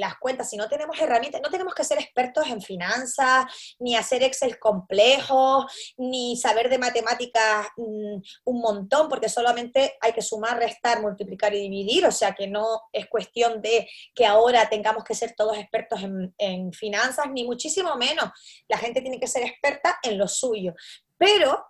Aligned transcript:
las 0.00 0.18
cuentas, 0.18 0.50
si 0.50 0.56
no 0.56 0.68
tenemos 0.68 0.98
herramientas, 0.98 1.40
no 1.42 1.50
tenemos 1.50 1.74
que 1.74 1.84
ser 1.84 1.98
expertos 1.98 2.48
en 2.48 2.60
finanzas, 2.60 3.44
ni 3.78 3.94
hacer 3.94 4.22
Excel 4.22 4.58
complejos, 4.58 5.94
ni 5.96 6.36
saber 6.36 6.68
de 6.68 6.78
matemáticas 6.78 7.68
mm, 7.76 8.16
un 8.44 8.60
montón, 8.60 9.08
porque 9.08 9.28
solamente 9.28 9.96
hay 10.00 10.12
que 10.12 10.22
sumar, 10.22 10.58
restar, 10.58 11.00
multiplicar 11.00 11.54
y 11.54 11.60
dividir, 11.60 12.06
o 12.06 12.12
sea 12.12 12.32
que 12.34 12.48
no 12.48 12.82
es 12.92 13.06
cuestión 13.08 13.62
de 13.62 13.88
que 14.14 14.26
ahora 14.26 14.68
tengamos 14.68 15.04
que 15.04 15.14
ser 15.14 15.34
todos 15.36 15.56
expertos 15.58 16.02
en, 16.02 16.34
en 16.38 16.72
finanzas, 16.72 17.26
ni 17.30 17.44
muchísimo 17.44 17.94
menos. 17.96 18.30
La 18.68 18.78
gente 18.78 19.00
tiene 19.00 19.20
que 19.20 19.26
ser 19.26 19.42
experta 19.44 19.98
en 20.02 20.18
lo 20.18 20.26
suyo. 20.26 20.74
Pero 21.16 21.66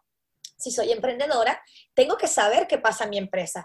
si 0.57 0.71
soy 0.71 0.93
emprendedora, 0.93 1.63
tengo 1.95 2.17
que 2.17 2.29
saber 2.29 2.67
qué 2.67 2.79
pasa 2.79 3.05
en 3.05 3.11
mi 3.11 3.19
empresa. 3.19 3.65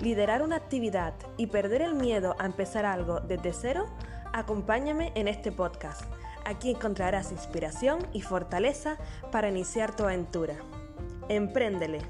liderar 0.00 0.42
una 0.42 0.56
actividad 0.56 1.14
y 1.36 1.46
perder 1.46 1.82
el 1.82 1.94
miedo 1.94 2.36
a 2.38 2.46
empezar 2.46 2.86
algo 2.86 3.20
desde 3.20 3.52
cero, 3.52 3.86
acompáñame 4.32 5.12
en 5.14 5.28
este 5.28 5.52
podcast. 5.52 6.02
Aquí 6.44 6.70
encontrarás 6.70 7.32
inspiración 7.32 7.98
y 8.12 8.22
fortaleza 8.22 8.96
para 9.30 9.48
iniciar 9.48 9.94
tu 9.94 10.04
aventura. 10.04 10.54
Empréndele. 11.28 12.00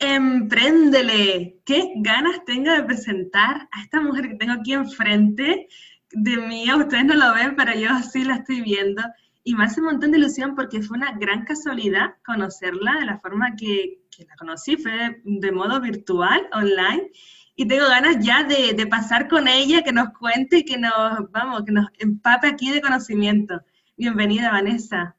Empréndele. 0.00 1.60
Qué 1.64 1.92
ganas 1.96 2.44
tengo 2.44 2.72
de 2.72 2.82
presentar 2.84 3.68
a 3.70 3.82
esta 3.82 4.00
mujer 4.00 4.28
que 4.28 4.34
tengo 4.36 4.54
aquí 4.54 4.72
enfrente 4.72 5.68
de 6.12 6.36
mí. 6.38 6.64
Ustedes 6.72 7.04
no 7.04 7.14
lo 7.14 7.34
ven, 7.34 7.54
pero 7.56 7.74
yo 7.74 7.90
sí 8.10 8.24
la 8.24 8.36
estoy 8.36 8.62
viendo 8.62 9.02
y 9.48 9.54
me 9.54 9.64
hace 9.64 9.80
un 9.80 9.86
montón 9.86 10.10
de 10.10 10.18
ilusión 10.18 10.54
porque 10.54 10.82
fue 10.82 10.98
una 10.98 11.12
gran 11.12 11.46
casualidad 11.46 12.16
conocerla 12.22 12.96
de 13.00 13.06
la 13.06 13.18
forma 13.18 13.56
que, 13.56 14.02
la 14.18 14.36
conocí, 14.36 14.76
fue 14.76 15.22
de 15.24 15.52
modo 15.52 15.80
virtual, 15.80 16.46
online, 16.52 17.10
y 17.56 17.66
tengo 17.66 17.88
ganas 17.88 18.22
ya 18.22 18.44
de, 18.44 18.86
pasar 18.88 19.26
con 19.26 19.48
ella, 19.48 19.82
que 19.82 19.90
nos 19.90 20.10
cuente 20.10 20.58
y 20.58 20.64
que 20.66 20.76
nos, 20.76 21.30
vamos, 21.30 21.62
que 21.64 21.72
nos 21.72 21.86
empape 21.98 22.46
aquí 22.46 22.70
de 22.70 22.82
conocimiento. 22.82 23.58
Bienvenida, 23.96 24.50
Vanessa. 24.50 25.16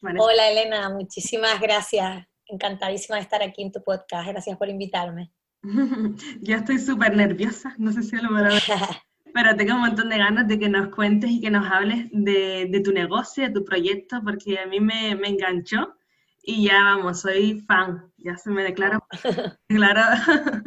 Hola, 0.00 0.48
Elena, 0.48 0.88
muchísimas 0.90 1.60
gracias. 1.60 2.24
Encantadísima 2.46 3.16
de 3.16 3.22
estar 3.22 3.42
aquí 3.42 3.62
en 3.62 3.72
tu 3.72 3.82
podcast. 3.82 4.28
Gracias 4.28 4.56
por 4.58 4.68
invitarme. 4.68 5.32
ya 6.40 6.58
estoy 6.58 6.78
súper 6.78 7.16
nerviosa, 7.16 7.74
no 7.78 7.90
sé 7.90 8.04
si 8.04 8.14
lo 8.14 8.28
voy 8.28 8.42
a 8.42 8.44
ver. 8.44 8.62
Pero 9.32 9.56
tengo 9.56 9.74
un 9.74 9.80
montón 9.80 10.08
de 10.08 10.18
ganas 10.18 10.48
de 10.48 10.58
que 10.58 10.68
nos 10.68 10.88
cuentes 10.94 11.30
y 11.30 11.40
que 11.40 11.50
nos 11.50 11.70
hables 11.70 12.08
de, 12.12 12.80
tu 12.84 12.92
negocio, 12.92 13.44
de 13.44 13.50
tu 13.50 13.64
proyecto, 13.64 14.20
porque 14.22 14.58
a 14.58 14.66
mí 14.66 14.80
me, 14.80 15.10
enganchó 15.10 15.94
y 16.42 16.64
ya 16.64 16.82
vamos, 16.84 17.20
soy 17.20 17.60
fan, 17.60 18.10
ya 18.16 18.36
se 18.36 18.50
me 18.50 18.62
declaro. 18.62 19.04
claro. 19.68 20.02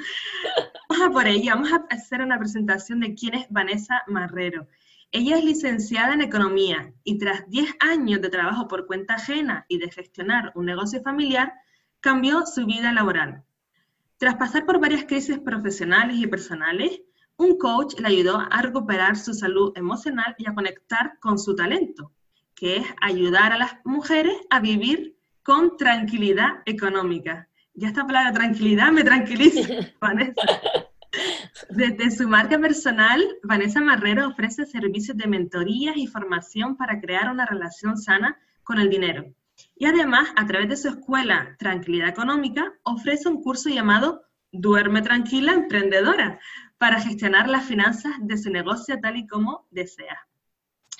vamos 0.89 1.07
a 1.07 1.11
por 1.11 1.27
ella, 1.27 1.55
vamos 1.55 1.71
a 1.73 1.83
hacer 1.89 2.21
una 2.21 2.39
presentación 2.39 2.99
de 2.99 3.15
quién 3.15 3.35
es 3.35 3.47
Vanessa 3.49 4.03
Marrero. 4.07 4.67
Ella 5.11 5.37
es 5.37 5.43
licenciada 5.43 6.13
en 6.13 6.21
Economía 6.21 6.91
y 7.03 7.19
tras 7.19 7.47
10 7.47 7.75
años 7.79 8.21
de 8.21 8.29
trabajo 8.29 8.67
por 8.67 8.87
cuenta 8.87 9.15
ajena 9.15 9.65
y 9.67 9.77
de 9.77 9.91
gestionar 9.91 10.51
un 10.55 10.65
negocio 10.65 11.03
familiar, 11.03 11.53
cambió 11.99 12.45
su 12.47 12.65
vida 12.65 12.91
laboral. 12.91 13.43
Tras 14.17 14.35
pasar 14.35 14.65
por 14.65 14.79
varias 14.79 15.05
crisis 15.05 15.37
profesionales 15.37 16.17
y 16.17 16.25
personales, 16.25 17.01
un 17.37 17.57
coach 17.57 17.99
le 17.99 18.07
ayudó 18.07 18.39
a 18.39 18.61
recuperar 18.61 19.15
su 19.15 19.33
salud 19.33 19.73
emocional 19.75 20.35
y 20.37 20.47
a 20.47 20.53
conectar 20.53 21.19
con 21.19 21.39
su 21.39 21.55
talento, 21.55 22.11
que 22.55 22.77
es 22.77 22.85
ayudar 23.01 23.53
a 23.53 23.57
las 23.57 23.73
mujeres 23.83 24.35
a 24.49 24.59
vivir 24.59 25.17
con 25.43 25.77
tranquilidad 25.77 26.61
económica. 26.65 27.49
Ya 27.73 27.87
esta 27.87 28.05
palabra 28.05 28.33
tranquilidad 28.33 28.91
me 28.91 29.03
tranquiliza, 29.03 29.67
Vanessa. 29.99 30.41
Desde 31.69 32.11
su 32.11 32.27
marca 32.27 32.59
personal, 32.59 33.21
Vanessa 33.43 33.81
Marrero 33.81 34.27
ofrece 34.27 34.65
servicios 34.65 35.17
de 35.17 35.27
mentorías 35.27 35.97
y 35.97 36.07
formación 36.07 36.75
para 36.75 36.99
crear 36.99 37.31
una 37.31 37.45
relación 37.45 37.97
sana 37.97 38.37
con 38.63 38.79
el 38.79 38.89
dinero. 38.89 39.25
Y 39.75 39.85
además, 39.85 40.29
a 40.35 40.45
través 40.45 40.69
de 40.69 40.77
su 40.77 40.89
escuela 40.89 41.55
Tranquilidad 41.59 42.09
Económica, 42.09 42.73
ofrece 42.83 43.29
un 43.29 43.41
curso 43.41 43.69
llamado 43.69 44.23
Duerme 44.51 45.01
Tranquila 45.01 45.53
Emprendedora, 45.53 46.39
para 46.83 46.99
gestionar 46.99 47.47
las 47.47 47.63
finanzas 47.63 48.11
de 48.19 48.37
su 48.37 48.49
negocio 48.49 48.99
tal 48.99 49.15
y 49.15 49.25
como 49.25 49.65
desea. 49.71 50.27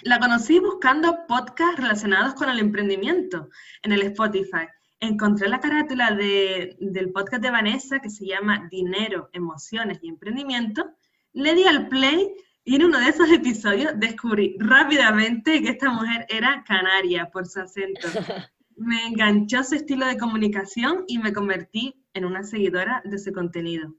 La 0.04 0.18
conocí 0.18 0.58
buscando 0.58 1.28
podcasts 1.28 1.76
relacionados 1.76 2.36
con 2.36 2.50
el 2.50 2.60
emprendimiento 2.60 3.50
en 3.82 3.92
el 3.92 4.04
Spotify. 4.04 4.66
Encontré 5.02 5.50
la 5.50 5.60
carátula 5.60 6.12
del 6.12 7.12
podcast 7.12 7.44
de 7.44 7.52
Vanessa 7.52 8.00
que 8.00 8.10
se 8.10 8.26
llama 8.26 8.66
Dinero, 8.72 9.30
Emociones 9.34 10.00
y 10.02 10.08
Emprendimiento. 10.08 10.90
Le 11.34 11.54
di 11.54 11.66
al 11.66 11.90
play 11.90 12.34
y 12.64 12.78
en 12.78 12.86
uno 12.86 12.98
de 13.00 13.10
esos 13.10 13.30
episodios 13.30 13.92
descubrí 13.98 14.56
rápidamente 14.60 15.62
que 15.62 15.72
esta 15.72 15.90
mujer 15.90 16.26
era 16.30 16.64
canaria 16.66 17.30
por 17.30 17.46
su 17.46 17.60
acento. 17.60 18.08
Me 18.78 19.06
enganchó 19.06 19.66
su 19.66 19.76
estilo 19.76 20.06
de 20.06 20.18
comunicación 20.18 21.04
y 21.10 21.20
me 21.20 21.34
convertí 21.34 21.94
en 22.14 22.24
una 22.24 22.42
seguidora 22.42 23.02
de 23.04 23.20
su 23.20 23.34
contenido 23.34 23.94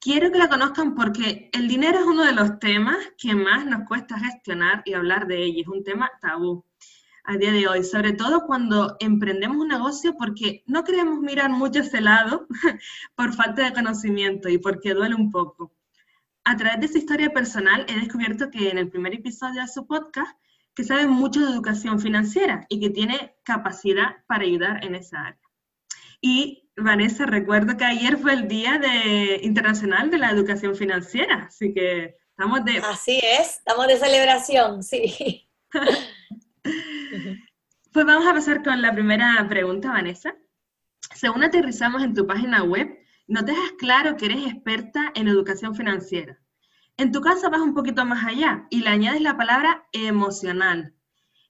quiero 0.00 0.30
que 0.30 0.38
la 0.38 0.48
conozcan 0.48 0.94
porque 0.94 1.50
el 1.52 1.68
dinero 1.68 1.98
es 1.98 2.06
uno 2.06 2.24
de 2.24 2.32
los 2.32 2.58
temas 2.58 2.96
que 3.16 3.34
más 3.34 3.66
nos 3.66 3.86
cuesta 3.86 4.18
gestionar 4.18 4.82
y 4.84 4.94
hablar 4.94 5.26
de 5.26 5.44
ello. 5.44 5.62
Es 5.62 5.68
un 5.68 5.84
tema 5.84 6.10
tabú 6.20 6.64
a 7.24 7.36
día 7.36 7.52
de 7.52 7.68
hoy, 7.68 7.84
sobre 7.84 8.12
todo 8.12 8.46
cuando 8.46 8.96
emprendemos 9.00 9.58
un 9.58 9.68
negocio 9.68 10.16
porque 10.16 10.62
no 10.66 10.84
queremos 10.84 11.20
mirar 11.20 11.50
mucho 11.50 11.80
ese 11.80 12.00
lado 12.00 12.46
por 13.14 13.34
falta 13.34 13.64
de 13.64 13.74
conocimiento 13.74 14.48
y 14.48 14.58
porque 14.58 14.94
duele 14.94 15.14
un 15.14 15.30
poco. 15.30 15.74
A 16.44 16.56
través 16.56 16.80
de 16.80 16.86
esa 16.86 16.98
historia 16.98 17.30
personal 17.30 17.84
he 17.88 18.00
descubierto 18.00 18.50
que 18.50 18.70
en 18.70 18.78
el 18.78 18.88
primer 18.88 19.14
episodio 19.14 19.60
de 19.60 19.68
su 19.68 19.86
podcast 19.86 20.38
que 20.74 20.84
sabe 20.84 21.06
mucho 21.06 21.40
de 21.40 21.52
educación 21.52 22.00
financiera 22.00 22.64
y 22.68 22.80
que 22.80 22.90
tiene 22.90 23.34
capacidad 23.42 24.24
para 24.26 24.44
ayudar 24.44 24.82
en 24.84 24.94
esa 24.94 25.20
área. 25.20 25.40
Y 26.20 26.67
Vanessa, 26.82 27.26
recuerdo 27.26 27.76
que 27.76 27.84
ayer 27.84 28.16
fue 28.18 28.32
el 28.32 28.48
Día 28.48 28.78
de, 28.78 29.40
Internacional 29.42 30.10
de 30.10 30.18
la 30.18 30.30
Educación 30.30 30.76
Financiera, 30.76 31.46
así 31.48 31.72
que 31.74 32.16
estamos 32.30 32.64
de... 32.64 32.78
Así 32.78 33.20
es, 33.22 33.58
estamos 33.58 33.86
de 33.86 33.96
celebración, 33.96 34.82
sí. 34.82 35.48
pues 37.92 38.06
vamos 38.06 38.26
a 38.26 38.34
pasar 38.34 38.62
con 38.62 38.80
la 38.80 38.92
primera 38.92 39.44
pregunta, 39.48 39.90
Vanessa. 39.90 40.36
Según 41.14 41.42
aterrizamos 41.42 42.02
en 42.02 42.14
tu 42.14 42.26
página 42.26 42.62
web, 42.62 42.88
no 43.26 43.44
te 43.44 43.52
dejas 43.52 43.72
claro 43.78 44.16
que 44.16 44.26
eres 44.26 44.46
experta 44.46 45.12
en 45.14 45.28
educación 45.28 45.74
financiera. 45.74 46.38
En 46.96 47.12
tu 47.12 47.20
caso 47.20 47.50
vas 47.50 47.60
un 47.60 47.74
poquito 47.74 48.04
más 48.04 48.24
allá 48.24 48.66
y 48.70 48.80
le 48.80 48.88
añades 48.88 49.20
la 49.20 49.36
palabra 49.36 49.86
emocional. 49.92 50.94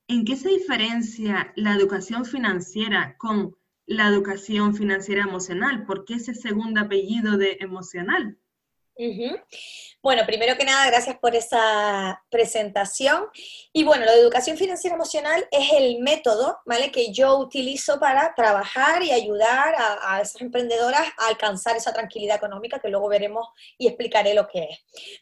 ¿En 0.06 0.24
qué 0.24 0.36
se 0.36 0.48
diferencia 0.48 1.52
la 1.56 1.74
educación 1.74 2.24
financiera 2.24 3.16
con 3.18 3.56
la 3.88 4.06
educación 4.06 4.76
financiera 4.76 5.22
emocional? 5.22 5.84
¿Por 5.86 6.04
qué 6.04 6.14
ese 6.14 6.34
segundo 6.34 6.80
apellido 6.80 7.36
de 7.36 7.56
emocional? 7.60 8.38
Bueno, 10.02 10.22
primero 10.26 10.56
que 10.56 10.64
nada, 10.64 10.86
gracias 10.90 11.16
por 11.18 11.36
esa 11.36 12.22
presentación. 12.30 13.26
Y 13.72 13.84
bueno, 13.84 14.04
la 14.04 14.14
educación 14.14 14.56
financiera 14.56 14.96
emocional 14.96 15.46
es 15.52 15.72
el 15.72 16.00
método, 16.00 16.58
¿vale? 16.66 16.90
Que 16.90 17.12
yo 17.12 17.38
utilizo 17.38 18.00
para 18.00 18.34
trabajar 18.34 19.02
y 19.04 19.12
ayudar 19.12 19.74
a, 19.76 20.14
a, 20.14 20.20
esas 20.20 20.42
emprendedoras 20.42 21.08
a 21.16 21.28
alcanzar 21.28 21.76
esa 21.76 21.92
tranquilidad 21.92 22.36
económica 22.36 22.80
que 22.80 22.88
luego 22.88 23.08
veremos 23.08 23.48
y 23.78 23.86
explicaré 23.86 24.34
lo 24.34 24.48
que 24.48 24.64
es. 24.64 24.78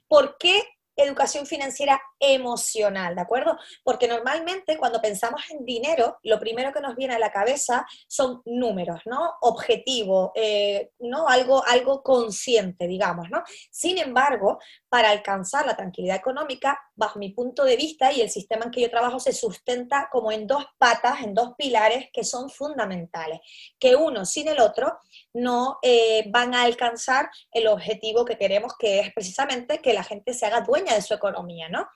¿Por 0.08 0.38
qué 0.38 0.62
educación 0.96 1.46
financiera 1.46 2.00
emocional, 2.18 3.14
¿de 3.14 3.20
acuerdo? 3.20 3.58
Porque 3.84 4.08
normalmente 4.08 4.78
cuando 4.78 5.00
pensamos 5.00 5.42
en 5.50 5.64
dinero, 5.64 6.18
lo 6.22 6.38
primero 6.38 6.72
que 6.72 6.80
nos 6.80 6.96
viene 6.96 7.14
a 7.14 7.18
la 7.18 7.30
cabeza 7.30 7.86
son 8.08 8.42
números, 8.46 9.02
¿no? 9.04 9.34
Objetivo, 9.42 10.32
eh, 10.34 10.90
¿no? 11.00 11.28
Algo, 11.28 11.64
algo 11.66 12.02
consciente, 12.02 12.86
digamos, 12.88 13.28
¿no? 13.30 13.42
Sin 13.70 13.98
embargo, 13.98 14.58
para 14.88 15.10
alcanzar 15.10 15.66
la 15.66 15.76
tranquilidad 15.76 16.16
económica, 16.16 16.80
bajo 16.94 17.18
mi 17.18 17.30
punto 17.30 17.64
de 17.64 17.76
vista 17.76 18.12
y 18.12 18.20
el 18.22 18.30
sistema 18.30 18.64
en 18.64 18.70
que 18.70 18.80
yo 18.80 18.90
trabajo 18.90 19.20
se 19.20 19.32
sustenta 19.32 20.08
como 20.10 20.32
en 20.32 20.46
dos 20.46 20.64
patas, 20.78 21.22
en 21.22 21.34
dos 21.34 21.54
pilares 21.56 22.08
que 22.12 22.24
son 22.24 22.48
fundamentales, 22.48 23.40
que 23.78 23.94
uno 23.94 24.24
sin 24.24 24.48
el 24.48 24.60
otro 24.60 24.98
no 25.36 25.78
eh, 25.82 26.24
van 26.30 26.54
a 26.54 26.62
alcanzar 26.62 27.28
el 27.52 27.66
objetivo 27.66 28.24
que 28.24 28.38
queremos, 28.38 28.72
que 28.78 29.00
es 29.00 29.12
precisamente 29.12 29.80
que 29.80 29.92
la 29.92 30.02
gente 30.02 30.32
se 30.32 30.46
haga 30.46 30.62
dueña 30.62 30.94
de 30.94 31.02
su 31.02 31.12
economía, 31.12 31.68
¿no? 31.68 31.86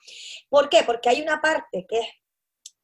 ¿Por 0.47 0.69
qué? 0.69 0.83
Porque 0.83 1.09
hay 1.09 1.21
una 1.21 1.41
parte 1.41 1.85
que 1.89 1.99
es 1.99 2.07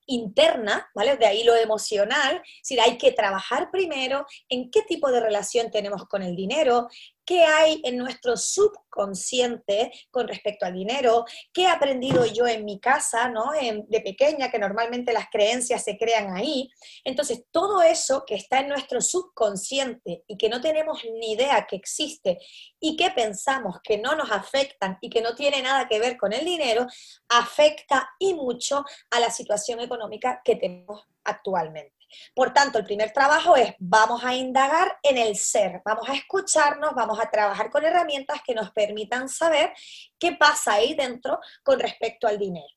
interna, 0.08 0.90
¿vale? 0.96 1.18
De 1.18 1.28
ahí 1.28 1.44
lo 1.44 1.56
emocional, 1.56 2.42
es 2.44 2.62
decir, 2.64 2.82
hay 2.82 2.98
que 2.98 3.12
trabajar 3.12 3.70
primero 3.70 4.26
en 4.50 4.72
qué 4.72 4.82
tipo 4.82 5.12
de 5.12 5.20
relación 5.20 5.70
tenemos 5.70 6.06
con 6.08 6.24
el 6.24 6.36
dinero, 6.36 6.88
qué 7.28 7.44
hay 7.44 7.82
en 7.84 7.98
nuestro 7.98 8.38
subconsciente 8.38 9.92
con 10.10 10.30
respecto 10.30 10.66
al 10.66 10.74
dinero, 10.74 11.26
qué 11.54 11.64
he 11.64 11.68
aprendido 11.68 12.26
yo 12.26 12.48
en 12.48 12.64
mi 12.64 12.80
casa, 12.80 13.30
¿no? 13.30 13.52
de 13.52 14.02
pequeña, 14.02 14.50
que 14.50 14.58
normalmente 14.58 15.12
las 15.12 15.28
creencias 15.30 15.84
se 15.84 15.98
crean 15.98 16.36
ahí. 16.36 16.72
Entonces, 17.04 17.44
todo 17.52 17.82
eso 17.82 18.24
que 18.26 18.36
está 18.36 18.62
en 18.62 18.70
nuestro 18.70 19.02
subconsciente 19.02 20.24
y 20.26 20.38
que 20.38 20.48
no 20.48 20.62
tenemos 20.62 21.04
ni 21.20 21.34
idea 21.34 21.68
que 21.70 21.76
existe 21.76 22.38
y 22.80 22.96
que 22.96 23.12
pensamos 23.12 23.78
que 23.84 23.98
no 23.98 24.16
nos 24.16 24.32
afectan 24.32 24.98
y 25.02 25.10
que 25.10 25.22
no 25.22 25.36
tiene 25.36 25.62
nada 25.62 25.88
que 25.90 26.00
ver 26.00 26.18
con 26.18 26.32
el 26.32 26.46
dinero, 26.46 26.88
afecta 27.28 28.10
y 28.20 28.34
mucho 28.36 28.86
a 29.12 29.20
la 29.20 29.30
situación 29.30 29.82
económica 29.82 30.42
que 30.46 30.56
tenemos 30.56 31.04
actualmente. 31.26 31.97
Por 32.34 32.54
tanto, 32.54 32.80
el 32.80 32.86
primer 32.86 33.12
trabajo 33.12 33.56
es 33.56 33.74
vamos 33.80 34.24
a 34.24 34.34
indagar 34.34 34.98
en 35.04 35.18
el 35.18 35.36
ser, 35.36 35.82
vamos 35.84 36.08
a 36.10 36.14
escucharnos, 36.14 36.94
vamos 36.96 37.20
a 37.20 37.30
trabajar 37.30 37.70
con 37.70 37.86
herramientas 37.86 38.42
que 38.46 38.56
nos 38.56 38.72
permitan 38.72 39.30
saber 39.30 39.74
qué 40.20 40.34
pasa 40.34 40.74
ahí 40.74 40.94
dentro 40.94 41.40
con 41.64 41.80
respecto 41.80 42.28
al 42.28 42.38
dinero. 42.38 42.68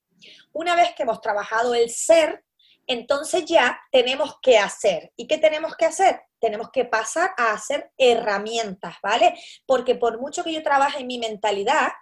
Una 0.52 0.74
vez 0.74 0.94
que 0.94 1.04
hemos 1.04 1.20
trabajado 1.20 1.74
el 1.74 1.90
ser, 1.90 2.44
entonces 2.86 3.44
ya 3.44 3.80
tenemos 3.92 4.38
que 4.42 4.58
hacer. 4.58 5.12
¿Y 5.16 5.26
qué 5.26 5.38
tenemos 5.38 5.76
que 5.76 5.86
hacer? 5.86 6.22
Tenemos 6.40 6.70
que 6.70 6.84
pasar 6.84 7.30
a 7.36 7.52
hacer 7.52 7.92
herramientas, 7.96 8.96
¿vale? 9.02 9.34
Porque 9.66 9.94
por 9.94 10.20
mucho 10.20 10.42
que 10.42 10.52
yo 10.52 10.62
trabaje 10.62 11.00
en 11.00 11.06
mi 11.06 11.18
mentalidad, 11.18 11.92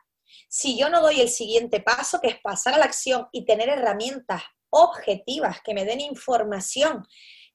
si 0.48 0.78
yo 0.78 0.88
no 0.88 1.00
doy 1.00 1.20
el 1.20 1.28
siguiente 1.28 1.80
paso, 1.80 2.20
que 2.20 2.28
es 2.28 2.40
pasar 2.40 2.74
a 2.74 2.78
la 2.78 2.86
acción 2.86 3.28
y 3.32 3.44
tener 3.44 3.68
herramientas 3.68 4.42
objetivas, 4.70 5.60
que 5.62 5.74
me 5.74 5.84
den 5.84 6.00
información 6.00 7.06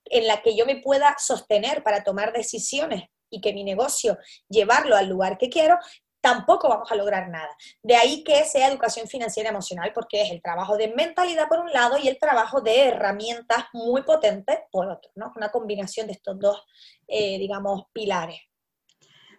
en 0.05 0.27
la 0.27 0.41
que 0.41 0.55
yo 0.55 0.65
me 0.65 0.77
pueda 0.77 1.15
sostener 1.17 1.83
para 1.83 2.03
tomar 2.03 2.33
decisiones 2.33 3.03
y 3.29 3.41
que 3.41 3.53
mi 3.53 3.63
negocio 3.63 4.17
llevarlo 4.49 4.95
al 4.95 5.09
lugar 5.09 5.37
que 5.37 5.49
quiero, 5.49 5.77
tampoco 6.23 6.69
vamos 6.69 6.89
a 6.89 6.95
lograr 6.95 7.29
nada. 7.29 7.49
De 7.81 7.95
ahí 7.95 8.23
que 8.23 8.45
sea 8.45 8.69
educación 8.69 9.07
financiera 9.07 9.49
emocional, 9.49 9.91
porque 9.93 10.21
es 10.21 10.31
el 10.31 10.41
trabajo 10.41 10.77
de 10.77 10.93
mentalidad 10.95 11.49
por 11.49 11.59
un 11.59 11.71
lado 11.71 11.97
y 11.97 12.07
el 12.07 12.17
trabajo 12.17 12.61
de 12.61 12.87
herramientas 12.87 13.65
muy 13.73 14.03
potentes 14.03 14.59
por 14.71 14.87
otro, 14.87 15.11
¿no? 15.15 15.33
Una 15.35 15.49
combinación 15.49 16.07
de 16.07 16.13
estos 16.13 16.39
dos, 16.39 16.63
eh, 17.07 17.37
digamos, 17.39 17.83
pilares. 17.91 18.39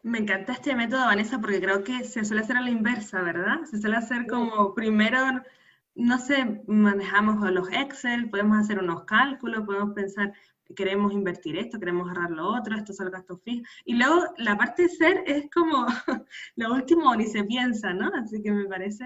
Me 0.02 0.18
encanta 0.18 0.52
este 0.52 0.74
método, 0.74 1.06
Vanessa, 1.06 1.38
porque 1.40 1.62
creo 1.62 1.82
que 1.82 2.04
se 2.04 2.22
suele 2.26 2.42
hacer 2.42 2.58
a 2.58 2.60
la 2.60 2.68
inversa, 2.68 3.22
¿verdad? 3.22 3.64
Se 3.70 3.80
suele 3.80 3.96
hacer 3.96 4.26
como 4.26 4.74
primero 4.74 5.18
no 5.94 6.18
sé, 6.18 6.62
manejamos 6.66 7.50
los 7.50 7.68
Excel, 7.70 8.30
podemos 8.30 8.58
hacer 8.58 8.78
unos 8.78 9.04
cálculos, 9.04 9.64
podemos 9.64 9.94
pensar, 9.94 10.32
queremos 10.74 11.12
invertir 11.12 11.56
esto, 11.56 11.78
queremos 11.78 12.08
ahorrar 12.08 12.30
lo 12.30 12.48
otro, 12.48 12.76
estos 12.76 12.96
son 12.96 13.10
gastos 13.10 13.40
fijos. 13.42 13.68
Y 13.84 13.94
luego 13.94 14.24
la 14.38 14.56
parte 14.56 14.82
de 14.82 14.88
ser 14.88 15.22
es 15.26 15.50
como 15.50 15.86
lo 16.56 16.74
último, 16.74 17.14
ni 17.14 17.26
se 17.26 17.44
piensa, 17.44 17.92
¿no? 17.92 18.10
Así 18.14 18.42
que 18.42 18.50
me 18.50 18.66
parece... 18.66 19.04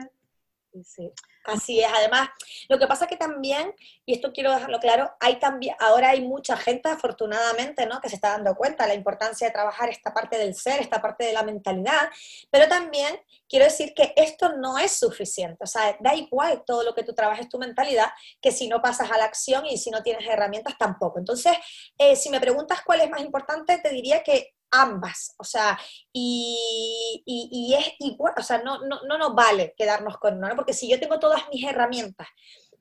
Sí. 0.85 1.13
Así 1.45 1.81
es, 1.81 1.91
además, 1.93 2.29
lo 2.69 2.79
que 2.79 2.87
pasa 2.87 3.05
es 3.05 3.11
que 3.11 3.17
también, 3.17 3.75
y 4.05 4.13
esto 4.13 4.33
quiero 4.33 4.53
dejarlo 4.53 4.79
claro, 4.81 5.11
hay 5.19 5.39
también, 5.39 5.75
ahora 5.79 6.11
hay 6.11 6.21
mucha 6.21 6.59
gente, 6.59 6.91
afortunadamente, 6.91 7.87
¿no? 7.87 8.01
que 8.01 8.11
se 8.11 8.17
está 8.17 8.33
dando 8.33 8.55
cuenta 8.55 8.85
de 8.85 8.91
la 8.91 8.95
importancia 8.95 9.47
de 9.47 9.53
trabajar 9.53 9.89
esta 9.89 10.13
parte 10.13 10.37
del 10.37 10.55
ser, 10.55 10.81
esta 10.81 11.01
parte 11.01 11.25
de 11.25 11.33
la 11.33 11.43
mentalidad, 11.43 12.11
pero 12.51 12.69
también 12.69 13.19
quiero 13.49 13.65
decir 13.65 13.95
que 13.95 14.13
esto 14.17 14.57
no 14.57 14.79
es 14.79 14.93
suficiente, 14.93 15.65
o 15.65 15.67
sea, 15.67 15.97
da 16.01 16.15
igual 16.15 16.63
todo 16.67 16.83
lo 16.83 16.95
que 16.95 17.03
tú 17.03 17.15
trabajes 17.15 17.49
tu 17.49 17.59
mentalidad, 17.59 18.11
que 18.43 18.53
si 18.53 18.69
no 18.69 18.83
pasas 18.83 19.11
a 19.11 19.17
la 19.17 19.25
acción 19.25 19.65
y 19.65 19.79
si 19.79 19.91
no 19.91 20.03
tienes 20.03 20.29
herramientas 20.29 20.77
tampoco. 20.79 21.19
Entonces, 21.19 21.57
eh, 21.97 22.15
si 22.15 22.29
me 22.29 22.41
preguntas 22.41 22.83
cuál 22.85 23.01
es 23.01 23.11
más 23.11 23.23
importante, 23.23 23.79
te 23.79 23.89
diría 23.89 24.23
que 24.23 24.55
ambas, 24.71 25.35
o 25.39 25.45
sea, 25.45 25.79
y, 26.13 27.75
es 27.79 27.95
igual, 28.01 28.35
o 28.37 28.43
sea, 28.43 28.59
no, 28.59 28.81
no, 28.87 29.01
no 29.07 29.19
nos 29.19 29.35
vale 29.35 29.75
quedarnos 29.77 30.19
con 30.19 30.37
una, 30.37 30.49
¿no? 30.49 30.57
porque 30.57 30.73
si 30.73 30.89
yo 30.89 31.01
tengo 31.01 31.19
todas 31.19 31.43
mis 31.53 31.65
herramientas, 31.65 32.29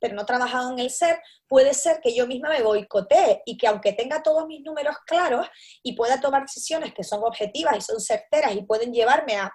pero 0.00 0.14
no 0.14 0.22
he 0.22 0.26
trabajado 0.26 0.70
en 0.72 0.78
el 0.78 0.90
ser, 0.90 1.20
puede 1.46 1.74
ser 1.74 2.00
que 2.00 2.14
yo 2.14 2.26
misma 2.26 2.50
me 2.50 2.62
boicotee 2.62 3.42
y 3.44 3.56
que 3.56 3.66
aunque 3.66 3.92
tenga 3.92 4.22
todos 4.22 4.46
mis 4.46 4.62
números 4.62 4.96
claros 5.06 5.46
y 5.82 5.94
pueda 5.94 6.20
tomar 6.20 6.42
decisiones 6.42 6.94
que 6.94 7.04
son 7.04 7.22
objetivas 7.24 7.76
y 7.76 7.80
son 7.80 8.00
certeras 8.00 8.54
y 8.54 8.62
pueden 8.62 8.92
llevarme 8.92 9.36
a 9.36 9.52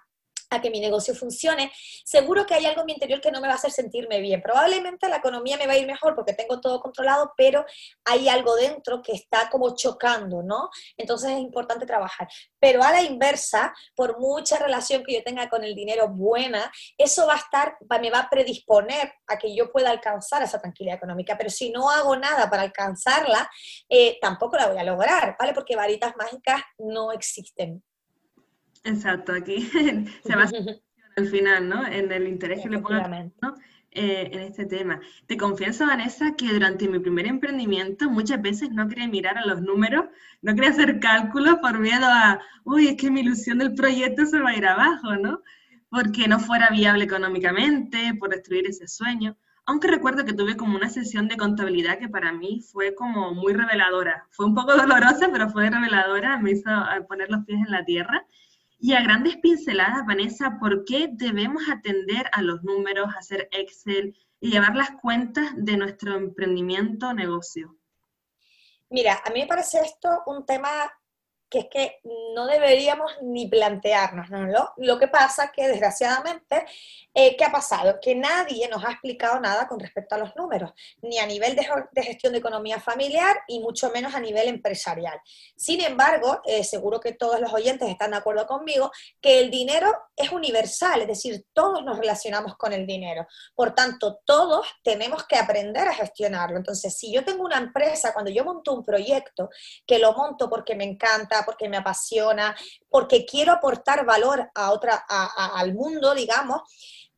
a 0.53 0.61
que 0.61 0.69
mi 0.69 0.79
negocio 0.79 1.15
funcione, 1.15 1.71
seguro 2.03 2.45
que 2.45 2.53
hay 2.53 2.65
algo 2.65 2.81
en 2.81 2.85
mi 2.87 2.93
interior 2.93 3.21
que 3.21 3.31
no 3.31 3.41
me 3.41 3.47
va 3.47 3.53
a 3.53 3.57
hacer 3.57 3.71
sentirme 3.71 4.19
bien. 4.19 4.41
Probablemente 4.41 5.07
la 5.09 5.17
economía 5.17 5.57
me 5.57 5.67
va 5.67 5.73
a 5.73 5.77
ir 5.77 5.87
mejor 5.87 6.15
porque 6.15 6.33
tengo 6.33 6.59
todo 6.61 6.79
controlado, 6.79 7.33
pero 7.37 7.65
hay 8.05 8.29
algo 8.29 8.55
dentro 8.55 9.01
que 9.01 9.13
está 9.13 9.49
como 9.49 9.75
chocando, 9.75 10.43
¿no? 10.43 10.69
Entonces 10.97 11.31
es 11.31 11.39
importante 11.39 11.85
trabajar. 11.85 12.27
Pero 12.59 12.83
a 12.83 12.91
la 12.91 13.01
inversa, 13.01 13.73
por 13.95 14.19
mucha 14.19 14.57
relación 14.57 15.03
que 15.03 15.13
yo 15.13 15.23
tenga 15.23 15.49
con 15.49 15.63
el 15.63 15.75
dinero 15.75 16.09
buena, 16.09 16.71
eso 16.97 17.27
va 17.27 17.33
a 17.33 17.37
estar, 17.37 17.77
me 18.01 18.11
va 18.11 18.19
a 18.19 18.29
predisponer 18.29 19.13
a 19.27 19.37
que 19.37 19.55
yo 19.55 19.71
pueda 19.71 19.89
alcanzar 19.89 20.43
esa 20.43 20.59
tranquilidad 20.59 20.97
económica. 20.97 21.37
Pero 21.37 21.49
si 21.49 21.71
no 21.71 21.89
hago 21.89 22.15
nada 22.15 22.49
para 22.49 22.63
alcanzarla, 22.63 23.49
eh, 23.89 24.17
tampoco 24.21 24.57
la 24.57 24.67
voy 24.67 24.77
a 24.77 24.83
lograr, 24.83 25.35
¿vale? 25.39 25.53
Porque 25.53 25.75
varitas 25.75 26.15
mágicas 26.17 26.61
no 26.77 27.11
existen. 27.11 27.83
Exacto, 28.83 29.33
aquí 29.33 29.61
se 30.25 30.35
basa 30.35 30.57
al 31.15 31.27
final, 31.27 31.69
¿no? 31.69 31.85
En 31.85 32.11
el 32.11 32.27
interés 32.27 32.61
que 32.61 32.69
le 32.69 32.79
pongo 32.79 33.07
¿no? 33.41 33.55
Eh, 33.95 34.31
en 34.33 34.39
este 34.39 34.65
tema. 34.65 34.99
Te 35.27 35.37
confieso, 35.37 35.85
Vanessa, 35.85 36.35
que 36.35 36.51
durante 36.51 36.87
mi 36.87 36.97
primer 36.97 37.27
emprendimiento 37.27 38.09
muchas 38.09 38.41
veces 38.41 38.71
no 38.71 38.87
quería 38.87 39.07
mirar 39.07 39.37
a 39.37 39.45
los 39.45 39.61
números, 39.61 40.05
no 40.41 40.55
quería 40.55 40.71
hacer 40.71 40.99
cálculos 40.99 41.59
por 41.61 41.77
miedo 41.77 42.07
a, 42.07 42.41
uy, 42.63 42.87
es 42.87 42.95
que 42.97 43.11
mi 43.11 43.19
ilusión 43.19 43.59
del 43.59 43.75
proyecto 43.75 44.25
se 44.25 44.39
va 44.39 44.49
a 44.49 44.57
ir 44.57 44.65
abajo, 44.65 45.15
¿no? 45.17 45.43
Porque 45.89 46.27
no 46.27 46.39
fuera 46.39 46.71
viable 46.71 47.03
económicamente, 47.03 48.15
por 48.19 48.29
destruir 48.31 48.65
ese 48.65 48.87
sueño. 48.87 49.37
Aunque 49.67 49.87
recuerdo 49.87 50.25
que 50.25 50.33
tuve 50.33 50.57
como 50.57 50.75
una 50.75 50.89
sesión 50.89 51.27
de 51.27 51.37
contabilidad 51.37 51.99
que 51.99 52.09
para 52.09 52.33
mí 52.33 52.61
fue 52.71 52.95
como 52.95 53.35
muy 53.35 53.53
reveladora. 53.53 54.25
Fue 54.31 54.47
un 54.47 54.55
poco 54.55 54.75
dolorosa, 54.75 55.29
pero 55.31 55.49
fue 55.49 55.69
reveladora, 55.69 56.39
me 56.39 56.51
hizo 56.51 56.69
eh, 56.71 57.03
poner 57.07 57.29
los 57.29 57.45
pies 57.45 57.59
en 57.63 57.71
la 57.71 57.85
tierra. 57.85 58.25
Y 58.85 58.93
a 58.95 59.01
grandes 59.01 59.37
pinceladas, 59.37 60.05
Vanessa, 60.05 60.57
¿por 60.59 60.83
qué 60.83 61.07
debemos 61.09 61.63
atender 61.69 62.29
a 62.33 62.41
los 62.41 62.63
números, 62.63 63.07
hacer 63.17 63.47
Excel 63.53 64.13
y 64.41 64.51
llevar 64.51 64.75
las 64.75 64.91
cuentas 65.01 65.53
de 65.55 65.77
nuestro 65.77 66.17
emprendimiento 66.17 67.07
o 67.07 67.13
negocio? 67.13 67.77
Mira, 68.89 69.21
a 69.25 69.29
mí 69.29 69.39
me 69.39 69.47
parece 69.47 69.79
esto 69.79 70.09
un 70.25 70.45
tema 70.45 70.69
que 71.53 71.59
es 71.59 71.67
que 71.69 71.99
no 72.33 72.47
deberíamos 72.47 73.11
ni 73.21 73.47
plantearnos, 73.47 74.27
¿no? 74.31 74.73
Lo, 74.77 74.97
que 74.97 75.07
pasa 75.07 75.51
que 75.51 75.67
desgraciadamente, 75.67 76.65
eh, 77.13 77.37
¿qué 77.37 77.45
ha 77.45 77.51
pasado? 77.51 77.99
Que 78.01 78.15
nadie 78.15 78.67
nos 78.69 78.83
ha 78.83 78.93
explicado 78.93 79.39
nada 79.39 79.67
con 79.67 79.79
respecto 79.79 80.15
a 80.15 80.17
los 80.17 80.35
números, 80.35 80.71
ni 81.03 81.19
a 81.19 81.27
nivel 81.27 81.55
de, 81.55 82.03
gestión 82.03 82.33
de 82.33 82.39
economía 82.39 82.79
familiar 82.79 83.37
y 83.47 83.59
mucho 83.59 83.91
menos 83.91 84.15
a 84.15 84.19
nivel 84.19 84.47
empresarial. 84.47 85.21
Sin 85.55 85.79
embargo, 85.81 86.41
eh, 86.43 86.63
seguro 86.63 86.99
que 86.99 87.13
todos 87.13 87.39
los 87.39 87.53
oyentes 87.53 87.87
están 87.87 88.11
de 88.11 88.17
acuerdo 88.17 88.47
conmigo, 88.47 88.91
que 89.21 89.39
el 89.39 89.51
dinero 89.51 89.93
es 90.15 90.31
universal, 90.31 91.01
es 91.01 91.07
decir, 91.07 91.45
todos 91.53 91.83
nos 91.83 91.99
relacionamos 91.99 92.57
con 92.57 92.73
el 92.73 92.87
dinero. 92.87 93.27
Por 93.53 93.75
tanto, 93.75 94.21
todos 94.25 94.65
tenemos 94.83 95.27
que 95.27 95.35
aprender 95.35 95.87
a 95.87 95.93
gestionarlo. 95.93 96.57
Entonces, 96.57 96.97
si 96.97 97.13
yo 97.13 97.23
tengo 97.23 97.43
una 97.43 97.59
empresa, 97.59 98.11
cuando 98.11 98.31
yo 98.31 98.43
monto 98.43 98.73
un 98.73 98.83
proyecto, 98.83 99.51
que 99.85 99.99
lo 99.99 100.13
monto 100.13 100.49
porque 100.49 100.73
me 100.73 100.83
encanta, 100.83 101.42
porque 101.45 101.69
me 101.69 101.77
apasiona, 101.77 102.55
porque 102.89 103.25
quiero 103.25 103.51
aportar 103.51 104.05
valor 104.05 104.49
a 104.55 104.71
otra, 104.71 105.03
al 105.07 105.73
mundo, 105.73 106.13
digamos, 106.13 106.61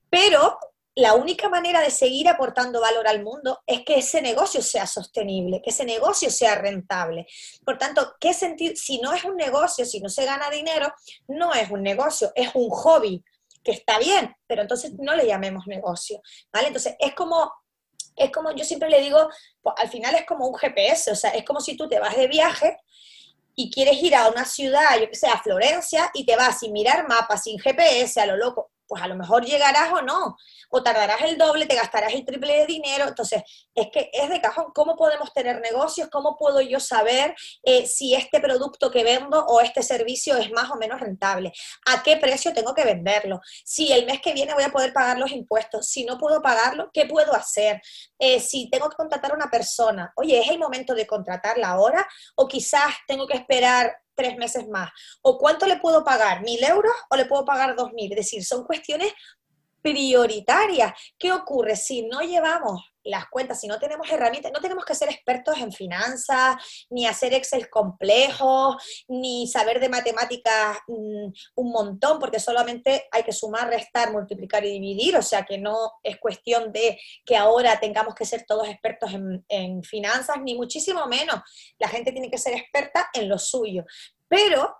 pero 0.10 0.58
la 0.96 1.14
única 1.14 1.50
manera 1.50 1.82
de 1.82 1.92
seguir 1.92 2.30
aportando 2.30 2.80
valor 2.80 3.06
al 3.08 3.22
mundo 3.22 3.60
es 3.68 3.84
que 3.84 3.98
ese 3.98 4.22
negocio 4.22 4.62
sea 4.62 4.88
sostenible, 4.88 5.62
que 5.62 5.72
ese 5.72 5.84
negocio 5.84 6.30
sea 6.32 6.56
rentable. 6.56 7.28
Por 7.66 7.78
tanto, 7.78 8.16
¿qué 8.20 8.34
sentido? 8.34 8.74
Si 8.78 9.00
no 9.00 9.14
es 9.14 9.26
un 9.26 9.36
negocio, 9.36 9.86
si 9.86 10.00
no 10.00 10.08
se 10.08 10.24
gana 10.24 10.50
dinero, 10.50 10.94
no 11.28 11.54
es 11.54 11.70
un 11.70 11.84
negocio, 11.84 12.32
es 12.34 12.50
un 12.56 12.70
hobby. 12.70 13.24
que 13.62 13.72
está 13.72 13.98
bien, 13.98 14.34
pero 14.46 14.62
entonces 14.62 14.94
no 15.00 15.16
le 15.16 15.26
llamemos 15.26 15.66
negocio, 15.66 16.22
¿vale? 16.54 16.68
Entonces 16.68 16.96
es 17.00 17.16
como 17.16 17.52
es 18.16 18.32
como 18.32 18.52
yo 18.56 18.64
siempre 18.64 18.90
le 18.90 19.02
digo, 19.02 19.30
pues 19.62 19.76
al 19.78 19.90
final 19.90 20.16
es 20.16 20.26
como 20.26 20.48
un 20.48 20.56
GPS, 20.56 21.12
o 21.12 21.16
sea, 21.16 21.32
es 21.32 21.44
como 21.44 21.60
si 21.60 21.76
tú 21.76 21.90
te 21.90 22.00
vas 22.00 22.16
de 22.16 22.28
viaje 22.28 22.78
y 23.56 23.72
quieres 23.72 24.02
ir 24.04 24.16
a 24.16 24.30
una 24.30 24.46
ciudad, 24.46 25.00
yo 25.00 25.10
que 25.10 25.16
sé, 25.16 25.28
a 25.28 25.42
Florencia, 25.42 26.12
y 26.14 26.26
te 26.26 26.36
vas 26.36 26.60
sin 26.60 26.74
mirar 26.74 27.08
mapas, 27.08 27.44
sin 27.44 27.58
GPS, 27.58 28.20
a 28.20 28.26
lo 28.26 28.38
loco 28.38 28.72
pues 28.88 29.02
a 29.02 29.08
lo 29.08 29.16
mejor 29.16 29.46
llegarás 29.46 29.92
o 29.92 30.02
no, 30.02 30.38
o 30.70 30.84
tardarás 30.84 31.22
el 31.22 31.38
doble, 31.38 31.66
te 31.66 31.76
gastarás 31.76 32.14
el 32.14 32.26
triple 32.26 32.60
de 32.60 32.66
dinero. 32.66 33.08
Entonces, 33.08 33.44
es 33.74 33.88
que 33.92 34.10
es 34.14 34.30
de 34.30 34.42
cajón, 34.42 34.72
¿cómo 34.74 34.96
podemos 34.96 35.34
tener 35.34 35.60
negocios? 35.62 36.10
¿Cómo 36.12 36.38
puedo 36.38 36.62
yo 36.62 36.80
saber 36.80 37.36
eh, 37.64 37.88
si 37.88 38.16
este 38.16 38.40
producto 38.40 38.92
que 38.92 39.04
vendo 39.04 39.46
o 39.46 39.62
este 39.62 39.84
servicio 39.84 40.38
es 40.38 40.52
más 40.52 40.70
o 40.72 40.76
menos 40.76 41.00
rentable? 41.00 41.52
¿A 41.88 42.04
qué 42.04 42.18
precio 42.18 42.54
tengo 42.54 42.74
que 42.74 42.86
venderlo? 42.86 43.42
Si 43.64 43.92
el 43.92 44.06
mes 44.06 44.22
que 44.22 44.34
viene 44.34 44.54
voy 44.54 44.64
a 44.64 44.72
poder 44.72 44.94
pagar 44.94 45.18
los 45.18 45.32
impuestos, 45.32 45.88
si 45.88 46.06
no 46.06 46.18
puedo 46.18 46.42
pagarlo, 46.42 46.90
¿qué 46.94 47.06
puedo 47.06 47.34
hacer? 47.34 47.82
Eh, 48.20 48.40
si 48.40 48.70
tengo 48.70 48.90
que 48.90 48.96
contratar 48.96 49.32
a 49.32 49.36
una 49.36 49.50
persona, 49.50 50.12
oye, 50.16 50.40
¿es 50.40 50.50
el 50.50 50.60
momento 50.60 50.94
de 50.94 51.08
contratarla 51.08 51.70
ahora? 51.70 52.08
O 52.36 52.48
quizás 52.48 52.94
tengo 53.08 53.28
que 53.28 53.38
esperar 53.38 54.05
tres 54.16 54.38
meses 54.38 54.68
más. 54.68 54.92
¿O 55.22 55.38
cuánto 55.38 55.66
le 55.66 55.78
puedo 55.78 56.04
pagar? 56.04 56.42
¿Mil 56.42 56.64
euros 56.64 56.94
o 57.10 57.16
le 57.16 57.26
puedo 57.26 57.46
pagar 57.46 57.76
dos 57.76 57.94
mil? 57.94 58.12
Es 58.12 58.18
decir, 58.18 58.44
son 58.44 58.64
cuestiones 58.64 59.14
prioritarias. 59.82 60.94
¿Qué 61.18 61.32
ocurre 61.32 61.76
si 61.76 62.08
no 62.08 62.22
llevamos 62.22 62.95
las 63.06 63.28
cuentas, 63.28 63.62
si 63.62 63.68
no 63.68 63.80
tenemos 63.80 64.10
herramientas, 64.10 64.52
no 64.52 64.60
tenemos 64.60 64.84
que 64.84 64.96
ser 64.96 65.10
expertos 65.10 65.58
en 65.58 65.72
finanzas, 65.72 66.56
ni 66.90 67.06
hacer 67.06 67.34
Excel 67.34 67.70
complejos, 67.70 68.76
ni 69.08 69.48
saber 69.48 69.80
de 69.80 69.90
matemáticas 69.90 70.78
mm, 70.88 71.28
un 71.56 71.72
montón, 71.72 72.20
porque 72.20 72.40
solamente 72.40 73.08
hay 73.12 73.24
que 73.24 73.32
sumar, 73.32 73.70
restar, 73.70 74.12
multiplicar 74.12 74.66
y 74.66 74.72
dividir, 74.72 75.16
o 75.18 75.22
sea 75.22 75.46
que 75.46 75.58
no 75.58 75.94
es 76.04 76.18
cuestión 76.18 76.72
de 76.72 77.00
que 77.26 77.38
ahora 77.38 77.80
tengamos 77.80 78.16
que 78.16 78.26
ser 78.26 78.46
todos 78.46 78.68
expertos 78.68 79.14
en, 79.14 79.46
en 79.48 79.84
finanzas, 79.84 80.38
ni 80.42 80.56
muchísimo 80.56 81.06
menos. 81.08 81.42
La 81.78 81.88
gente 81.88 82.12
tiene 82.12 82.30
que 82.30 82.38
ser 82.38 82.54
experta 82.54 83.10
en 83.14 83.30
lo 83.30 83.38
suyo. 83.38 83.86
Pero 84.28 84.76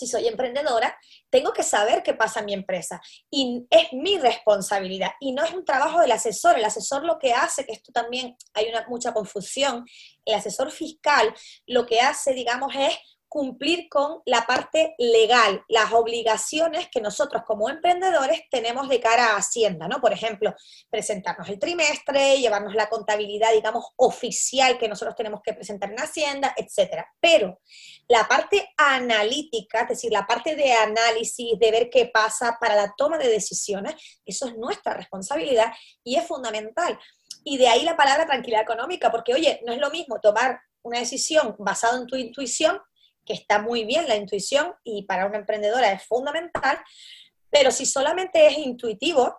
si 0.00 0.06
soy 0.06 0.26
emprendedora, 0.26 0.96
tengo 1.28 1.52
que 1.52 1.62
saber 1.62 2.02
qué 2.02 2.14
pasa 2.14 2.40
en 2.40 2.46
mi 2.46 2.54
empresa. 2.54 3.00
Y 3.30 3.66
es 3.68 3.92
mi 3.92 4.18
responsabilidad. 4.18 5.10
Y 5.20 5.32
no 5.32 5.44
es 5.44 5.52
un 5.52 5.64
trabajo 5.64 6.00
del 6.00 6.12
asesor. 6.12 6.56
El 6.58 6.64
asesor 6.64 7.04
lo 7.04 7.18
que 7.18 7.34
hace, 7.34 7.66
que 7.66 7.72
esto 7.72 7.92
también 7.92 8.34
hay 8.54 8.68
una, 8.70 8.86
mucha 8.88 9.12
confusión, 9.12 9.84
el 10.24 10.34
asesor 10.34 10.70
fiscal 10.70 11.34
lo 11.66 11.84
que 11.84 12.00
hace, 12.00 12.32
digamos, 12.32 12.74
es 12.74 12.98
cumplir 13.30 13.88
con 13.88 14.22
la 14.26 14.44
parte 14.44 14.96
legal, 14.98 15.64
las 15.68 15.92
obligaciones 15.92 16.88
que 16.90 17.00
nosotros 17.00 17.44
como 17.46 17.70
emprendedores 17.70 18.42
tenemos 18.50 18.88
de 18.88 18.98
cara 18.98 19.28
a 19.28 19.36
Hacienda, 19.36 19.86
¿no? 19.86 20.00
Por 20.00 20.12
ejemplo, 20.12 20.52
presentarnos 20.90 21.48
el 21.48 21.60
trimestre, 21.60 22.40
llevarnos 22.40 22.74
la 22.74 22.88
contabilidad, 22.88 23.52
digamos, 23.52 23.84
oficial 23.96 24.78
que 24.78 24.88
nosotros 24.88 25.14
tenemos 25.14 25.42
que 25.44 25.54
presentar 25.54 25.92
en 25.92 26.00
Hacienda, 26.00 26.52
etcétera. 26.56 27.06
Pero 27.20 27.60
la 28.08 28.26
parte 28.26 28.68
analítica, 28.76 29.82
es 29.82 29.90
decir, 29.90 30.10
la 30.10 30.26
parte 30.26 30.56
de 30.56 30.72
análisis, 30.72 31.56
de 31.56 31.70
ver 31.70 31.88
qué 31.88 32.06
pasa 32.12 32.58
para 32.60 32.74
la 32.74 32.92
toma 32.96 33.16
de 33.16 33.28
decisiones, 33.28 33.94
eso 34.26 34.48
es 34.48 34.56
nuestra 34.56 34.94
responsabilidad 34.94 35.72
y 36.02 36.16
es 36.16 36.26
fundamental. 36.26 36.98
Y 37.44 37.58
de 37.58 37.68
ahí 37.68 37.84
la 37.84 37.96
palabra 37.96 38.26
tranquilidad 38.26 38.62
económica, 38.62 39.12
porque 39.12 39.34
oye, 39.34 39.60
no 39.64 39.72
es 39.72 39.78
lo 39.78 39.90
mismo 39.90 40.20
tomar 40.20 40.60
una 40.82 40.98
decisión 40.98 41.54
basada 41.60 41.96
en 41.96 42.08
tu 42.08 42.16
intuición 42.16 42.80
que 43.30 43.36
está 43.36 43.60
muy 43.60 43.84
bien 43.84 44.08
la 44.08 44.16
intuición 44.16 44.74
y 44.82 45.04
para 45.04 45.24
una 45.26 45.38
emprendedora 45.38 45.92
es 45.92 46.02
fundamental, 46.04 46.80
pero 47.48 47.70
si 47.70 47.86
solamente 47.86 48.44
es 48.48 48.58
intuitivo, 48.58 49.36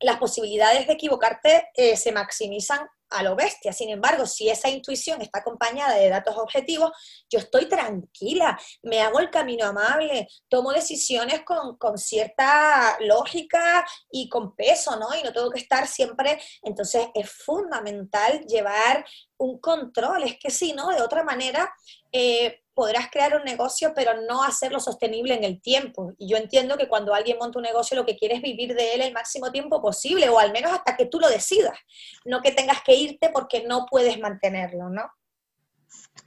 las 0.00 0.18
posibilidades 0.18 0.86
de 0.86 0.92
equivocarte 0.92 1.70
eh, 1.74 1.96
se 1.96 2.12
maximizan 2.12 2.86
a 3.08 3.22
lo 3.22 3.34
bestia. 3.34 3.72
Sin 3.72 3.88
embargo, 3.88 4.26
si 4.26 4.50
esa 4.50 4.68
intuición 4.68 5.22
está 5.22 5.38
acompañada 5.38 5.94
de 5.94 6.10
datos 6.10 6.36
objetivos, 6.36 6.90
yo 7.30 7.38
estoy 7.38 7.66
tranquila, 7.66 8.60
me 8.82 9.00
hago 9.00 9.20
el 9.20 9.30
camino 9.30 9.64
amable, 9.64 10.28
tomo 10.50 10.72
decisiones 10.72 11.40
con, 11.44 11.78
con, 11.78 11.96
cierta 11.96 12.98
lógica 13.00 13.86
y 14.12 14.28
con 14.28 14.54
peso, 14.54 14.96
¿no? 14.96 15.08
Y 15.18 15.22
no 15.22 15.32
tengo 15.32 15.50
que 15.50 15.60
estar 15.60 15.86
siempre. 15.86 16.38
Entonces, 16.62 17.08
es 17.14 17.30
fundamental 17.30 18.44
llevar 18.46 19.06
un 19.38 19.58
control. 19.58 20.24
Es 20.24 20.38
que 20.38 20.50
si 20.50 20.74
no, 20.74 20.90
de 20.90 21.00
otra 21.00 21.24
manera, 21.24 21.72
eh, 22.12 22.60
podrás 22.78 23.10
crear 23.10 23.34
un 23.34 23.42
negocio, 23.42 23.92
pero 23.92 24.22
no 24.28 24.44
hacerlo 24.44 24.78
sostenible 24.78 25.34
en 25.34 25.42
el 25.42 25.60
tiempo. 25.60 26.12
Y 26.16 26.30
yo 26.30 26.36
entiendo 26.36 26.76
que 26.78 26.86
cuando 26.86 27.12
alguien 27.12 27.36
monta 27.36 27.58
un 27.58 27.64
negocio, 27.64 27.96
lo 27.96 28.06
que 28.06 28.16
quiere 28.16 28.36
es 28.36 28.40
vivir 28.40 28.72
de 28.76 28.94
él 28.94 29.00
el 29.00 29.12
máximo 29.12 29.50
tiempo 29.50 29.82
posible, 29.82 30.28
o 30.28 30.38
al 30.38 30.52
menos 30.52 30.70
hasta 30.70 30.96
que 30.96 31.06
tú 31.06 31.18
lo 31.18 31.28
decidas, 31.28 31.76
no 32.24 32.40
que 32.40 32.52
tengas 32.52 32.80
que 32.84 32.94
irte 32.94 33.30
porque 33.34 33.64
no 33.66 33.84
puedes 33.90 34.20
mantenerlo, 34.20 34.90
¿no? 34.90 35.02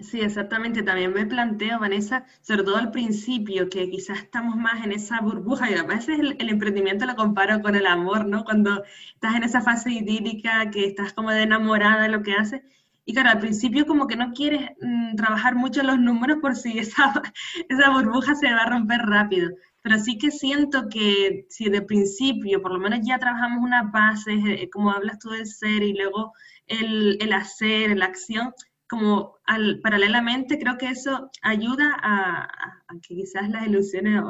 Sí, 0.01 0.19
exactamente. 0.19 0.83
También 0.83 1.13
me 1.13 1.25
planteo, 1.25 1.79
Vanessa, 1.79 2.25
sobre 2.41 2.63
todo 2.63 2.75
al 2.75 2.91
principio, 2.91 3.69
que 3.69 3.89
quizás 3.89 4.17
estamos 4.19 4.57
más 4.57 4.83
en 4.83 4.91
esa 4.91 5.21
burbuja, 5.21 5.71
y 5.71 5.75
a 5.75 5.83
veces 5.83 6.19
el, 6.19 6.35
el, 6.37 6.49
emprendimiento 6.49 7.05
lo 7.05 7.15
comparo 7.15 7.61
con 7.61 7.75
el 7.75 7.87
amor, 7.87 8.25
¿no? 8.25 8.43
Cuando 8.43 8.83
estás 9.13 9.35
en 9.35 9.43
esa 9.43 9.61
fase 9.61 9.91
idílica, 9.91 10.69
que 10.69 10.85
estás 10.85 11.13
como 11.13 11.31
de 11.31 11.43
enamorada 11.43 12.01
de 12.01 12.09
lo 12.09 12.23
que 12.23 12.33
haces, 12.33 12.61
y 13.05 13.13
claro, 13.13 13.31
al 13.31 13.39
principio 13.39 13.85
como 13.85 14.07
que 14.07 14.15
no 14.15 14.31
quieres 14.33 14.69
mm, 14.81 15.15
trabajar 15.15 15.55
mucho 15.55 15.81
los 15.83 15.99
números 15.99 16.37
por 16.41 16.55
si 16.55 16.77
esa, 16.77 17.13
esa 17.69 17.89
burbuja 17.89 18.35
se 18.35 18.51
va 18.51 18.61
a 18.61 18.69
romper 18.69 19.01
rápido. 19.01 19.49
Pero 19.81 19.97
sí 19.97 20.17
que 20.19 20.29
siento 20.29 20.87
que 20.89 21.45
si 21.49 21.69
de 21.69 21.81
principio 21.81 22.61
por 22.61 22.71
lo 22.71 22.79
menos 22.79 22.99
ya 23.03 23.17
trabajamos 23.17 23.63
unas 23.63 23.91
bases, 23.91 24.39
eh, 24.45 24.69
como 24.71 24.91
hablas 24.91 25.17
tú 25.19 25.31
del 25.31 25.47
ser 25.47 25.81
y 25.81 25.93
luego 25.93 26.33
el, 26.67 27.17
el 27.19 27.33
hacer, 27.33 27.97
la 27.97 28.05
acción, 28.05 28.53
como 28.87 29.37
al, 29.45 29.79
paralelamente 29.79 30.59
creo 30.59 30.77
que 30.77 30.87
eso 30.89 31.31
ayuda 31.41 31.97
a, 32.01 32.43
a, 32.43 32.99
que 33.01 33.15
quizás 33.15 33.49
las 33.49 33.65
ilusiones 33.65 34.21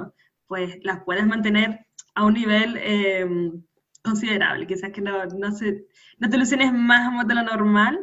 pues 0.48 0.78
las 0.84 1.04
puedas 1.04 1.26
mantener 1.28 1.86
a 2.14 2.26
un 2.26 2.34
nivel 2.36 2.78
eh, 2.78 3.52
considerable, 4.04 4.68
quizás 4.68 4.92
que 4.92 5.02
no, 5.02 5.26
no, 5.26 5.52
se, 5.52 5.88
no 6.20 6.30
te 6.30 6.36
ilusiones 6.36 6.74
más 6.74 7.28
de 7.28 7.36
lo 7.36 7.44
normal, 7.44 8.00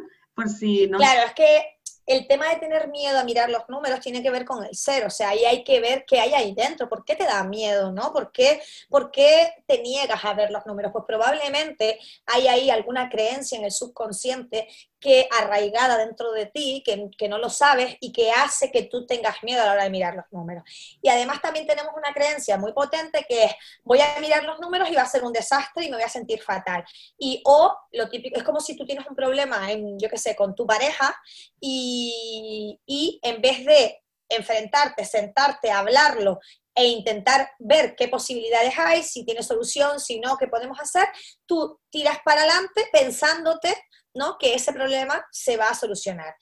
Claro, 0.97 1.21
es 1.27 1.33
que 1.33 1.79
el 2.09 2.25
tema 2.27 2.49
de 2.49 2.55
tener 2.55 2.87
miedo 2.87 3.19
a 3.19 3.23
mirar 3.23 3.51
los 3.51 3.69
números 3.69 3.99
tiene 3.99 4.23
que 4.23 4.31
ver 4.31 4.43
con 4.43 4.65
el 4.65 4.75
ser, 4.75 5.05
o 5.05 5.11
sea, 5.11 5.29
ahí 5.29 5.45
hay 5.45 5.63
que 5.63 5.79
ver 5.79 6.05
qué 6.07 6.19
hay 6.19 6.33
ahí 6.33 6.55
dentro, 6.55 6.89
por 6.89 7.05
qué 7.05 7.15
te 7.15 7.23
da 7.23 7.43
miedo, 7.43 7.91
¿no? 7.91 8.11
¿Por 8.11 8.31
qué, 8.31 8.59
¿Por 8.89 9.11
qué 9.11 9.53
te 9.67 9.79
niegas 9.83 10.25
a 10.25 10.33
ver 10.33 10.49
los 10.49 10.65
números? 10.65 10.91
Pues 10.91 11.05
probablemente 11.07 11.99
hay 12.25 12.47
ahí 12.47 12.69
alguna 12.71 13.09
creencia 13.09 13.59
en 13.59 13.65
el 13.65 13.71
subconsciente 13.71 14.67
que 14.99 15.27
arraigada 15.31 15.97
dentro 15.97 16.31
de 16.31 16.45
ti, 16.47 16.83
que, 16.85 17.09
que, 17.17 17.29
no 17.29 17.37
lo 17.37 17.49
sabes 17.49 17.95
y 18.01 18.11
que 18.11 18.31
hace 18.31 18.71
que 18.71 18.83
tú 18.83 19.05
tengas 19.05 19.41
miedo 19.43 19.61
a 19.61 19.65
la 19.65 19.71
hora 19.73 19.83
de 19.83 19.89
mirar 19.89 20.15
los 20.15 20.25
números. 20.31 20.63
Y 21.01 21.09
además 21.09 21.41
también 21.41 21.65
tenemos 21.65 21.93
una 21.95 22.13
creencia 22.13 22.57
muy 22.57 22.73
potente 22.73 23.25
que 23.27 23.45
es, 23.45 23.51
voy 23.83 24.01
a 24.01 24.19
mirar 24.19 24.43
los 24.43 24.59
números 24.59 24.89
y 24.89 24.95
va 24.95 25.03
a 25.03 25.09
ser 25.09 25.23
un 25.23 25.33
desastre 25.33 25.85
y 25.85 25.89
me 25.89 25.97
voy 25.97 26.03
a 26.03 26.09
sentir 26.09 26.41
fatal. 26.41 26.83
Y 27.17 27.41
o 27.45 27.75
lo 27.93 28.09
típico, 28.09 28.37
es 28.37 28.43
como 28.43 28.59
si 28.59 28.75
tú 28.75 28.85
tienes 28.85 29.07
un 29.07 29.15
problema, 29.15 29.71
en, 29.71 29.97
yo 29.97 30.09
qué 30.09 30.17
sé, 30.17 30.35
con 30.35 30.53
tu 30.55 30.67
pareja 30.67 31.15
y, 31.61 32.79
y 32.85 33.19
en 33.23 33.41
vez 33.41 33.65
de 33.65 34.01
enfrentarte, 34.29 35.05
sentarte, 35.05 35.71
hablarlo 35.71 36.39
e 36.75 36.85
intentar 36.85 37.51
ver 37.59 37.95
qué 37.95 38.07
posibilidades 38.07 38.77
hay, 38.77 39.03
si 39.03 39.25
tiene 39.25 39.43
solución, 39.43 39.99
si 39.99 40.19
no, 40.19 40.37
qué 40.37 40.47
podemos 40.47 40.79
hacer, 40.79 41.07
tú 41.45 41.79
tiras 41.89 42.19
para 42.23 42.41
adelante 42.41 42.87
pensándote 42.91 43.75
¿no? 44.19 44.37
que 44.37 44.53
ese 44.53 44.73
problema 44.73 45.25
se 45.31 45.55
va 45.55 45.69
a 45.69 45.73
solucionar. 45.73 46.35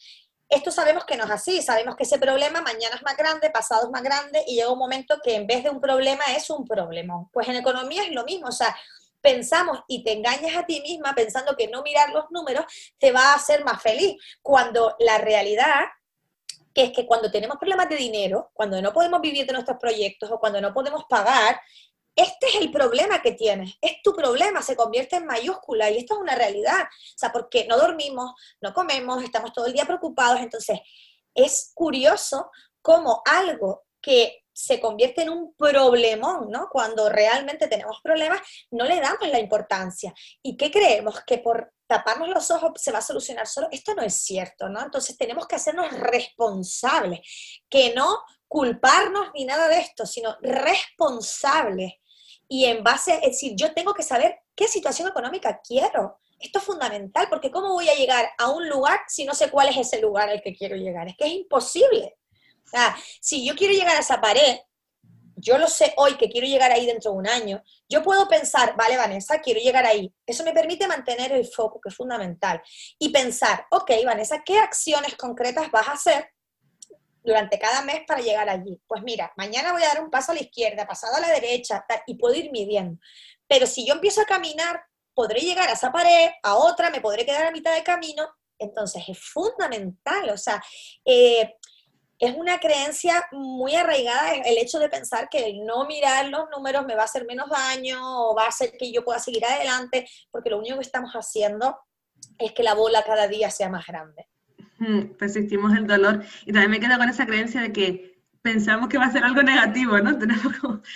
Esto 0.49 0.71
sabemos 0.71 1.05
que 1.05 1.15
no 1.15 1.25
es 1.25 1.29
así, 1.29 1.61
sabemos 1.61 1.95
que 1.95 2.03
ese 2.03 2.17
problema 2.17 2.61
mañana 2.61 2.95
es 2.95 3.03
más 3.03 3.15
grande, 3.15 3.49
pasado 3.51 3.85
es 3.85 3.91
más 3.91 4.01
grande 4.01 4.43
y 4.47 4.55
llega 4.55 4.71
un 4.71 4.79
momento 4.79 5.19
que 5.23 5.35
en 5.35 5.45
vez 5.45 5.63
de 5.63 5.69
un 5.69 5.79
problema 5.79 6.23
es 6.35 6.49
un 6.49 6.65
problema. 6.65 7.13
Pues 7.31 7.47
en 7.47 7.57
economía 7.57 8.03
es 8.03 8.11
lo 8.11 8.23
mismo, 8.23 8.47
o 8.47 8.51
sea, 8.51 8.75
pensamos 9.21 9.79
y 9.87 10.03
te 10.03 10.13
engañas 10.13 10.55
a 10.55 10.65
ti 10.65 10.81
misma 10.81 11.13
pensando 11.13 11.55
que 11.55 11.67
no 11.67 11.83
mirar 11.83 12.09
los 12.09 12.25
números 12.31 12.65
te 12.97 13.11
va 13.11 13.31
a 13.31 13.35
hacer 13.35 13.63
más 13.63 13.81
feliz, 13.81 14.15
cuando 14.41 14.95
la 14.99 15.19
realidad 15.19 15.85
es 16.73 16.91
que 16.91 17.05
cuando 17.05 17.31
tenemos 17.31 17.57
problemas 17.57 17.89
de 17.89 17.95
dinero, 17.95 18.51
cuando 18.53 18.81
no 18.81 18.93
podemos 18.93 19.19
vivir 19.19 19.45
de 19.45 19.53
nuestros 19.53 19.77
proyectos 19.79 20.31
o 20.31 20.39
cuando 20.39 20.61
no 20.61 20.73
podemos 20.73 21.05
pagar, 21.09 21.59
este 22.17 22.47
es 22.47 22.55
el 22.55 22.71
problema 22.71 23.21
que 23.21 23.33
tienes, 23.33 23.75
es 23.79 24.01
tu 24.03 24.13
problema, 24.13 24.63
se 24.63 24.75
convierte 24.75 25.17
en 25.17 25.27
mayúscula 25.27 25.91
y 25.91 25.99
esto 25.99 26.15
es 26.15 26.19
una 26.21 26.33
realidad. 26.33 26.81
O 26.81 27.17
sea, 27.17 27.31
porque 27.31 27.67
no 27.67 27.77
dormimos, 27.77 28.33
no 28.59 28.73
comemos, 28.73 29.23
estamos 29.23 29.53
todo 29.53 29.67
el 29.67 29.73
día 29.73 29.85
preocupados. 29.85 30.41
Entonces, 30.41 30.79
es 31.35 31.71
curioso 31.75 32.49
cómo 32.81 33.21
algo 33.23 33.83
que 34.01 34.43
se 34.51 34.79
convierte 34.79 35.21
en 35.21 35.29
un 35.29 35.53
problemón, 35.53 36.49
¿no? 36.49 36.69
Cuando 36.71 37.07
realmente 37.07 37.67
tenemos 37.67 37.99
problemas, 38.01 38.41
no 38.71 38.85
le 38.85 38.99
damos 38.99 39.29
la 39.29 39.39
importancia. 39.39 40.11
¿Y 40.41 40.57
qué 40.57 40.71
creemos? 40.71 41.21
Que 41.23 41.37
por 41.37 41.71
taparnos 41.85 42.29
los 42.29 42.49
ojos 42.49 42.71
se 42.77 42.91
va 42.91 42.97
a 42.97 43.03
solucionar 43.03 43.45
solo. 43.45 43.67
Esto 43.71 43.93
no 43.93 44.01
es 44.01 44.15
cierto, 44.23 44.69
¿no? 44.69 44.81
Entonces 44.81 45.15
tenemos 45.15 45.47
que 45.47 45.57
hacernos 45.57 45.91
responsables, 45.91 47.19
que 47.69 47.93
no 47.93 48.23
culparnos 48.47 49.27
ni 49.35 49.45
nada 49.45 49.67
de 49.67 49.77
esto, 49.77 50.07
sino 50.07 50.35
responsables 50.41 51.93
y 52.47 52.65
en 52.65 52.83
base, 52.83 53.15
es 53.15 53.31
decir, 53.31 53.53
yo 53.55 53.73
tengo 53.73 53.93
que 53.93 54.03
saber 54.03 54.39
qué 54.55 54.67
situación 54.67 55.07
económica 55.07 55.61
quiero. 55.65 56.19
Esto 56.39 56.59
es 56.59 56.65
fundamental, 56.65 57.27
porque 57.29 57.51
¿cómo 57.51 57.73
voy 57.73 57.89
a 57.89 57.95
llegar 57.95 58.29
a 58.37 58.49
un 58.49 58.69
lugar 58.69 59.01
si 59.07 59.25
no 59.25 59.33
sé 59.33 59.49
cuál 59.49 59.69
es 59.69 59.77
ese 59.77 59.99
lugar 59.99 60.29
al 60.29 60.41
que 60.41 60.55
quiero 60.55 60.75
llegar? 60.75 61.07
Es 61.07 61.15
que 61.17 61.25
es 61.25 61.33
imposible. 61.33 62.17
Si 63.21 63.45
yo 63.45 63.55
quiero 63.55 63.73
llegar 63.73 63.95
a 63.95 64.01
esa 64.01 64.21
pared, 64.21 64.59
yo 65.35 65.57
lo 65.57 65.67
sé 65.67 65.93
hoy 65.97 66.15
que 66.15 66.29
quiero 66.29 66.47
llegar 66.47 66.71
ahí 66.71 66.85
dentro 66.85 67.11
de 67.11 67.17
un 67.17 67.27
año, 67.27 67.63
yo 67.87 68.01
puedo 68.03 68.27
pensar, 68.27 68.75
vale, 68.75 68.97
Vanessa, 68.97 69.39
quiero 69.39 69.59
llegar 69.59 69.85
ahí. 69.85 70.13
Eso 70.25 70.43
me 70.43 70.53
permite 70.53 70.87
mantener 70.87 71.31
el 71.31 71.45
foco, 71.45 71.79
que 71.79 71.89
es 71.89 71.95
fundamental. 71.95 72.61
Y 72.97 73.09
pensar, 73.09 73.65
ok, 73.69 73.91
Vanessa, 74.05 74.43
¿qué 74.43 74.57
acciones 74.57 75.15
concretas 75.15 75.69
vas 75.71 75.87
a 75.87 75.93
hacer 75.93 76.29
durante 77.27 77.59
cada 77.59 77.81
mes 77.81 78.03
para 78.07 78.21
llegar 78.21 78.49
allí? 78.49 78.81
Pues 78.87 79.03
mira, 79.03 79.33
mañana 79.35 79.73
voy 79.73 79.83
a 79.83 79.89
dar 79.89 80.01
un 80.01 80.09
paso 80.09 80.31
a 80.31 80.35
la 80.35 80.41
izquierda, 80.41 80.87
pasado 80.87 81.17
a 81.17 81.19
la 81.19 81.29
derecha, 81.29 81.85
y 82.07 82.15
puedo 82.15 82.33
ir 82.33 82.51
midiendo. 82.51 82.99
Pero 83.47 83.67
si 83.67 83.85
yo 83.85 83.95
empiezo 83.95 84.21
a 84.21 84.25
caminar, 84.25 84.81
podré 85.13 85.41
llegar 85.41 85.67
a 85.67 85.73
esa 85.73 85.91
pared, 85.91 86.29
a 86.41 86.55
otra, 86.55 86.89
me 86.89 87.01
podré 87.01 87.25
quedar 87.25 87.45
a 87.45 87.51
mitad 87.51 87.75
de 87.75 87.83
camino. 87.83 88.27
Entonces 88.57 89.03
es 89.07 89.19
fundamental, 89.19 90.29
o 90.29 90.37
sea, 90.37 90.63
eh, 91.05 91.53
es 92.17 92.35
una 92.35 92.59
creencia 92.59 93.27
muy 93.31 93.75
arraigada 93.75 94.33
el 94.33 94.57
hecho 94.57 94.79
de 94.79 94.89
pensar 94.89 95.29
que 95.29 95.45
el 95.45 95.63
no 95.63 95.85
mirar 95.85 96.25
los 96.29 96.49
números 96.49 96.85
me 96.85 96.95
va 96.95 97.03
a 97.03 97.05
hacer 97.05 97.25
menos 97.25 97.47
daño 97.49 97.99
o 98.01 98.35
va 98.35 98.45
a 98.45 98.47
hacer 98.47 98.71
que 98.71 98.91
yo 98.91 99.03
pueda 99.03 99.19
seguir 99.19 99.45
adelante, 99.45 100.09
porque 100.31 100.49
lo 100.49 100.57
único 100.57 100.77
que 100.77 100.85
estamos 100.85 101.11
haciendo 101.13 101.77
es 102.39 102.53
que 102.53 102.63
la 102.63 102.73
bola 102.73 103.03
cada 103.03 103.27
día 103.27 103.51
sea 103.51 103.69
más 103.69 103.85
grande. 103.85 104.27
Persistimos 105.17 105.75
el 105.75 105.87
dolor. 105.87 106.23
Y 106.45 106.51
también 106.51 106.71
me 106.71 106.79
quedo 106.79 106.97
con 106.97 107.09
esa 107.09 107.25
creencia 107.25 107.61
de 107.61 107.71
que 107.71 108.17
pensamos 108.41 108.87
que 108.89 108.97
va 108.97 109.05
a 109.05 109.11
ser 109.11 109.23
algo 109.23 109.43
negativo, 109.43 109.99
¿no? 109.99 110.17
Tenemos 110.19 110.53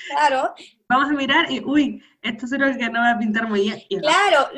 Claro. 0.09 0.53
Vamos 0.87 1.09
a 1.09 1.13
mirar 1.13 1.51
y, 1.51 1.59
uy, 1.59 2.03
esto 2.21 2.45
es 2.45 2.51
lo 2.51 2.77
que 2.77 2.89
no 2.89 2.99
va 2.99 3.11
a 3.11 3.19
pintar 3.19 3.47
muy 3.47 3.61
bien. 3.61 3.81
Claro, 4.01 4.49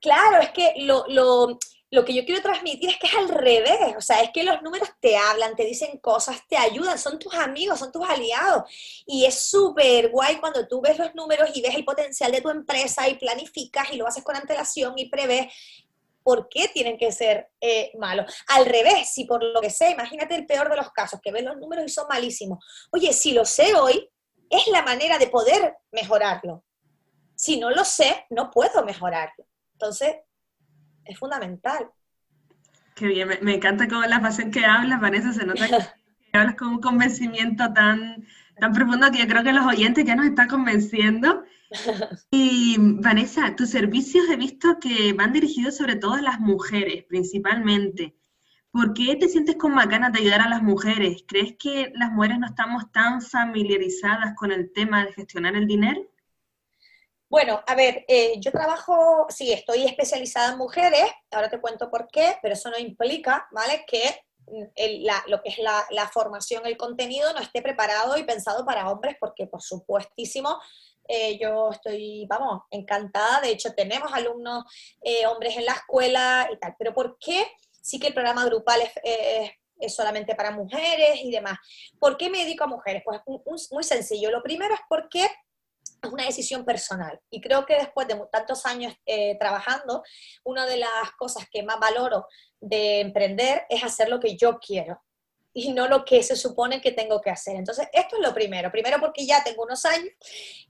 claro, 0.00 0.40
es 0.40 0.50
que 0.50 0.74
lo, 0.78 1.04
lo 1.08 1.58
lo 1.94 2.04
que 2.04 2.12
yo 2.12 2.24
quiero 2.24 2.42
transmitir 2.42 2.90
es 2.90 2.98
que 2.98 3.06
es 3.06 3.14
al 3.14 3.28
revés, 3.28 3.94
o 3.96 4.00
sea, 4.00 4.20
es 4.20 4.30
que 4.30 4.42
los 4.42 4.60
números 4.62 4.88
te 5.00 5.16
hablan, 5.16 5.54
te 5.54 5.64
dicen 5.64 5.98
cosas, 5.98 6.42
te 6.48 6.56
ayudan, 6.56 6.98
son 6.98 7.20
tus 7.20 7.32
amigos, 7.34 7.78
son 7.78 7.92
tus 7.92 8.06
aliados. 8.08 8.64
Y 9.06 9.24
es 9.24 9.38
súper 9.38 10.10
guay 10.10 10.36
cuando 10.36 10.66
tú 10.66 10.80
ves 10.80 10.98
los 10.98 11.14
números 11.14 11.50
y 11.54 11.62
ves 11.62 11.74
el 11.76 11.84
potencial 11.84 12.32
de 12.32 12.40
tu 12.40 12.50
empresa 12.50 13.08
y 13.08 13.14
planificas 13.14 13.92
y 13.92 13.96
lo 13.96 14.08
haces 14.08 14.24
con 14.24 14.34
antelación 14.34 14.94
y 14.96 15.08
prevés. 15.08 15.46
¿Por 16.24 16.48
qué 16.48 16.68
tienen 16.72 16.96
que 16.96 17.12
ser 17.12 17.50
eh, 17.60 17.92
malos? 17.98 18.34
Al 18.48 18.64
revés, 18.64 19.12
si 19.12 19.26
por 19.26 19.44
lo 19.44 19.60
que 19.60 19.70
sé, 19.70 19.90
imagínate 19.90 20.34
el 20.34 20.46
peor 20.46 20.70
de 20.70 20.76
los 20.76 20.90
casos, 20.90 21.20
que 21.22 21.30
ves 21.30 21.44
los 21.44 21.58
números 21.58 21.84
y 21.84 21.90
son 21.90 22.06
malísimos. 22.08 22.64
Oye, 22.90 23.12
si 23.12 23.32
lo 23.32 23.44
sé 23.44 23.74
hoy, 23.74 24.10
es 24.48 24.66
la 24.68 24.82
manera 24.82 25.18
de 25.18 25.26
poder 25.26 25.76
mejorarlo. 25.92 26.64
Si 27.36 27.60
no 27.60 27.70
lo 27.70 27.84
sé, 27.84 28.26
no 28.30 28.50
puedo 28.50 28.84
mejorarlo. 28.84 29.46
Entonces, 29.74 30.16
es 31.04 31.18
fundamental. 31.18 31.90
Qué 32.94 33.06
bien, 33.06 33.28
me, 33.42 33.54
encanta 33.54 33.86
cómo 33.86 34.02
la 34.02 34.22
pasión 34.22 34.50
que 34.50 34.64
hablas, 34.64 35.00
Vanessa, 35.00 35.32
se 35.32 35.44
nota 35.44 35.66
que, 35.66 36.38
hablas 36.38 36.54
con 36.54 36.68
un 36.68 36.80
convencimiento 36.80 37.72
tan, 37.72 38.26
tan 38.58 38.72
profundo 38.72 39.10
que 39.10 39.18
yo 39.18 39.26
creo 39.26 39.42
que 39.42 39.52
los 39.52 39.66
oyentes 39.66 40.04
ya 40.04 40.16
nos 40.16 40.26
están 40.26 40.48
convenciendo. 40.48 41.44
Y 42.30 42.76
Vanessa, 42.78 43.54
tus 43.56 43.70
servicios 43.70 44.28
he 44.30 44.36
visto 44.36 44.78
que 44.80 45.12
van 45.12 45.32
dirigidos 45.32 45.76
sobre 45.76 45.96
todo 45.96 46.14
a 46.14 46.22
las 46.22 46.40
mujeres, 46.40 47.04
principalmente. 47.04 48.16
¿Por 48.70 48.92
qué 48.92 49.14
te 49.16 49.28
sientes 49.28 49.56
con 49.56 49.72
más 49.72 49.88
ganas 49.88 50.12
de 50.12 50.20
ayudar 50.20 50.40
a 50.40 50.48
las 50.48 50.62
mujeres? 50.62 51.24
¿Crees 51.28 51.54
que 51.58 51.92
las 51.94 52.10
mujeres 52.10 52.38
no 52.40 52.46
estamos 52.46 52.90
tan 52.90 53.22
familiarizadas 53.22 54.34
con 54.36 54.50
el 54.50 54.72
tema 54.72 55.04
de 55.04 55.12
gestionar 55.12 55.54
el 55.54 55.66
dinero? 55.66 56.00
Bueno, 57.28 57.62
a 57.66 57.74
ver, 57.74 58.04
eh, 58.08 58.34
yo 58.40 58.52
trabajo, 58.52 59.26
sí, 59.28 59.52
estoy 59.52 59.84
especializada 59.84 60.52
en 60.52 60.58
mujeres, 60.58 61.04
ahora 61.30 61.48
te 61.48 61.60
cuento 61.60 61.90
por 61.90 62.06
qué, 62.08 62.36
pero 62.42 62.54
eso 62.54 62.70
no 62.70 62.78
implica, 62.78 63.48
¿vale? 63.50 63.84
Que 63.86 64.02
mm, 64.46 65.30
lo 65.30 65.42
que 65.42 65.50
es 65.50 65.58
la, 65.58 66.10
formación, 66.12 66.66
el 66.66 66.76
contenido 66.76 67.32
no 67.32 67.40
esté 67.40 67.62
preparado 67.62 68.16
y 68.16 68.24
pensado 68.24 68.64
para 68.64 68.90
hombres, 68.90 69.16
porque 69.18 69.46
por 69.46 69.62
supuestísimo 69.62 70.58
eh, 71.08 71.38
yo 71.38 71.70
estoy, 71.70 72.26
vamos, 72.28 72.62
encantada, 72.70 73.40
de 73.40 73.50
hecho 73.50 73.74
tenemos 73.74 74.12
alumnos 74.12 74.64
eh, 75.02 75.26
hombres 75.26 75.56
en 75.56 75.66
la 75.66 75.72
escuela 75.72 76.48
y 76.52 76.58
tal, 76.58 76.74
pero 76.78 76.94
¿por 76.94 77.18
qué 77.18 77.46
sí 77.82 77.98
que 77.98 78.08
el 78.08 78.14
programa 78.14 78.44
grupal 78.46 78.80
es, 78.80 78.92
es 79.78 79.94
solamente 79.94 80.34
para 80.34 80.50
mujeres 80.50 81.20
y 81.22 81.30
demás? 81.30 81.58
¿Por 81.98 82.16
qué 82.16 82.30
me 82.30 82.38
dedico 82.38 82.64
a 82.64 82.68
mujeres? 82.68 83.02
Pues 83.04 83.70
muy 83.70 83.84
sencillo, 83.84 84.30
lo 84.30 84.42
primero 84.42 84.74
es 84.74 84.80
porque 84.88 85.28
es 86.06 86.12
una 86.12 86.24
decisión 86.24 86.64
personal. 86.64 87.20
Y 87.30 87.40
creo 87.40 87.66
que 87.66 87.74
después 87.74 88.06
de 88.08 88.20
tantos 88.30 88.66
años 88.66 88.94
eh, 89.06 89.36
trabajando, 89.38 90.02
una 90.44 90.66
de 90.66 90.78
las 90.78 91.12
cosas 91.18 91.46
que 91.50 91.62
más 91.62 91.78
valoro 91.78 92.26
de 92.60 93.00
emprender 93.00 93.66
es 93.68 93.82
hacer 93.82 94.08
lo 94.08 94.20
que 94.20 94.36
yo 94.36 94.58
quiero 94.58 95.02
y 95.52 95.72
no 95.72 95.86
lo 95.86 96.04
que 96.04 96.22
se 96.22 96.36
supone 96.36 96.80
que 96.80 96.92
tengo 96.92 97.20
que 97.20 97.30
hacer. 97.30 97.56
Entonces, 97.56 97.88
esto 97.92 98.16
es 98.16 98.22
lo 98.22 98.34
primero. 98.34 98.72
Primero 98.72 98.98
porque 99.00 99.24
ya 99.24 99.42
tengo 99.44 99.62
unos 99.62 99.84
años 99.84 100.10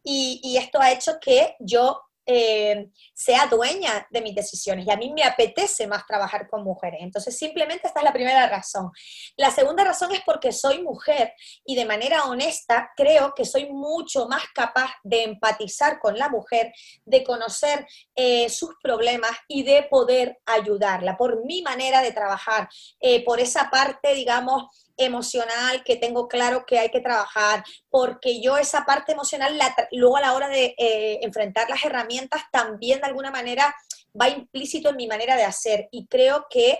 y, 0.02 0.40
y 0.42 0.58
esto 0.58 0.80
ha 0.80 0.92
hecho 0.92 1.18
que 1.20 1.56
yo 1.60 2.00
eh, 2.26 2.88
sea 3.12 3.46
dueña 3.46 4.06
de 4.10 4.20
mis 4.20 4.34
decisiones 4.34 4.86
y 4.86 4.90
a 4.90 4.96
mí 4.96 5.12
me 5.12 5.24
apetece 5.24 5.86
más 5.86 6.06
trabajar 6.06 6.48
con 6.48 6.64
mujeres. 6.64 7.00
Entonces, 7.02 7.36
simplemente 7.36 7.86
esta 7.86 8.00
es 8.00 8.04
la 8.04 8.12
primera 8.12 8.48
razón. 8.48 8.90
La 9.36 9.50
segunda 9.50 9.84
razón 9.84 10.12
es 10.12 10.20
porque 10.24 10.52
soy 10.52 10.82
mujer 10.82 11.34
y 11.64 11.74
de 11.74 11.84
manera 11.84 12.24
honesta 12.24 12.90
creo 12.96 13.34
que 13.34 13.44
soy 13.44 13.70
mucho 13.70 14.26
más 14.26 14.44
capaz 14.54 14.90
de 15.02 15.24
empatizar 15.24 15.98
con 16.00 16.18
la 16.18 16.28
mujer, 16.28 16.72
de 17.04 17.24
conocer 17.24 17.86
eh, 18.14 18.48
sus 18.48 18.70
problemas 18.82 19.32
y 19.48 19.62
de 19.62 19.84
poder 19.84 20.38
ayudarla 20.46 21.16
por 21.16 21.44
mi 21.44 21.62
manera 21.62 22.02
de 22.02 22.12
trabajar, 22.12 22.68
eh, 23.00 23.24
por 23.24 23.40
esa 23.40 23.70
parte, 23.70 24.14
digamos, 24.14 24.64
emocional 24.96 25.82
que 25.84 25.96
tengo 25.96 26.28
claro 26.28 26.64
que 26.66 26.78
hay 26.78 26.90
que 26.90 27.00
trabajar, 27.00 27.64
porque 27.88 28.40
yo 28.40 28.56
esa 28.56 28.84
parte 28.84 29.12
emocional, 29.12 29.58
luego 29.92 30.16
a 30.16 30.20
la 30.20 30.34
hora 30.34 30.48
de 30.48 30.74
eh, 30.78 31.20
enfrentar 31.22 31.68
las 31.68 31.84
herramientas, 31.84 32.42
también 32.52 33.00
de 33.00 33.06
alguna 33.06 33.30
manera 33.30 33.74
va 34.18 34.28
implícito 34.28 34.90
en 34.90 34.96
mi 34.96 35.06
manera 35.06 35.36
de 35.36 35.44
hacer. 35.44 35.88
Y 35.90 36.06
creo 36.06 36.46
que, 36.48 36.78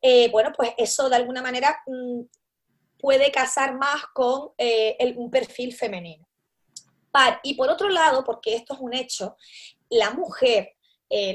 eh, 0.00 0.30
bueno, 0.30 0.52
pues 0.56 0.70
eso 0.76 1.08
de 1.08 1.16
alguna 1.16 1.42
manera 1.42 1.82
mm, 1.86 2.22
puede 2.98 3.30
casar 3.30 3.74
más 3.74 4.04
con 4.14 4.52
eh, 4.58 5.14
un 5.16 5.30
perfil 5.30 5.74
femenino. 5.74 6.28
y 7.42 7.54
por 7.54 7.70
otro 7.70 7.88
lado, 7.88 8.24
porque 8.24 8.54
esto 8.54 8.74
es 8.74 8.80
un 8.80 8.94
hecho, 8.94 9.36
la 9.88 10.10
mujer, 10.10 10.74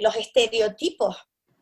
los 0.01 0.15
estereotipos 0.15 1.15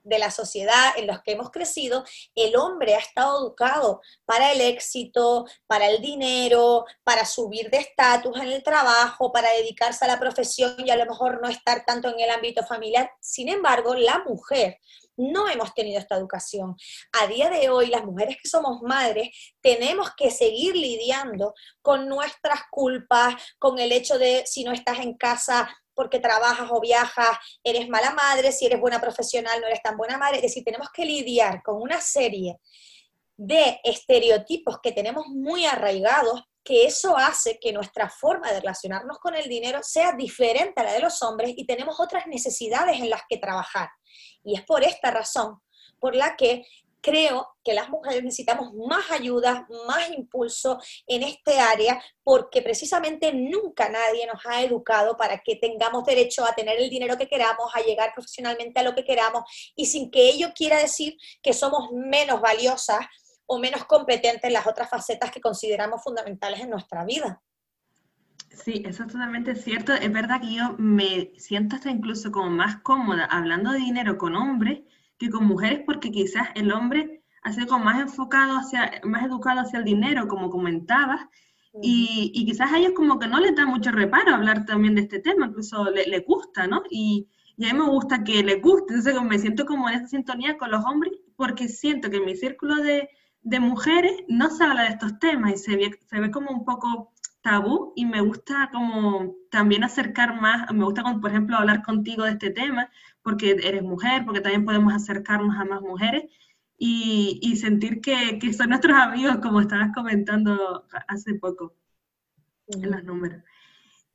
de 0.10 0.20
la 0.20 0.32
sociedad 0.32 0.94
en 0.98 1.08
los 1.08 1.22
que 1.22 1.34
hemos 1.34 1.52
crecido, 1.52 2.04
el 2.36 2.56
hombre 2.56 2.96
ha 2.96 3.00
estado 3.00 3.40
educado 3.40 4.02
para 4.26 4.52
el 4.52 4.62
éxito, 4.62 5.46
para 5.68 5.88
el 5.88 6.02
dinero, 6.02 6.86
para 7.04 7.26
subir 7.26 7.70
de 7.70 7.78
estatus 7.78 8.36
en 8.38 8.50
el 8.50 8.64
trabajo, 8.64 9.32
para 9.32 9.52
dedicarse 9.52 10.06
a 10.06 10.08
la 10.10 10.20
profesión 10.20 10.76
y 10.86 10.90
a 10.90 10.98
lo 10.98 11.06
mejor 11.06 11.42
no 11.42 11.48
estar 11.48 11.86
tanto 11.86 12.10
en 12.10 12.20
el 12.20 12.30
ámbito 12.30 12.66
familiar. 12.66 13.12
Sin 13.22 13.48
embargo, 13.48 13.96
la 13.96 14.24
mujer 14.26 14.80
no 15.20 15.50
hemos 15.50 15.74
tenido 15.74 16.00
esta 16.00 16.16
educación. 16.16 16.78
A 17.12 17.28
día 17.28 17.50
de 17.50 17.70
hoy, 17.70 17.88
las 17.88 18.06
mujeres 18.06 18.38
que 18.42 18.48
somos 18.48 18.82
madres 18.82 19.30
tenemos 19.62 20.12
que 20.16 20.32
seguir 20.32 20.76
lidiando 20.76 21.54
con 21.82 22.08
nuestras 22.08 22.62
culpas, 22.72 23.36
con 23.60 23.80
el 23.80 23.92
hecho 23.92 24.18
de 24.18 24.44
si 24.46 24.64
no 24.64 24.72
estás 24.72 25.00
en 25.00 25.16
casa 25.16 25.70
porque 26.00 26.22
trabajas 26.22 26.70
o 26.72 26.80
viajas, 26.80 27.38
eres 27.62 27.90
mala 27.90 28.12
madre, 28.12 28.54
si 28.54 28.66
eres 28.66 28.80
buena 28.80 29.02
profesional 29.02 29.60
no 29.60 29.68
eres 29.68 29.84
tan 29.84 29.98
buena 29.98 30.18
madre. 30.18 30.38
Es 30.38 30.44
decir, 30.44 30.64
tenemos 30.64 30.88
que 30.94 31.04
lidiar 31.04 31.62
con 31.62 31.82
una 31.82 32.00
serie 32.00 32.56
de 33.36 33.82
estereotipos 33.84 34.80
que 34.82 34.94
tenemos 34.94 35.28
muy 35.28 35.66
arraigados, 35.66 36.42
que 36.64 36.86
eso 36.86 37.18
hace 37.18 37.60
que 37.60 37.74
nuestra 37.74 38.10
forma 38.10 38.50
de 38.50 38.62
relacionarnos 38.62 39.20
con 39.20 39.36
el 39.36 39.50
dinero 39.50 39.80
sea 39.84 40.14
diferente 40.14 40.80
a 40.80 40.86
la 40.86 40.94
de 40.94 41.02
los 41.02 41.22
hombres 41.22 41.52
y 41.58 41.66
tenemos 41.66 42.00
otras 42.00 42.28
necesidades 42.28 42.98
en 42.98 43.10
las 43.10 43.24
que 43.28 43.38
trabajar. 43.38 43.90
Y 44.46 44.56
es 44.56 44.64
por 44.64 44.86
esta 44.86 45.12
razón 45.12 45.60
por 46.00 46.16
la 46.16 46.38
que 46.38 46.66
creo 47.02 47.48
que 47.64 47.74
las 47.74 47.90
mujeres 47.90 48.24
necesitamos 48.24 48.74
más 48.74 49.12
ayuda, 49.12 49.68
más 49.88 50.10
impulso 50.12 50.80
en 51.08 51.24
este 51.24 51.60
área, 51.60 52.02
porque 52.24 52.62
precisamente 52.62 53.34
nunca 53.34 53.90
nadie 53.90 54.28
nos 54.28 54.46
ha 54.46 54.62
educado 54.62 55.18
para 55.18 55.40
que 55.40 55.56
tengamos 55.56 56.06
derecho 56.06 56.46
a 56.46 56.54
tener 56.54 56.80
el 56.80 56.90
dinero 56.90 57.18
que 57.18 57.28
queramos, 57.28 57.72
a 57.74 57.82
llegar 57.82 58.14
profesionalmente 58.14 58.80
a 58.80 58.84
lo 58.84 58.96
que 58.96 59.06
queramos, 59.06 59.44
y 59.76 59.86
sin 59.86 60.12
que 60.12 60.30
ello 60.30 60.50
quiera 60.56 60.78
decir 60.78 61.18
que 61.42 61.54
somos 61.54 61.92
menos 61.92 62.42
valiosas 62.42 63.00
o 63.46 63.60
menos 63.60 63.86
competentes 63.86 64.44
en 64.44 64.54
las 64.54 64.68
otras 64.68 64.90
facetas 64.90 65.32
que 65.32 65.42
consideramos 65.42 66.04
fundamentales 66.04 66.60
en 66.62 66.70
nuestra 66.70 67.04
vida. 67.04 67.42
Sí, 68.52 68.84
eso 68.86 69.04
es 69.04 69.12
totalmente 69.12 69.56
cierto. 69.56 69.94
Es 69.94 70.12
verdad 70.12 70.42
que 70.42 70.54
yo 70.54 70.76
me 70.78 71.32
siento 71.38 71.76
hasta 71.76 71.90
incluso 71.90 72.32
como 72.32 72.50
más 72.50 72.82
cómoda 72.82 73.26
hablando 73.26 73.72
de 73.72 73.80
dinero 73.80 74.18
con 74.18 74.36
hombres 74.36 74.82
que 75.20 75.30
con 75.30 75.46
mujeres 75.46 75.82
porque 75.86 76.12
quizás 76.12 76.48
el 76.56 76.72
hombre 76.72 77.24
ha 77.44 77.54
sido 77.54 77.68
como 77.68 77.86
más 77.86 78.00
enfocado 78.00 78.58
hacia, 78.58 79.02
más 79.04 79.26
educado 79.26 79.62
hacia 79.62 79.80
el 79.80 79.86
dinero, 79.86 80.28
como 80.28 80.50
comentabas, 80.50 81.22
y, 81.84 82.32
y, 82.34 82.46
quizás 82.46 82.72
a 82.72 82.80
ellos 82.80 82.94
como 82.96 83.20
que 83.20 83.28
no 83.28 83.40
les 83.40 83.56
da 83.56 83.66
mucho 83.66 83.92
reparo 83.92 84.34
hablar 84.34 84.66
también 84.66 84.96
de 84.96 85.02
este 85.02 85.20
tema, 85.20 85.46
incluso 85.46 85.92
les 85.92 86.08
le 86.08 86.22
gusta, 86.22 86.66
¿no? 86.66 86.82
Y, 86.90 87.30
y, 87.58 87.66
a 87.66 87.74
mí 87.74 87.80
me 87.80 87.86
gusta 87.86 88.24
que 88.24 88.44
les 88.44 88.60
guste, 88.60 88.96
entonces 88.96 89.22
me 89.22 89.38
siento 89.38 89.66
como 89.66 89.88
en 89.88 89.96
esta 89.96 90.08
sintonía 90.08 90.58
con 90.58 90.72
los 90.72 90.84
hombres, 90.84 91.14
porque 91.36 91.68
siento 91.68 92.10
que 92.10 92.18
en 92.18 92.26
mi 92.26 92.36
círculo 92.36 92.78
de, 92.78 93.10
de 93.44 93.60
mujeres 93.60 94.14
no 94.28 94.50
se 94.50 94.64
habla 94.64 94.84
de 94.84 94.90
estos 94.90 95.20
temas 95.20 95.54
y 95.54 95.58
se 95.58 95.76
ve, 95.76 95.92
se 96.10 96.20
ve 96.20 96.32
como 96.32 96.50
un 96.50 96.66
poco 96.66 97.14
tabú 97.42 97.94
y 97.96 98.06
me 98.06 98.22
gusta 98.22 98.70
como 98.74 99.36
también 99.52 99.84
acercar 99.84 100.42
más, 100.42 100.72
me 100.74 100.84
gusta 100.84 101.04
por 101.22 101.30
ejemplo 101.30 101.56
hablar 101.56 101.84
contigo 101.84 102.24
de 102.24 102.32
este 102.32 102.50
tema 102.50 102.90
porque 103.30 103.52
eres 103.64 103.84
mujer, 103.84 104.26
porque 104.26 104.42
también 104.42 104.66
podemos 104.66 104.92
acercarnos 104.92 105.56
a 105.56 105.66
más 105.66 105.82
mujeres 105.82 106.24
y, 106.80 107.40
y 107.44 107.58
sentir 107.58 108.02
que, 108.02 108.40
que, 108.40 108.54
son 108.54 108.70
nuestros 108.70 108.98
amigos 108.98 109.38
como 109.38 109.62
estabas 109.62 109.92
comentando 109.94 110.88
hace 111.08 111.36
poco 111.36 111.76
en 112.68 112.90
los 112.90 113.04
números. 113.04 113.44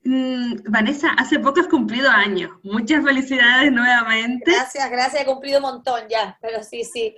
Mm, 0.03 0.57
Vanessa, 0.69 1.11
hace 1.11 1.39
poco 1.39 1.61
has 1.61 1.69
cumplido 1.69 2.11
años. 2.11 2.51
Muchas 2.65 3.05
felicidades 3.05 3.71
nuevamente. 3.71 4.51
Gracias, 4.51 4.91
gracias. 4.91 5.23
He 5.23 5.27
cumplido 5.27 5.59
un 5.59 5.63
montón 5.63 6.03
ya, 6.11 6.37
pero 6.43 6.63
sí, 6.65 6.83
sí. 6.83 7.15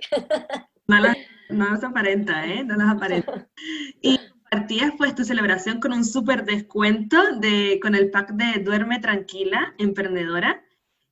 No, 0.87 0.99
las, 1.01 1.17
no 1.49 1.65
aparenta, 1.65 2.45
¿eh? 2.45 2.63
No 2.63 2.75
las 2.75 2.89
aparenta. 2.89 3.47
Y 4.01 4.19
Partías 4.49 4.93
pues 4.97 5.13
tu 5.13 5.25
celebración 5.25 5.81
con 5.81 5.91
un 5.91 6.05
súper 6.05 6.45
descuento 6.45 7.17
de, 7.39 7.79
con 7.81 7.95
el 7.95 8.09
pack 8.11 8.31
de 8.31 8.59
Duerme 8.63 8.99
Tranquila, 8.99 9.73
Emprendedora, 9.77 10.63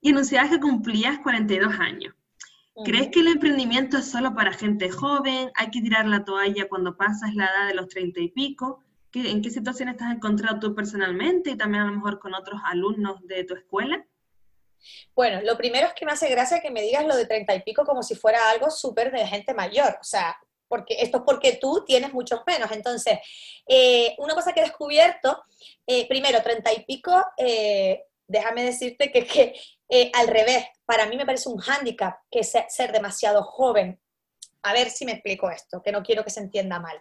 y 0.05 0.11
anunciabas 0.11 0.51
que 0.51 0.59
cumplías 0.59 1.17
42 1.23 1.79
años. 1.79 2.13
¿Crees 2.83 3.07
que 3.07 3.21
el 3.21 3.27
emprendimiento 3.27 3.97
es 3.97 4.11
solo 4.11 4.35
para 4.35 4.53
gente 4.53 4.91
joven? 4.91 5.49
¿Hay 5.55 5.71
que 5.71 5.81
tirar 5.81 6.05
la 6.05 6.23
toalla 6.23 6.69
cuando 6.69 6.95
pasas 6.95 7.33
la 7.33 7.45
edad 7.45 7.67
de 7.69 7.73
los 7.73 7.87
30 7.87 8.19
y 8.19 8.27
pico? 8.29 8.83
¿En 9.15 9.41
qué 9.41 9.49
situación 9.49 9.89
estás 9.89 10.13
encontrado 10.13 10.59
tú 10.59 10.75
personalmente 10.75 11.49
y 11.49 11.57
también 11.57 11.81
a 11.81 11.87
lo 11.87 11.93
mejor 11.93 12.19
con 12.19 12.35
otros 12.35 12.61
alumnos 12.65 13.25
de 13.25 13.45
tu 13.45 13.55
escuela? 13.55 14.05
Bueno, 15.15 15.41
lo 15.41 15.57
primero 15.57 15.87
es 15.87 15.93
que 15.93 16.05
me 16.05 16.11
hace 16.11 16.29
gracia 16.29 16.61
que 16.61 16.69
me 16.69 16.83
digas 16.83 17.03
lo 17.07 17.15
de 17.15 17.25
30 17.25 17.55
y 17.55 17.63
pico 17.63 17.83
como 17.83 18.03
si 18.03 18.13
fuera 18.13 18.51
algo 18.51 18.69
súper 18.69 19.11
de 19.11 19.25
gente 19.25 19.55
mayor. 19.55 19.97
O 19.99 20.03
sea, 20.03 20.37
porque 20.67 20.97
esto 20.99 21.17
es 21.17 21.23
porque 21.25 21.57
tú 21.59 21.83
tienes 21.83 22.13
muchos 22.13 22.41
menos. 22.45 22.71
Entonces, 22.71 23.17
eh, 23.67 24.13
una 24.19 24.35
cosa 24.35 24.53
que 24.53 24.59
he 24.59 24.65
descubierto, 24.65 25.43
eh, 25.87 26.07
primero, 26.07 26.43
treinta 26.43 26.71
y 26.71 26.85
pico, 26.85 27.25
eh, 27.37 28.03
déjame 28.27 28.63
decirte 28.63 29.11
que, 29.11 29.25
que 29.25 29.55
al 30.13 30.27
revés, 30.27 30.65
para 30.85 31.05
mí 31.05 31.17
me 31.17 31.25
parece 31.25 31.49
un 31.49 31.57
hándicap 31.57 32.19
que 32.29 32.43
ser, 32.43 32.65
ser 32.69 32.91
demasiado 32.91 33.43
joven. 33.43 33.99
A 34.63 34.73
ver 34.73 34.89
si 34.89 35.05
me 35.05 35.13
explico 35.13 35.49
esto, 35.49 35.81
que 35.81 35.91
no 35.91 36.01
quiero 36.01 36.23
que 36.23 36.31
se 36.31 36.39
entienda 36.39 36.79
mal. 36.79 36.99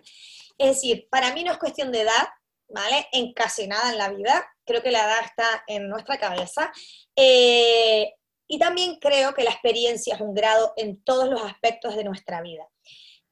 Es 0.58 0.68
decir, 0.76 1.08
para 1.10 1.32
mí 1.32 1.44
no 1.44 1.52
es 1.52 1.58
cuestión 1.58 1.90
de 1.90 2.02
edad, 2.02 2.28
¿vale? 2.68 3.08
En 3.12 3.32
casi 3.32 3.66
nada 3.66 3.90
en 3.90 3.98
la 3.98 4.10
vida. 4.10 4.46
Creo 4.64 4.82
que 4.82 4.90
la 4.90 5.04
edad 5.04 5.24
está 5.24 5.64
en 5.66 5.88
nuestra 5.88 6.18
cabeza. 6.18 6.72
y 8.46 8.58
también 8.58 8.98
creo 9.00 9.34
que 9.34 9.42
la 9.42 9.50
experiencia 9.50 10.14
es 10.14 10.20
un 10.20 10.34
grado 10.34 10.74
en 10.76 11.02
todos 11.02 11.28
los 11.28 11.42
aspectos 11.42 11.96
de 11.96 12.04
nuestra 12.04 12.42
vida. 12.42 12.68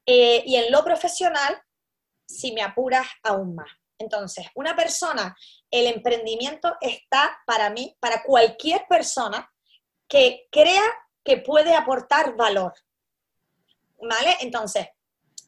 Eh, 0.05 0.43
y 0.45 0.55
en 0.55 0.71
lo 0.71 0.83
profesional, 0.83 1.61
si 2.27 2.51
me 2.51 2.61
apuras 2.61 3.07
aún 3.23 3.55
más. 3.55 3.69
Entonces, 3.99 4.47
una 4.55 4.75
persona, 4.75 5.35
el 5.73 5.87
emprendimiento 5.87 6.77
está 6.81 7.41
para 7.47 7.71
mí, 7.71 7.97
para 7.99 8.21
cualquier 8.21 8.85
persona 8.87 9.51
que 10.07 10.47
crea 10.51 10.83
que 11.23 11.37
puede 11.37 11.73
aportar 11.73 12.35
valor. 12.35 12.75
¿Vale? 13.99 14.37
Entonces, 14.41 14.87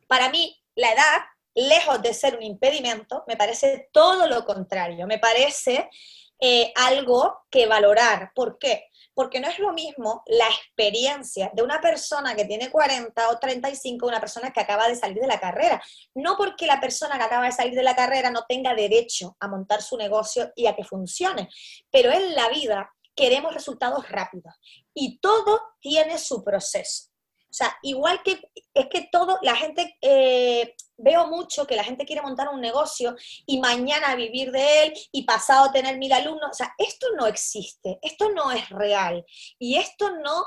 para 0.07 0.29
mí, 0.31 0.59
la 0.73 0.93
edad, 0.93 1.21
lejos 1.53 2.01
de 2.01 2.15
ser 2.15 2.35
un 2.35 2.41
impedimento, 2.41 3.23
me 3.27 3.37
parece 3.37 3.89
todo 3.91 4.25
lo 4.25 4.43
contrario. 4.45 5.05
Me 5.05 5.19
parece 5.19 5.91
eh, 6.39 6.73
algo 6.75 7.45
que 7.51 7.67
valorar. 7.67 8.31
¿Por 8.33 8.57
qué? 8.57 8.87
Porque 9.15 9.39
no 9.39 9.47
es 9.47 9.57
lo 9.57 9.73
mismo 9.73 10.21
la 10.27 10.47
experiencia 10.47 11.49
de 11.53 11.63
una 11.63 11.81
persona 11.81 12.35
que 12.35 12.45
tiene 12.45 12.69
40 12.69 13.29
o 13.29 13.39
35, 13.39 14.05
una 14.05 14.19
persona 14.19 14.51
que 14.51 14.59
acaba 14.59 14.87
de 14.87 14.95
salir 14.95 15.19
de 15.19 15.27
la 15.27 15.39
carrera. 15.39 15.81
No 16.13 16.37
porque 16.37 16.67
la 16.67 16.79
persona 16.79 17.17
que 17.17 17.23
acaba 17.23 17.45
de 17.45 17.51
salir 17.51 17.73
de 17.73 17.83
la 17.83 17.95
carrera 17.95 18.29
no 18.29 18.45
tenga 18.47 18.75
derecho 18.75 19.35
a 19.39 19.47
montar 19.47 19.81
su 19.81 19.97
negocio 19.97 20.51
y 20.55 20.67
a 20.67 20.75
que 20.75 20.83
funcione, 20.83 21.49
pero 21.89 22.11
en 22.11 22.35
la 22.35 22.49
vida 22.49 22.91
queremos 23.15 23.53
resultados 23.53 24.09
rápidos 24.09 24.53
y 24.93 25.17
todo 25.19 25.61
tiene 25.79 26.17
su 26.17 26.43
proceso. 26.43 27.14
O 27.55 27.57
sea, 27.57 27.77
igual 27.83 28.21
que 28.21 28.41
es 28.73 28.87
que 28.87 29.07
todo, 29.09 29.39
la 29.41 29.55
gente, 29.55 29.97
eh, 30.01 30.75
veo 30.97 31.27
mucho 31.27 31.65
que 31.65 31.77
la 31.77 31.85
gente 31.85 32.05
quiere 32.05 32.21
montar 32.21 32.49
un 32.49 32.59
negocio 32.59 33.15
y 33.45 33.61
mañana 33.61 34.13
vivir 34.15 34.51
de 34.51 34.83
él 34.83 34.93
y 35.13 35.23
pasado 35.23 35.71
tener 35.71 35.97
mil 35.97 36.11
alumnos. 36.11 36.49
O 36.51 36.53
sea, 36.53 36.75
esto 36.77 37.07
no 37.15 37.27
existe, 37.27 37.97
esto 38.01 38.29
no 38.31 38.51
es 38.51 38.67
real 38.71 39.25
y 39.57 39.77
esto 39.77 40.17
no, 40.17 40.45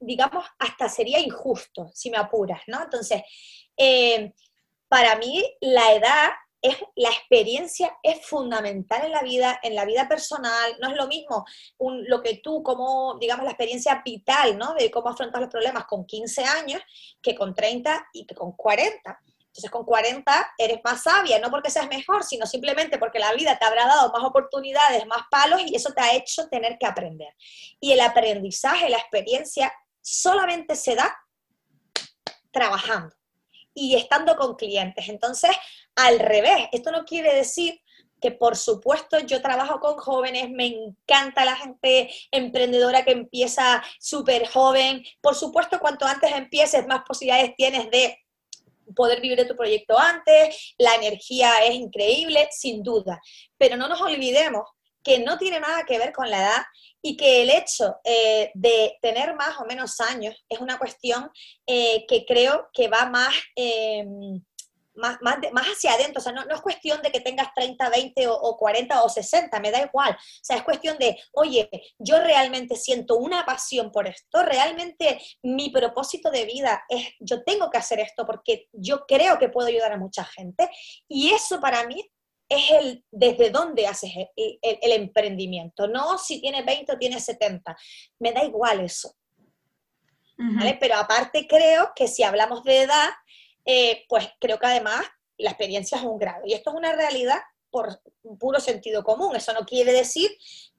digamos, 0.00 0.44
hasta 0.58 0.88
sería 0.88 1.20
injusto, 1.20 1.92
si 1.94 2.10
me 2.10 2.16
apuras, 2.16 2.62
¿no? 2.66 2.82
Entonces, 2.82 3.22
eh, 3.76 4.34
para 4.88 5.14
mí 5.18 5.44
la 5.60 5.92
edad 5.92 6.30
es, 6.62 6.76
la 6.96 7.08
experiencia 7.08 7.96
es 8.02 8.24
fundamental 8.26 9.04
en 9.04 9.12
la 9.12 9.22
vida, 9.22 9.58
en 9.62 9.74
la 9.74 9.84
vida 9.84 10.08
personal, 10.08 10.76
no 10.80 10.90
es 10.90 10.96
lo 10.96 11.06
mismo 11.06 11.44
lo 11.78 12.20
que 12.22 12.36
tú, 12.38 12.62
como, 12.62 13.16
digamos, 13.18 13.44
la 13.44 13.52
experiencia 13.52 14.02
vital, 14.04 14.58
¿no? 14.58 14.74
De 14.74 14.90
cómo 14.90 15.08
afrontar 15.08 15.40
los 15.40 15.50
problemas 15.50 15.86
con 15.86 16.04
15 16.04 16.44
años 16.44 16.82
que 17.22 17.34
con 17.34 17.54
30 17.54 18.08
y 18.12 18.26
que 18.26 18.34
con 18.34 18.52
40. 18.52 19.20
Entonces, 19.50 19.70
con 19.70 19.84
40 19.84 20.54
eres 20.58 20.80
más 20.84 21.02
sabia, 21.02 21.40
no 21.40 21.50
porque 21.50 21.70
seas 21.70 21.88
mejor, 21.88 22.22
sino 22.22 22.46
simplemente 22.46 22.98
porque 22.98 23.18
la 23.18 23.32
vida 23.32 23.58
te 23.58 23.64
habrá 23.64 23.86
dado 23.86 24.12
más 24.12 24.22
oportunidades, 24.22 25.06
más 25.06 25.22
palos 25.28 25.60
y 25.66 25.74
eso 25.74 25.92
te 25.92 26.00
ha 26.00 26.14
hecho 26.14 26.48
tener 26.48 26.78
que 26.78 26.86
aprender. 26.86 27.34
Y 27.80 27.92
el 27.92 28.00
aprendizaje, 28.00 28.88
la 28.88 28.98
experiencia, 28.98 29.72
solamente 30.00 30.76
se 30.76 30.94
da 30.94 31.18
trabajando 32.52 33.14
y 33.74 33.96
estando 33.96 34.36
con 34.36 34.54
clientes. 34.54 35.08
Entonces, 35.08 35.50
al 36.06 36.18
revés, 36.18 36.68
esto 36.72 36.90
no 36.90 37.04
quiere 37.04 37.34
decir 37.34 37.80
que 38.20 38.30
por 38.30 38.56
supuesto 38.56 39.18
yo 39.20 39.40
trabajo 39.40 39.80
con 39.80 39.96
jóvenes, 39.96 40.50
me 40.50 40.66
encanta 40.66 41.44
la 41.44 41.56
gente 41.56 42.10
emprendedora 42.30 43.04
que 43.04 43.12
empieza 43.12 43.82
súper 43.98 44.46
joven. 44.46 45.02
Por 45.22 45.34
supuesto, 45.34 45.80
cuanto 45.80 46.04
antes 46.06 46.30
empieces, 46.32 46.86
más 46.86 47.02
posibilidades 47.06 47.56
tienes 47.56 47.90
de 47.90 48.18
poder 48.94 49.20
vivir 49.20 49.38
de 49.38 49.44
tu 49.44 49.56
proyecto 49.56 49.98
antes, 49.98 50.74
la 50.78 50.96
energía 50.96 51.52
es 51.64 51.74
increíble, 51.74 52.48
sin 52.50 52.82
duda. 52.82 53.20
Pero 53.56 53.76
no 53.76 53.88
nos 53.88 54.00
olvidemos 54.00 54.64
que 55.02 55.18
no 55.20 55.38
tiene 55.38 55.60
nada 55.60 55.84
que 55.84 55.98
ver 55.98 56.12
con 56.12 56.28
la 56.30 56.38
edad 56.38 56.62
y 57.02 57.16
que 57.16 57.42
el 57.42 57.50
hecho 57.50 57.96
eh, 58.04 58.50
de 58.54 58.98
tener 59.00 59.34
más 59.34 59.58
o 59.58 59.64
menos 59.64 59.98
años 60.00 60.34
es 60.48 60.58
una 60.58 60.78
cuestión 60.78 61.30
eh, 61.66 62.04
que 62.06 62.26
creo 62.26 62.68
que 62.72 62.88
va 62.88 63.06
más, 63.06 63.34
em, 63.56 64.42
más, 64.94 65.18
más, 65.20 65.38
más, 65.52 65.66
hacia 65.66 65.92
adentro. 65.92 66.20
O 66.20 66.22
sea, 66.22 66.32
no, 66.32 66.44
no, 66.44 66.54
es 66.54 66.60
cuestión 66.60 67.00
de 67.02 67.10
que 67.10 67.20
tengas 67.20 67.52
30, 67.54 67.88
20 67.88 68.26
o, 68.28 68.34
o, 68.34 68.56
40 68.56 69.02
o 69.02 69.08
60, 69.08 69.60
me 69.60 69.70
da 69.70 69.82
igual. 69.82 70.12
O 70.12 70.44
sea, 70.44 70.56
es 70.56 70.62
cuestión 70.62 70.98
de, 70.98 71.18
oye, 71.32 71.68
yo 71.98 72.18
realmente 72.20 72.76
siento 72.76 73.16
una 73.16 73.44
pasión 73.44 73.90
por 73.92 74.06
esto, 74.06 74.42
realmente 74.42 75.20
mi 75.42 75.70
propósito 75.70 76.30
de 76.30 76.44
vida 76.44 76.84
es, 76.88 77.08
yo 77.20 77.42
tengo 77.42 77.70
que 77.70 77.78
hacer 77.78 78.00
esto 78.00 78.26
porque 78.26 78.68
yo 78.72 79.06
creo 79.06 79.38
que 79.38 79.48
puedo 79.48 79.68
ayudar 79.68 79.92
a 79.92 79.98
mucha 79.98 80.24
gente. 80.24 80.68
Y 81.08 81.30
eso 81.30 81.60
para 81.60 81.86
mí 81.86 82.04
es 82.48 82.70
el 82.72 83.04
desde 83.10 83.50
dónde 83.50 83.86
haces 83.86 84.10
el, 84.36 84.58
el, 84.60 84.92
emprendimiento, 84.92 85.86
no 85.86 86.18
si 86.18 86.40
tienes 86.40 86.66
20 86.66 86.92
o 86.92 86.98
tienes 86.98 87.24
70. 87.24 87.76
Me 88.18 88.32
da 88.32 88.44
igual 88.44 88.80
eso. 88.80 89.14
¿vale? 90.36 90.76
Pero 90.80 90.96
aparte 90.96 91.46
creo 91.46 91.92
que 91.94 92.08
si 92.08 92.22
hablamos 92.22 92.64
de 92.64 92.82
edad, 92.82 93.10
eh, 93.64 94.04
pues 94.08 94.28
creo 94.40 94.58
que 94.58 94.66
además 94.66 95.04
la 95.38 95.50
experiencia 95.50 95.98
es 95.98 96.04
un 96.04 96.18
grado. 96.18 96.42
Y 96.44 96.54
esto 96.54 96.70
es 96.70 96.76
una 96.76 96.92
realidad 96.92 97.38
por 97.70 98.00
puro 98.38 98.60
sentido 98.60 99.04
común. 99.04 99.36
Eso 99.36 99.52
no 99.52 99.64
quiere 99.64 99.92
decir 99.92 100.30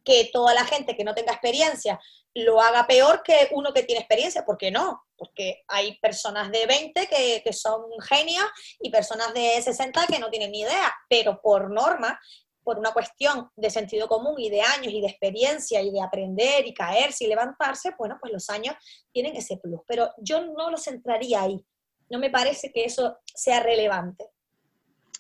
que 0.04 0.30
toda 0.32 0.54
la 0.54 0.65
gente 0.65 0.96
que 0.96 1.04
no 1.04 1.13
tenga 1.13 1.32
experiencia 1.32 2.00
lo 2.34 2.62
haga 2.62 2.88
peor 2.88 3.24
que 3.24 3.50
uno 3.52 3.74
que 3.74 3.84
tiene 3.84 4.00
experiencia, 4.00 4.46
¿por 4.46 4.58
qué 4.58 4.72
no? 4.72 5.04
Porque 5.17 5.63
hay 5.67 5.98
personas 6.00 6.52
de 6.52 6.65
20 6.65 7.08
que, 7.08 7.41
que 7.44 7.54
son 7.54 7.84
genios 8.02 8.46
y 8.80 8.89
personas 8.89 9.34
de 9.34 9.62
60 9.62 10.08
que 10.08 10.20
no 10.20 10.30
tienen 10.30 10.52
ni 10.52 10.62
idea, 10.62 10.94
pero 11.10 11.41
por 11.41 11.70
norma, 11.70 12.20
por 12.63 12.80
una 12.80 12.94
cuestión 12.94 13.50
de 13.56 13.70
sentido 13.70 14.08
común 14.08 14.39
y 14.39 14.50
de 14.50 14.62
años 14.62 14.94
y 14.94 15.02
de 15.02 15.08
experiencia 15.08 15.82
y 15.82 15.91
de 15.91 16.02
aprender 16.02 16.65
y 16.65 16.74
caerse 16.74 17.26
y 17.26 17.28
levantarse, 17.28 17.91
bueno, 17.98 18.17
pues 18.20 18.32
los 18.32 18.50
años 18.50 18.76
tienen 19.12 19.36
ese 19.36 19.58
plus. 19.58 19.82
Pero 19.88 20.12
yo 20.17 20.41
no 20.41 20.70
lo 20.70 20.78
centraría 20.78 21.41
ahí. 21.41 21.65
No 22.12 22.19
me 22.19 22.30
parece 22.30 22.71
que 22.74 22.84
eso 22.84 23.17
sea 23.26 23.63
relevante. 23.63 24.26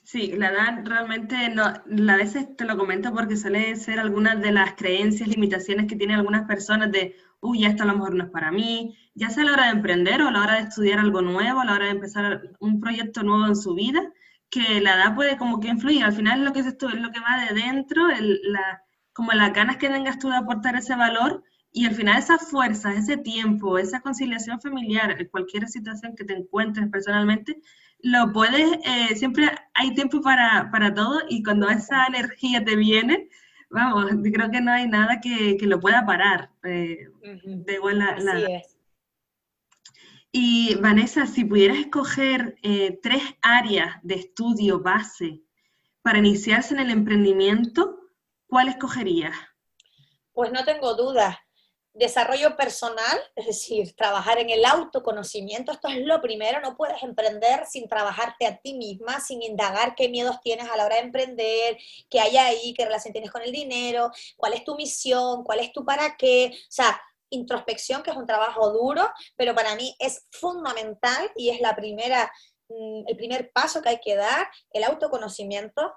Sí, 0.03 0.33
la 0.33 0.49
edad 0.49 0.83
realmente 0.83 1.47
no, 1.49 1.63
a 1.63 2.17
veces 2.17 2.57
te 2.57 2.65
lo 2.65 2.75
comento 2.75 3.13
porque 3.13 3.37
suele 3.37 3.77
ser 3.77 3.97
algunas 3.97 4.41
de 4.41 4.51
las 4.51 4.73
creencias, 4.73 5.29
limitaciones 5.29 5.87
que 5.87 5.95
tienen 5.95 6.17
algunas 6.17 6.45
personas 6.45 6.91
de, 6.91 7.15
uy, 7.39 7.63
esto 7.63 7.83
a 7.83 7.85
lo 7.85 7.93
mejor 7.93 8.15
no 8.15 8.25
es 8.25 8.29
para 8.29 8.51
mí, 8.51 8.97
ya 9.15 9.29
sea 9.29 9.43
a 9.43 9.45
la 9.45 9.53
hora 9.53 9.65
de 9.67 9.71
emprender 9.71 10.21
o 10.21 10.27
a 10.27 10.31
la 10.31 10.41
hora 10.41 10.55
de 10.55 10.67
estudiar 10.67 10.99
algo 10.99 11.21
nuevo, 11.21 11.61
a 11.61 11.65
la 11.65 11.75
hora 11.75 11.85
de 11.85 11.91
empezar 11.91 12.41
un 12.59 12.81
proyecto 12.81 13.23
nuevo 13.23 13.47
en 13.47 13.55
su 13.55 13.73
vida, 13.73 14.01
que 14.49 14.81
la 14.81 14.95
edad 14.95 15.15
puede 15.15 15.37
como 15.37 15.61
que 15.61 15.69
influir. 15.69 16.03
Al 16.03 16.11
final 16.11 16.43
lo 16.43 16.51
que 16.51 16.59
es 16.59 16.65
lo 16.65 17.11
que 17.11 17.19
va 17.21 17.45
de 17.45 17.53
dentro, 17.53 18.05
la, 18.09 18.83
como 19.13 19.31
las 19.31 19.53
ganas 19.53 19.77
que 19.77 19.87
tengas 19.87 20.19
tú 20.19 20.27
de 20.27 20.35
aportar 20.35 20.75
ese 20.75 20.95
valor 20.95 21.41
y 21.73 21.85
al 21.85 21.95
final 21.95 22.19
esas 22.19 22.49
fuerzas, 22.49 22.97
ese 22.97 23.17
tiempo, 23.17 23.77
esa 23.77 24.01
conciliación 24.01 24.59
familiar, 24.59 25.29
cualquier 25.29 25.67
situación 25.69 26.15
que 26.15 26.25
te 26.25 26.33
encuentres 26.33 26.89
personalmente, 26.89 27.61
lo 27.99 28.33
puedes, 28.33 28.69
eh, 28.83 29.15
siempre 29.15 29.49
hay 29.73 29.93
tiempo 29.93 30.21
para, 30.21 30.69
para, 30.71 30.93
todo 30.93 31.21
y 31.29 31.43
cuando 31.43 31.69
esa 31.69 32.07
energía 32.07 32.63
te 32.65 32.75
viene, 32.75 33.29
vamos, 33.69 34.11
creo 34.33 34.51
que 34.51 34.59
no 34.59 34.71
hay 34.71 34.87
nada 34.87 35.21
que, 35.21 35.55
que 35.57 35.67
lo 35.67 35.79
pueda 35.79 36.05
parar. 36.05 36.51
Eh, 36.63 37.07
de 37.43 37.73
igual 37.73 37.99
la, 37.99 38.63
Y 40.33 40.75
Vanessa, 40.75 41.25
si 41.25 41.45
pudieras 41.45 41.77
escoger 41.77 42.57
eh, 42.63 42.99
tres 43.01 43.23
áreas 43.41 43.97
de 44.03 44.15
estudio 44.15 44.81
base 44.81 45.41
para 46.01 46.17
iniciarse 46.17 46.73
en 46.73 46.81
el 46.81 46.89
emprendimiento, 46.89 47.99
¿cuál 48.47 48.67
escogerías? 48.67 49.35
Pues 50.33 50.51
no 50.51 50.65
tengo 50.65 50.95
dudas 50.95 51.37
desarrollo 51.93 52.55
personal, 52.55 53.19
es 53.35 53.45
decir, 53.45 53.95
trabajar 53.95 54.39
en 54.39 54.49
el 54.49 54.65
autoconocimiento, 54.65 55.71
esto 55.71 55.87
es 55.87 55.97
lo 55.99 56.21
primero, 56.21 56.61
no 56.61 56.75
puedes 56.75 57.01
emprender 57.03 57.65
sin 57.67 57.87
trabajarte 57.87 58.45
a 58.45 58.57
ti 58.57 58.73
misma, 58.73 59.19
sin 59.19 59.41
indagar 59.41 59.95
qué 59.95 60.09
miedos 60.09 60.39
tienes 60.41 60.69
a 60.69 60.77
la 60.77 60.85
hora 60.85 60.95
de 60.95 61.01
emprender, 61.01 61.77
qué 62.09 62.19
hay 62.19 62.37
ahí, 62.37 62.73
qué 62.73 62.85
relación 62.85 63.13
tienes 63.13 63.31
con 63.31 63.41
el 63.41 63.51
dinero, 63.51 64.11
cuál 64.37 64.53
es 64.53 64.63
tu 64.63 64.75
misión, 64.75 65.43
cuál 65.43 65.59
es 65.59 65.71
tu 65.71 65.85
para 65.85 66.15
qué, 66.17 66.51
o 66.53 66.71
sea, 66.71 67.01
introspección, 67.31 68.03
que 68.03 68.11
es 68.11 68.17
un 68.17 68.27
trabajo 68.27 68.71
duro, 68.71 69.09
pero 69.35 69.55
para 69.55 69.75
mí 69.75 69.95
es 69.99 70.27
fundamental 70.31 71.31
y 71.35 71.49
es 71.49 71.61
la 71.61 71.75
primera, 71.75 72.31
mm, 72.69 73.03
el 73.07 73.15
primer 73.15 73.51
paso 73.51 73.81
que 73.81 73.89
hay 73.89 73.99
que 73.99 74.15
dar, 74.15 74.47
el 74.71 74.83
autoconocimiento, 74.83 75.93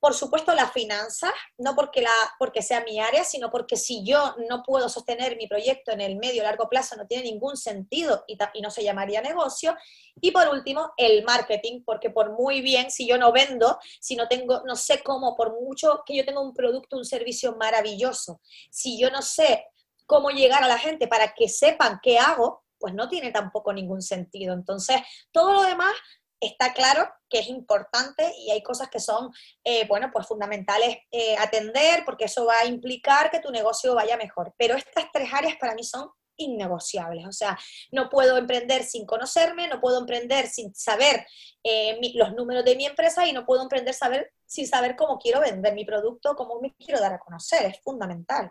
por 0.00 0.14
supuesto, 0.14 0.54
las 0.54 0.72
finanzas, 0.72 1.30
no 1.58 1.76
porque, 1.76 2.00
la, 2.00 2.10
porque 2.38 2.62
sea 2.62 2.82
mi 2.84 2.98
área, 2.98 3.22
sino 3.22 3.50
porque 3.50 3.76
si 3.76 4.02
yo 4.02 4.34
no 4.48 4.62
puedo 4.62 4.88
sostener 4.88 5.36
mi 5.36 5.46
proyecto 5.46 5.92
en 5.92 6.00
el 6.00 6.16
medio 6.16 6.42
largo 6.42 6.70
plazo, 6.70 6.96
no 6.96 7.06
tiene 7.06 7.24
ningún 7.24 7.58
sentido 7.58 8.24
y, 8.26 8.38
no 8.62 8.70
se 8.70 8.82
llamaría 8.82 9.20
negocio. 9.20 9.76
Y 10.20 10.30
por 10.30 10.48
último, 10.48 10.92
el 10.96 11.22
marketing, 11.24 11.82
porque 11.84 12.08
por 12.08 12.32
muy 12.32 12.62
bien, 12.62 12.90
si 12.90 13.06
yo 13.06 13.18
no 13.18 13.30
vendo, 13.30 13.78
si 14.00 14.16
no 14.16 14.26
tengo, 14.26 14.62
no 14.64 14.74
sé 14.74 15.02
cómo, 15.02 15.36
por 15.36 15.60
mucho 15.60 16.02
que 16.06 16.16
yo 16.16 16.24
tenga 16.24 16.40
un 16.40 16.54
producto, 16.54 16.96
un 16.96 17.04
servicio 17.04 17.56
maravilloso, 17.56 18.40
si 18.70 18.98
yo 18.98 19.10
no 19.10 19.20
sé 19.20 19.66
cómo 20.06 20.30
llegar 20.30 20.64
a 20.64 20.68
la 20.68 20.78
gente 20.78 21.08
para 21.08 21.34
que 21.34 21.48
sepan 21.48 22.00
qué 22.02 22.18
hago, 22.18 22.64
pues 22.78 22.94
no 22.94 23.08
tiene 23.10 23.30
tampoco 23.30 23.72
ningún 23.74 24.00
sentido. 24.00 24.54
Entonces, 24.54 24.96
todo 25.30 25.52
lo 25.52 25.62
demás 25.62 25.92
está 26.40 26.72
claro 26.72 27.08
que 27.28 27.38
es 27.38 27.48
importante 27.48 28.32
y 28.38 28.50
hay 28.50 28.62
cosas 28.62 28.88
que 28.88 28.98
son, 28.98 29.30
eh, 29.62 29.86
bueno, 29.86 30.10
pues 30.12 30.26
fundamentales 30.26 30.96
eh, 31.10 31.36
atender 31.38 32.02
porque 32.04 32.24
eso 32.24 32.46
va 32.46 32.60
a 32.60 32.66
implicar 32.66 33.30
que 33.30 33.40
tu 33.40 33.50
negocio 33.50 33.94
vaya 33.94 34.16
mejor. 34.16 34.54
Pero 34.56 34.74
estas 34.74 35.06
tres 35.12 35.32
áreas 35.32 35.56
para 35.60 35.74
mí 35.74 35.84
son 35.84 36.10
innegociables. 36.36 37.26
O 37.26 37.32
sea, 37.32 37.58
no 37.92 38.08
puedo 38.08 38.36
emprender 38.36 38.84
sin 38.84 39.06
conocerme, 39.06 39.68
no 39.68 39.80
puedo 39.80 40.00
emprender 40.00 40.48
sin 40.48 40.74
saber 40.74 41.26
eh, 41.62 41.98
los 42.14 42.32
números 42.34 42.64
de 42.64 42.76
mi 42.76 42.86
empresa 42.86 43.26
y 43.26 43.32
no 43.32 43.44
puedo 43.44 43.62
emprender 43.62 43.94
saber, 43.94 44.32
sin 44.46 44.66
saber 44.66 44.96
cómo 44.96 45.18
quiero 45.18 45.40
vender 45.40 45.74
mi 45.74 45.84
producto, 45.84 46.34
cómo 46.34 46.60
me 46.60 46.74
quiero 46.74 47.00
dar 47.00 47.12
a 47.12 47.18
conocer. 47.18 47.66
Es 47.66 47.80
fundamental. 47.82 48.50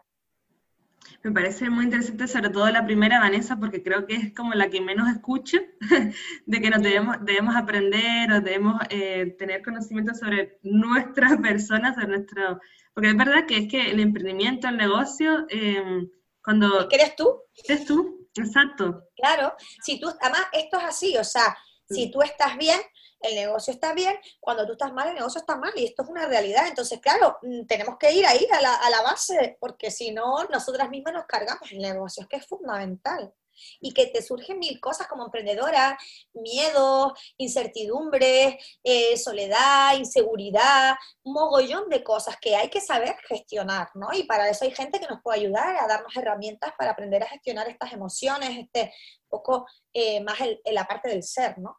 Me 1.24 1.32
parece 1.32 1.70
muy 1.70 1.86
interesante, 1.86 2.28
sobre 2.28 2.50
todo 2.50 2.70
la 2.70 2.86
primera, 2.86 3.20
Vanessa, 3.20 3.58
porque 3.58 3.84
creo 3.84 4.06
que 4.06 4.16
es 4.16 4.34
como 4.34 4.54
la 4.54 4.70
que 4.70 4.82
menos 4.82 5.10
escucha, 5.10 5.60
de 6.46 6.62
que 6.62 6.70
nos 6.70 6.82
debemos, 6.82 7.18
debemos 7.22 7.56
aprender 7.56 8.32
o 8.32 8.42
debemos 8.42 8.82
eh, 8.90 9.36
tener 9.38 9.62
conocimiento 9.64 10.14
sobre 10.14 10.60
nuestras 10.64 11.38
personas, 11.42 11.96
sobre 11.96 12.08
nuestro... 12.08 12.60
Porque 12.94 13.10
es 13.10 13.18
verdad 13.18 13.46
que 13.48 13.58
es 13.58 13.68
que 13.68 13.92
el 13.92 14.00
emprendimiento, 14.00 14.68
el 14.68 14.78
negocio, 14.78 15.46
eh, 15.50 16.08
cuando... 16.44 16.88
¿Qué 16.90 16.96
eres 16.96 17.16
tú? 17.16 17.42
Eres 17.68 17.86
tú, 17.86 18.28
exacto. 18.36 19.04
Claro, 19.16 19.54
si 19.82 20.00
tú, 20.00 20.10
además 20.22 20.48
esto 20.54 20.78
es 20.78 20.84
así, 20.84 21.18
o 21.18 21.24
sea, 21.24 21.56
si 21.90 22.12
tú 22.12 22.22
estás 22.22 22.58
bien, 22.58 22.80
el 23.22 23.36
negocio 23.36 23.74
está 23.74 23.94
bien, 23.94 24.16
cuando 24.40 24.66
tú 24.66 24.74
estás 24.74 24.94
mal, 24.94 25.10
el 25.10 25.16
negocio 25.16 25.40
está 25.40 25.58
mal, 25.58 25.74
y 25.76 25.86
esto 25.86 26.04
es 26.04 26.10
una 26.10 26.28
realidad. 26.28 26.68
Entonces, 26.68 27.00
claro, 27.00 27.38
mm, 27.42 27.66
tenemos 27.66 27.98
que 27.98 28.12
ir 28.14 28.26
ahí 28.26 28.48
a 28.52 28.62
la, 28.62 28.76
a 28.76 28.90
la 28.90 29.02
base, 29.02 29.58
porque 29.60 29.92
si 29.92 30.12
no, 30.12 30.44
nosotras 30.46 30.90
mismas 30.90 31.14
nos 31.14 31.26
cargamos 31.26 31.72
el 31.72 31.80
negocio, 31.80 32.24
es 32.24 32.30
que 32.30 32.38
es 32.38 32.46
fundamental. 32.46 33.34
Y 33.80 33.94
que 33.94 34.08
te 34.08 34.22
surgen 34.22 34.60
mil 34.60 34.80
cosas 34.80 35.08
como 35.08 35.26
emprendedora, 35.26 35.98
miedo, 36.34 37.14
incertidumbre, 37.38 38.60
eh, 38.84 39.18
soledad, 39.18 39.98
inseguridad, 39.98 40.96
un 41.24 41.34
mogollón 41.34 41.90
de 41.90 42.04
cosas 42.04 42.38
que 42.40 42.56
hay 42.56 42.70
que 42.70 42.82
saber 42.82 43.16
gestionar, 43.28 43.90
¿no? 43.96 44.08
Y 44.14 44.24
para 44.24 44.50
eso 44.50 44.66
hay 44.66 44.72
gente 44.72 45.00
que 45.00 45.08
nos 45.08 45.22
puede 45.22 45.40
ayudar 45.40 45.76
a 45.78 45.88
darnos 45.88 46.16
herramientas 46.16 46.74
para 46.78 46.92
aprender 46.92 47.24
a 47.24 47.28
gestionar 47.28 47.68
estas 47.70 47.94
emociones, 47.94 48.58
este 48.58 48.94
poco 49.28 49.66
eh, 49.94 50.22
más 50.22 50.40
en 50.42 50.76
la 50.76 50.86
parte 50.86 51.10
del 51.10 51.24
ser, 51.24 51.58
¿no? 51.58 51.78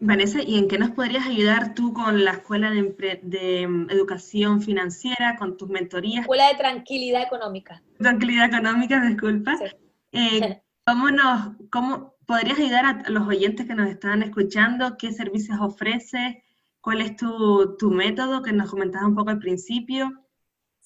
Vanessa, 0.00 0.40
¿y 0.42 0.56
en 0.58 0.68
qué 0.68 0.78
nos 0.78 0.90
podrías 0.90 1.26
ayudar 1.26 1.74
tú 1.74 1.92
con 1.92 2.24
la 2.24 2.32
Escuela 2.32 2.70
de, 2.70 3.66
mm, 3.66 3.90
Educación 3.90 4.62
Financiera, 4.62 5.36
con 5.36 5.56
tus 5.56 5.68
mentorías? 5.68 6.20
Escuela 6.20 6.48
de 6.48 6.54
Tranquilidad 6.54 7.22
Económica. 7.22 7.82
Tranquilidad 7.98 8.46
Económica, 8.46 9.00
disculpa. 9.00 9.58
Eh, 10.12 10.62
¿cómo, 10.86 11.10
nos, 11.10 11.56
¿Cómo 11.70 12.14
podrías 12.26 12.58
ayudar 12.58 12.84
a 12.84 13.10
los 13.10 13.26
oyentes 13.26 13.66
que 13.66 13.74
nos 13.74 13.88
están 13.88 14.22
escuchando? 14.22 14.96
¿Qué 14.96 15.12
servicios 15.12 15.58
ofreces? 15.60 16.36
¿Cuál 16.80 17.00
es 17.00 17.16
tu, 17.16 17.76
tu 17.76 17.90
método 17.90 18.42
que 18.42 18.52
nos 18.52 18.70
comentabas 18.70 19.08
un 19.08 19.14
poco 19.14 19.30
al 19.30 19.38
principio? 19.38 20.24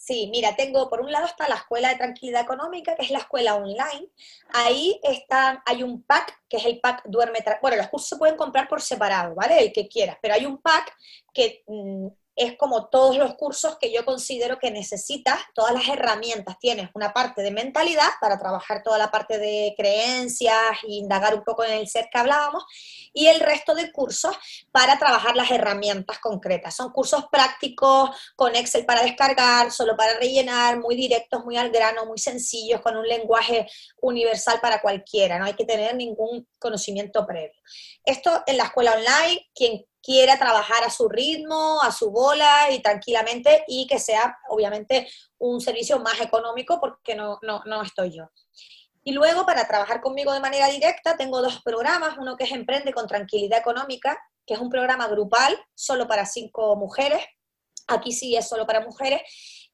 Sí, 0.05 0.29
mira, 0.33 0.57
tengo, 0.57 0.91
por 0.91 1.01
un 1.01 1.13
lado 1.13 1.27
está 1.27 1.49
la 1.49 1.55
Escuela 1.55 1.91
de 1.91 1.95
Tranquilidad 1.95 2.43
Económica, 2.43 2.97
que 2.97 3.03
es 3.05 3.11
la 3.13 3.21
escuela 3.21 3.55
online. 3.55 4.09
Ahí 4.53 4.99
está, 5.05 5.63
hay 5.65 5.85
un 5.85 6.03
pack, 6.03 6.43
que 6.49 6.57
es 6.57 6.65
el 6.65 6.81
pack 6.81 7.05
Duerme, 7.05 7.39
bueno, 7.61 7.77
los 7.77 7.87
cursos 7.87 8.09
se 8.09 8.17
pueden 8.17 8.37
comprar 8.37 8.67
por 8.67 8.83
separado, 8.83 9.37
¿vale? 9.37 9.61
El 9.63 9.73
que 9.73 9.87
quieras, 9.87 10.17
pero 10.21 10.35
hay 10.35 10.45
un 10.45 10.61
pack 10.61 10.93
que 11.33 11.63
mm, 11.69 12.09
es 12.35 12.57
como 12.57 12.89
todos 12.89 13.17
los 13.17 13.35
cursos 13.35 13.77
que 13.79 13.93
yo 13.93 14.05
considero 14.05 14.59
que 14.59 14.71
necesitas, 14.71 15.39
todas 15.55 15.75
las 15.75 15.89
herramientas. 15.89 16.59
Tienes 16.59 16.89
una 16.95 17.13
parte 17.13 17.43
de 17.43 17.51
mentalidad 17.51 18.09
para 18.21 18.39
trabajar 18.39 18.83
toda 18.83 18.99
la 18.99 19.11
parte 19.11 19.39
de 19.39 19.75
creencias 19.77 20.57
e 20.85 20.95
indagar 20.95 21.35
un 21.35 21.45
poco 21.45 21.65
en 21.65 21.73
el 21.73 21.89
ser 21.89 22.09
que 22.11 22.19
hablábamos, 22.19 22.65
y 23.13 23.27
el 23.27 23.41
resto 23.41 23.75
de 23.75 23.93
cursos 23.93 24.37
para 24.71 24.99
trabajar 24.99 25.37
las 25.37 25.51
herramientas 25.51 26.19
concretas. 26.19 26.75
Son 26.75 26.91
cursos 26.91 27.27
prácticos 27.31 28.11
con 28.37 28.57
Excel 28.57 28.87
para 28.87 29.03
descargar, 29.03 29.71
solo 29.71 29.97
para 29.97 30.19
rellenar, 30.19 30.79
muy 30.79 30.97
directos, 30.97 31.45
muy 31.45 31.57
al 31.57 31.71
grano, 31.71 32.07
muy 32.07 32.19
sencillos, 32.19 32.81
con 32.81 32.97
un 32.97 33.07
lenguaje 33.07 33.67
universal 34.01 34.59
para 34.61 34.81
cualquiera, 34.81 35.39
no 35.39 35.45
hay 35.45 35.55
que 35.55 35.65
tener 35.65 35.95
ningún 35.95 36.49
conocimiento 36.59 37.27
previo. 37.27 37.61
Esto 38.05 38.43
en 38.47 38.57
la 38.57 38.65
escuela 38.65 38.93
online, 38.93 39.51
quien 39.55 39.85
quiera 40.03 40.39
trabajar 40.39 40.85
a 40.85 40.91
su 40.91 41.09
ritmo, 41.09 41.81
a 41.83 41.93
su 41.93 42.11
bola 42.11 42.71
y 42.71 42.81
tranquilamente 42.81 43.65
y 43.69 43.87
que 43.87 43.99
sea 43.99 44.37
obviamente 44.49 45.09
un 45.39 45.61
servicio 45.61 45.99
más 46.01 46.21
económico 46.21 46.81
porque 46.81 47.15
no, 47.15 47.39
no, 47.43 47.63
no 47.65 47.83
estoy 47.83 48.17
yo. 48.17 48.31
Y 49.05 49.13
luego 49.13 49.45
para 49.47 49.67
trabajar 49.67 50.01
conmigo 50.01 50.33
de 50.33 50.41
manera 50.41 50.69
directa 50.69 51.17
tengo 51.17 51.43
dos 51.43 51.61
programas, 51.63 52.17
uno 52.19 52.37
que 52.37 52.45
es 52.45 52.53
Emprende 52.53 52.93
con 52.93 53.07
Tranquilidad 53.07 53.59
Económica, 53.59 54.19
que 54.47 54.55
es 54.55 54.61
un 54.61 54.71
programa 54.71 55.09
grupal 55.09 55.57
solo 55.75 56.07
para 56.07 56.27
cinco 56.27 56.77
mujeres, 56.77 57.25
aquí 57.89 58.13
sí 58.13 58.37
es 58.37 58.49
solo 58.49 58.67
para 58.67 58.81
mujeres, 58.81 59.23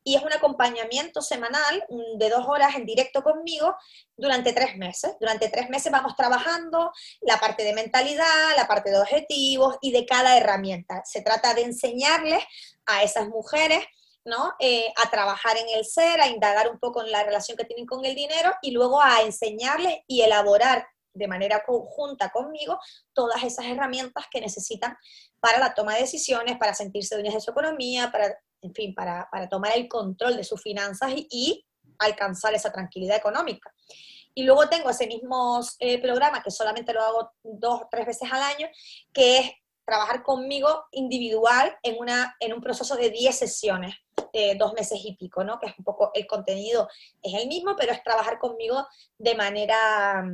y 0.08 0.14
es 0.14 0.22
un 0.22 0.32
acompañamiento 0.32 1.20
semanal 1.20 1.84
de 2.16 2.30
dos 2.30 2.46
horas 2.46 2.74
en 2.76 2.86
directo 2.86 3.22
conmigo 3.22 3.76
durante 4.16 4.54
tres 4.54 4.74
meses. 4.78 5.12
Durante 5.20 5.50
tres 5.50 5.68
meses 5.68 5.92
vamos 5.92 6.16
trabajando 6.16 6.90
la 7.20 7.38
parte 7.38 7.62
de 7.62 7.74
mentalidad, 7.74 8.56
la 8.56 8.66
parte 8.66 8.90
de 8.90 8.98
objetivos 8.98 9.76
y 9.82 9.92
de 9.92 10.06
cada 10.06 10.38
herramienta. 10.38 11.02
Se 11.04 11.20
trata 11.20 11.52
de 11.52 11.64
enseñarles 11.64 12.42
a 12.86 13.02
esas 13.02 13.28
mujeres 13.28 13.84
¿no? 14.24 14.54
Eh, 14.60 14.92
a 14.96 15.10
trabajar 15.10 15.58
en 15.58 15.68
el 15.76 15.84
ser, 15.84 16.22
a 16.22 16.28
indagar 16.28 16.70
un 16.70 16.78
poco 16.78 17.02
en 17.02 17.10
la 17.10 17.22
relación 17.22 17.58
que 17.58 17.64
tienen 17.64 17.86
con 17.86 18.04
el 18.04 18.14
dinero 18.14 18.54
y 18.62 18.70
luego 18.70 19.02
a 19.02 19.22
enseñarles 19.22 19.98
y 20.06 20.22
elaborar 20.22 20.86
de 21.12 21.28
manera 21.28 21.64
conjunta 21.64 22.30
conmigo 22.30 22.78
todas 23.12 23.42
esas 23.42 23.66
herramientas 23.66 24.24
que 24.30 24.40
necesitan 24.40 24.96
para 25.40 25.58
la 25.58 25.74
toma 25.74 25.94
de 25.94 26.00
decisiones, 26.00 26.58
para 26.58 26.74
sentirse 26.74 27.14
dueñas 27.14 27.34
de 27.34 27.40
su 27.40 27.50
economía, 27.50 28.10
para 28.10 28.38
en 28.62 28.74
fin, 28.74 28.94
para, 28.94 29.28
tomar 29.50 29.72
el 29.76 29.88
control 29.88 30.36
de 30.36 30.44
sus 30.44 30.62
finanzas 30.62 31.12
y, 31.14 31.64
alcanzar 32.00 32.54
esa 32.54 32.70
tranquilidad 32.70 33.16
económica. 33.16 33.74
Y 34.32 34.44
luego 34.44 34.68
tengo 34.68 34.88
ese 34.88 35.08
mismo 35.08 35.60
eh, 35.80 36.00
programa, 36.00 36.44
que 36.44 36.52
solamente 36.52 36.92
lo 36.92 37.02
hago 37.02 37.32
dos 37.42 37.82
o 37.82 37.88
tres 37.90 38.06
veces 38.06 38.30
al 38.30 38.40
año, 38.40 38.68
que 39.12 39.38
es 39.38 39.50
trabajar 39.84 40.22
conmigo 40.22 40.84
individual 40.92 41.76
en, 41.82 41.96
una, 41.98 42.36
en 42.38 42.52
un 42.52 42.60
proceso 42.60 42.94
de 42.94 43.10
10 43.10 43.36
sesiones, 43.36 43.96
dos 44.58 44.74
meses 44.74 45.00
y 45.02 45.16
pico, 45.16 45.42
¿no? 45.42 45.58
Que 45.58 45.66
es 45.66 45.74
un 45.76 45.84
poco, 45.84 46.12
el 46.14 46.28
contenido 46.28 46.88
es 47.20 47.34
el 47.34 47.48
mismo, 47.48 47.74
pero 47.76 47.92
es 47.92 48.02
trabajar 48.04 48.38
conmigo 48.38 48.86
de 49.18 49.34
manera 49.34 50.24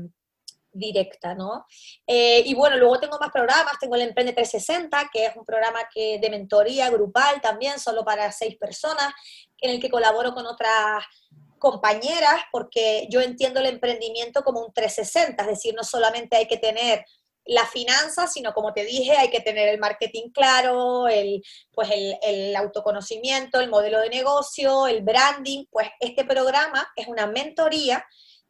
directa, 0.74 1.34
¿no? 1.34 1.66
Eh, 2.06 2.42
y 2.44 2.54
bueno, 2.54 2.76
luego 2.76 3.00
tengo 3.00 3.18
más 3.18 3.30
programas, 3.30 3.78
tengo 3.80 3.94
el 3.94 4.02
Emprende 4.02 4.32
360, 4.32 5.10
que 5.12 5.26
es 5.26 5.36
un 5.36 5.44
programa 5.44 5.80
que, 5.92 6.18
de 6.20 6.30
mentoría 6.30 6.90
grupal 6.90 7.40
también, 7.40 7.78
solo 7.78 8.04
para 8.04 8.30
seis 8.32 8.56
personas, 8.56 9.12
en 9.58 9.70
el 9.70 9.80
que 9.80 9.90
colaboro 9.90 10.34
con 10.34 10.46
otras 10.46 11.04
compañeras, 11.58 12.42
porque 12.52 13.06
yo 13.10 13.20
entiendo 13.20 13.60
el 13.60 13.66
emprendimiento 13.66 14.42
como 14.42 14.60
un 14.60 14.72
360, 14.72 15.42
es 15.42 15.48
decir, 15.48 15.74
no 15.74 15.84
solamente 15.84 16.36
hay 16.36 16.46
que 16.46 16.58
tener 16.58 17.04
la 17.46 17.66
finanza, 17.66 18.26
sino 18.26 18.52
como 18.54 18.72
te 18.72 18.84
dije, 18.84 19.12
hay 19.12 19.30
que 19.30 19.40
tener 19.40 19.68
el 19.68 19.78
marketing 19.78 20.30
claro, 20.30 21.08
el, 21.08 21.42
pues 21.72 21.90
el, 22.22 22.56
autoconocimiento, 22.56 23.60
el 23.60 23.68
modelo 23.68 24.00
de 24.00 24.08
negocio, 24.08 24.86
el 24.86 25.02
branding. 25.02 25.66
Pues 25.70 25.88
este 26.00 26.24
programa 26.24 26.88
es 26.96 27.06
una 27.06 27.26
mentoría 27.26 28.04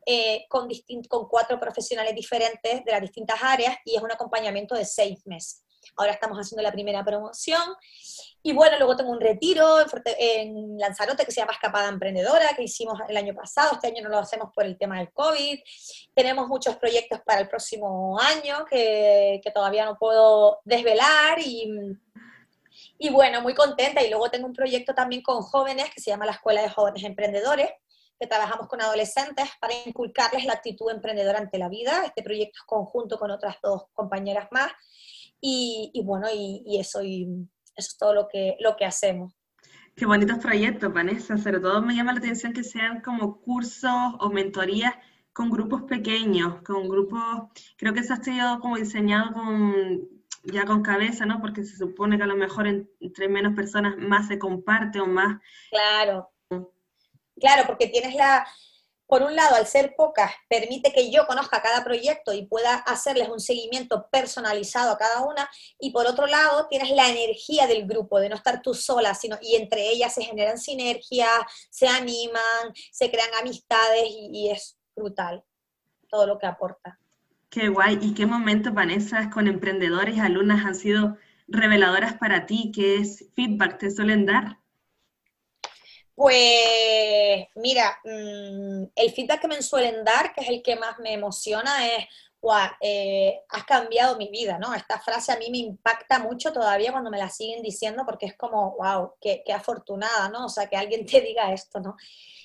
eh, 0.06 0.46
con, 0.48 0.68
con 1.08 1.28
cuatro 1.28 1.58
profesionales 1.58 2.14
diferentes 2.14 2.84
de 2.84 2.92
las 2.92 3.00
distintas 3.00 3.42
áreas 3.42 3.76
y 3.84 3.96
es 3.96 4.02
un 4.02 4.12
acompañamiento 4.12 4.74
de 4.74 4.84
seis 4.84 5.26
meses. 5.26 5.64
Ahora 5.96 6.12
estamos 6.12 6.38
haciendo 6.38 6.62
la 6.62 6.72
primera 6.72 7.04
promoción. 7.04 7.62
Y 8.42 8.52
bueno, 8.52 8.76
luego 8.78 8.96
tengo 8.96 9.10
un 9.10 9.20
retiro 9.20 9.78
en, 10.18 10.78
Lanzarote 10.78 11.24
que 11.24 11.32
se 11.32 11.40
llama 11.40 11.52
Escapada 11.52 11.88
Emprendedora, 11.88 12.54
que 12.54 12.64
hicimos 12.64 12.98
el 13.08 13.16
año 13.16 13.34
pasado. 13.34 13.72
Este 13.74 13.88
año 13.88 14.02
no 14.02 14.10
lo 14.10 14.18
hacemos 14.18 14.50
por 14.54 14.64
el 14.64 14.76
tema 14.76 14.98
del 14.98 15.12
COVID. 15.12 15.58
Tenemos 16.14 16.48
muchos 16.48 16.76
proyectos 16.76 17.20
para 17.24 17.40
el 17.40 17.48
próximo 17.48 18.18
año 18.20 18.64
que, 18.66 19.40
todavía 19.54 19.84
no 19.84 19.96
puedo 19.96 20.60
desvelar. 20.64 21.38
Y, 21.38 21.70
y 22.98 23.08
bueno, 23.10 23.40
muy 23.40 23.54
contenta. 23.54 24.02
Y 24.02 24.10
luego 24.10 24.30
tengo 24.30 24.46
un 24.46 24.52
proyecto 24.52 24.94
también 24.94 25.22
con 25.22 25.42
jóvenes 25.42 25.90
que 25.94 26.00
se 26.00 26.10
llama 26.10 26.26
la 26.26 26.32
Escuela 26.32 26.62
de 26.62 26.70
Jóvenes 26.70 27.04
Emprendedores, 27.04 27.70
que 28.18 28.26
trabajamos 28.26 28.68
con 28.68 28.80
adolescentes 28.80 29.48
para 29.60 29.74
inculcarles 29.86 30.44
la 30.44 30.54
actitud 30.54 30.90
emprendedora 30.90 31.38
ante 31.38 31.58
la 31.58 31.68
vida. 31.68 32.04
Este 32.04 32.22
proyecto 32.22 32.58
es 32.60 32.66
conjunto 32.66 33.18
con 33.18 33.30
otras 33.30 33.56
dos 33.62 33.84
compañeras 33.92 34.48
más. 34.50 34.70
Y, 35.40 35.92
bueno, 36.04 36.26
y, 36.32 36.78
eso, 36.78 37.02
y 37.02 37.24
eso 37.76 37.90
es 37.90 37.96
todo 37.98 38.14
lo 38.14 38.28
que, 38.28 38.56
lo 38.60 38.76
que 38.76 38.86
hacemos. 38.86 39.34
Qué 39.94 40.06
bonitos 40.06 40.38
proyectos, 40.38 40.92
Vanessa. 40.92 41.36
Sobre 41.36 41.60
todo 41.60 41.82
me 41.82 41.94
llama 41.94 42.12
la 42.12 42.18
atención 42.18 42.52
que 42.52 42.64
sean 42.64 43.02
como 43.02 43.40
cursos 43.40 43.92
o 44.20 44.30
mentorías 44.30 44.94
con 45.34 45.50
grupos 45.50 45.82
pequeños, 45.82 46.62
con 46.62 46.88
grupos, 46.88 47.50
creo 47.76 47.92
que 47.92 48.00
eso 48.00 48.14
ha 48.14 48.22
sido 48.22 48.60
como 48.60 48.76
diseñado 48.76 49.32
con, 49.32 50.08
ya 50.44 50.64
con 50.64 50.82
cabeza, 50.82 51.26
¿no? 51.26 51.40
Porque 51.40 51.64
se 51.64 51.76
supone 51.76 52.16
que 52.16 52.22
a 52.22 52.28
lo 52.28 52.36
mejor 52.36 52.68
entre 52.68 53.28
menos 53.28 53.54
personas 53.54 53.96
más 53.98 54.28
se 54.28 54.38
comparte 54.38 55.00
o 55.00 55.06
más. 55.06 55.40
Claro. 55.70 56.30
Claro, 57.36 57.64
porque 57.66 57.88
tienes 57.88 58.14
la, 58.14 58.46
por 59.06 59.22
un 59.22 59.36
lado, 59.36 59.56
al 59.56 59.66
ser 59.66 59.94
pocas, 59.96 60.32
permite 60.48 60.92
que 60.92 61.10
yo 61.10 61.26
conozca 61.26 61.60
cada 61.62 61.84
proyecto 61.84 62.32
y 62.32 62.46
pueda 62.46 62.74
hacerles 62.74 63.28
un 63.28 63.38
seguimiento 63.38 64.08
personalizado 64.10 64.92
a 64.92 64.98
cada 64.98 65.22
una, 65.22 65.48
y 65.78 65.90
por 65.90 66.06
otro 66.06 66.26
lado, 66.26 66.66
tienes 66.68 66.90
la 66.90 67.08
energía 67.08 67.66
del 67.66 67.86
grupo, 67.86 68.18
de 68.18 68.30
no 68.30 68.36
estar 68.36 68.62
tú 68.62 68.72
sola, 68.72 69.14
sino, 69.14 69.36
y 69.42 69.56
entre 69.56 69.88
ellas 69.88 70.14
se 70.14 70.24
generan 70.24 70.58
sinergias, 70.58 71.38
se 71.70 71.86
animan, 71.86 72.72
se 72.92 73.10
crean 73.10 73.30
amistades, 73.40 74.04
y, 74.08 74.50
es 74.50 74.78
brutal 74.96 75.44
todo 76.08 76.26
lo 76.26 76.38
que 76.38 76.46
aporta. 76.46 76.98
Qué 77.50 77.68
guay, 77.68 77.98
y 78.00 78.14
qué 78.14 78.26
momentos, 78.26 78.72
Vanessa, 78.72 79.30
con 79.30 79.48
emprendedores 79.48 80.18
alumnas 80.18 80.64
han 80.64 80.74
sido 80.74 81.18
reveladoras 81.46 82.14
para 82.14 82.46
ti, 82.46 82.72
qué 82.74 83.02
feedback 83.34 83.78
te 83.78 83.90
suelen 83.90 84.24
dar. 84.24 84.58
Pues 86.14 87.46
mira, 87.56 87.98
mm, 88.04 88.84
el 88.94 89.12
feedback 89.12 89.40
que 89.40 89.48
me 89.48 89.62
suelen 89.62 90.04
dar, 90.04 90.32
que 90.32 90.42
es 90.42 90.48
el 90.48 90.62
que 90.62 90.76
más 90.76 90.98
me 91.00 91.12
emociona, 91.12 91.86
es, 91.88 92.06
wow, 92.40 92.68
eh, 92.80 93.40
has 93.48 93.64
cambiado 93.64 94.16
mi 94.16 94.28
vida, 94.30 94.58
¿no? 94.58 94.74
Esta 94.74 95.00
frase 95.00 95.32
a 95.32 95.38
mí 95.38 95.50
me 95.50 95.58
impacta 95.58 96.20
mucho 96.20 96.52
todavía 96.52 96.92
cuando 96.92 97.10
me 97.10 97.18
la 97.18 97.30
siguen 97.30 97.62
diciendo 97.62 98.04
porque 98.06 98.26
es 98.26 98.36
como, 98.36 98.76
wow, 98.76 99.14
qué, 99.20 99.42
qué 99.44 99.52
afortunada, 99.52 100.28
¿no? 100.28 100.46
O 100.46 100.48
sea, 100.48 100.68
que 100.68 100.76
alguien 100.76 101.04
te 101.06 101.20
diga 101.20 101.52
esto, 101.52 101.80
¿no? 101.80 101.96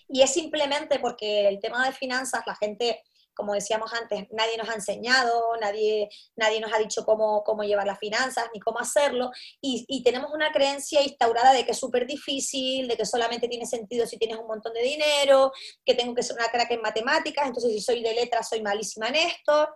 Y 0.08 0.22
es 0.24 0.34
simplemente 0.34 1.00
porque 1.00 1.48
el 1.48 1.60
tema 1.60 1.86
de 1.86 1.92
finanzas, 1.94 2.42
la 2.48 2.56
gente 2.56 3.04
como 3.40 3.54
decíamos 3.54 3.94
antes, 3.94 4.28
nadie 4.32 4.58
nos 4.58 4.68
ha 4.68 4.74
enseñado, 4.74 5.56
nadie, 5.62 6.10
nadie 6.36 6.60
nos 6.60 6.74
ha 6.74 6.78
dicho 6.78 7.06
cómo, 7.06 7.42
cómo 7.46 7.64
llevar 7.64 7.88
las 7.88 7.98
finanzas 7.98 8.50
ni 8.54 8.60
cómo 8.60 8.80
hacerlo, 8.80 9.32
y, 9.62 10.04
tenemos 10.04 10.32
una 10.34 10.52
creencia 10.52 11.02
instaurada 11.02 11.54
de 11.54 11.66
que 11.66 11.72
es 11.72 11.80
súper 11.80 12.06
difícil, 12.06 12.88
de 12.90 12.98
que 12.98 13.06
solamente 13.06 13.48
tiene 13.48 13.66
sentido 13.66 14.06
si 14.06 14.18
tienes 14.18 14.38
un 14.38 14.48
montón 14.48 14.74
de 14.74 14.82
dinero, 14.82 15.54
que 15.86 15.96
tengo 15.96 16.14
que 16.14 16.24
ser 16.24 16.36
una 16.36 16.50
crack 16.50 16.72
en 16.72 16.82
matemáticas, 16.82 17.48
entonces 17.48 17.72
si 17.72 17.80
soy 17.80 18.04
de 18.04 18.14
letras 18.14 18.50
soy 18.50 18.62
malísima 18.62 19.08
en 19.08 19.16
esto. 19.16 19.70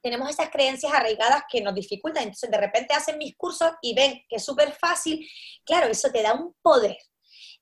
Tenemos 0.00 0.30
esas 0.30 0.50
creencias 0.50 0.92
arraigadas 0.92 1.42
que 1.50 1.60
nos 1.60 1.74
dificultan, 1.74 2.24
entonces 2.24 2.50
de 2.50 2.58
repente 2.58 2.94
hacen 2.94 3.18
mis 3.18 3.36
cursos 3.36 3.72
y 3.82 3.92
ven 3.94 4.22
que 4.28 4.36
es 4.36 4.44
súper 4.44 4.72
fácil, 4.72 5.26
claro, 5.64 5.88
eso 5.88 6.10
te 6.12 6.22
da 6.22 6.34
un 6.34 6.54
poder, 6.62 6.96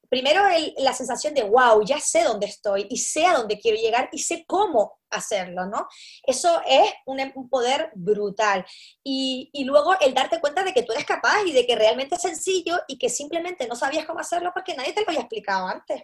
primero 0.08 0.42
la 0.78 0.92
sensación 0.92 1.34
de, 1.34 1.42
wow, 1.42 1.84
ya 1.84 2.00
sé 2.00 2.22
dónde 2.22 2.46
estoy 2.46 2.86
y 2.88 2.98
sé 2.98 3.26
a 3.26 3.34
dónde 3.34 3.58
quiero 3.58 3.76
llegar 3.78 4.08
y 4.12 4.18
sé 4.18 4.44
cómo 4.46 4.98
hacerlo, 5.10 5.66
¿no? 5.66 5.86
Eso 6.22 6.60
es 6.66 6.92
un, 7.06 7.48
poder 7.48 7.90
brutal. 7.94 8.64
Y, 9.02 9.50
luego 9.64 9.98
el 10.00 10.14
darte 10.14 10.40
cuenta 10.40 10.64
de 10.64 10.72
que 10.72 10.82
tú 10.82 10.92
eres 10.92 11.04
capaz 11.04 11.42
y 11.46 11.52
de 11.52 11.66
que 11.66 11.76
realmente 11.76 12.14
es 12.14 12.22
sencillo 12.22 12.78
y 12.88 12.98
que 12.98 13.08
simplemente 13.08 13.66
no 13.66 13.76
sabías 13.76 14.06
cómo 14.06 14.20
hacerlo 14.20 14.50
porque 14.54 14.74
nadie 14.74 14.92
te 14.92 15.02
lo 15.02 15.08
había 15.08 15.20
explicado 15.20 15.66
antes. 15.66 16.02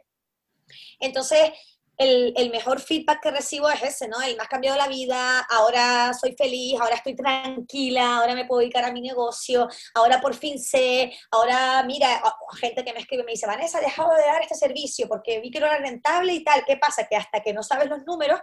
Entonces, 1.00 1.52
el, 1.96 2.50
mejor 2.50 2.80
feedback 2.80 3.22
que 3.22 3.30
recibo 3.30 3.70
es 3.70 3.82
ese, 3.82 4.08
¿no? 4.08 4.20
El 4.20 4.36
más 4.36 4.48
cambiado 4.48 4.76
la 4.76 4.88
vida, 4.88 5.40
ahora 5.50 6.12
soy 6.14 6.34
feliz, 6.36 6.80
ahora 6.80 6.96
estoy 6.96 7.14
tranquila, 7.14 8.16
ahora 8.18 8.34
me 8.34 8.44
puedo 8.44 8.60
dedicar 8.60 8.84
a 8.84 8.92
mi 8.92 9.00
negocio, 9.00 9.68
ahora 9.94 10.20
por 10.20 10.34
fin 10.34 10.58
sé, 10.58 11.12
ahora 11.30 11.82
mira, 11.84 12.22
gente 12.58 12.84
que 12.84 12.92
me 12.92 13.00
escribe 13.00 13.24
me 13.24 13.32
dice, 13.32 13.46
Vanessa, 13.46 13.78
he 13.78 13.84
dejado 13.84 14.14
de 14.14 14.22
dar 14.22 14.42
este 14.42 14.54
servicio 14.54 15.08
porque 15.08 15.40
vi 15.40 15.50
que 15.50 15.60
no 15.60 15.66
era 15.66 15.78
rentable 15.78 16.32
y 16.32 16.42
tal. 16.42 16.64
¿Qué 16.64 16.76
pasa? 16.76 17.06
Que 17.06 17.16
hasta 17.16 17.40
que 17.40 17.52
no 17.52 17.62
sabes 17.62 17.88
los 17.88 18.04
números, 18.04 18.40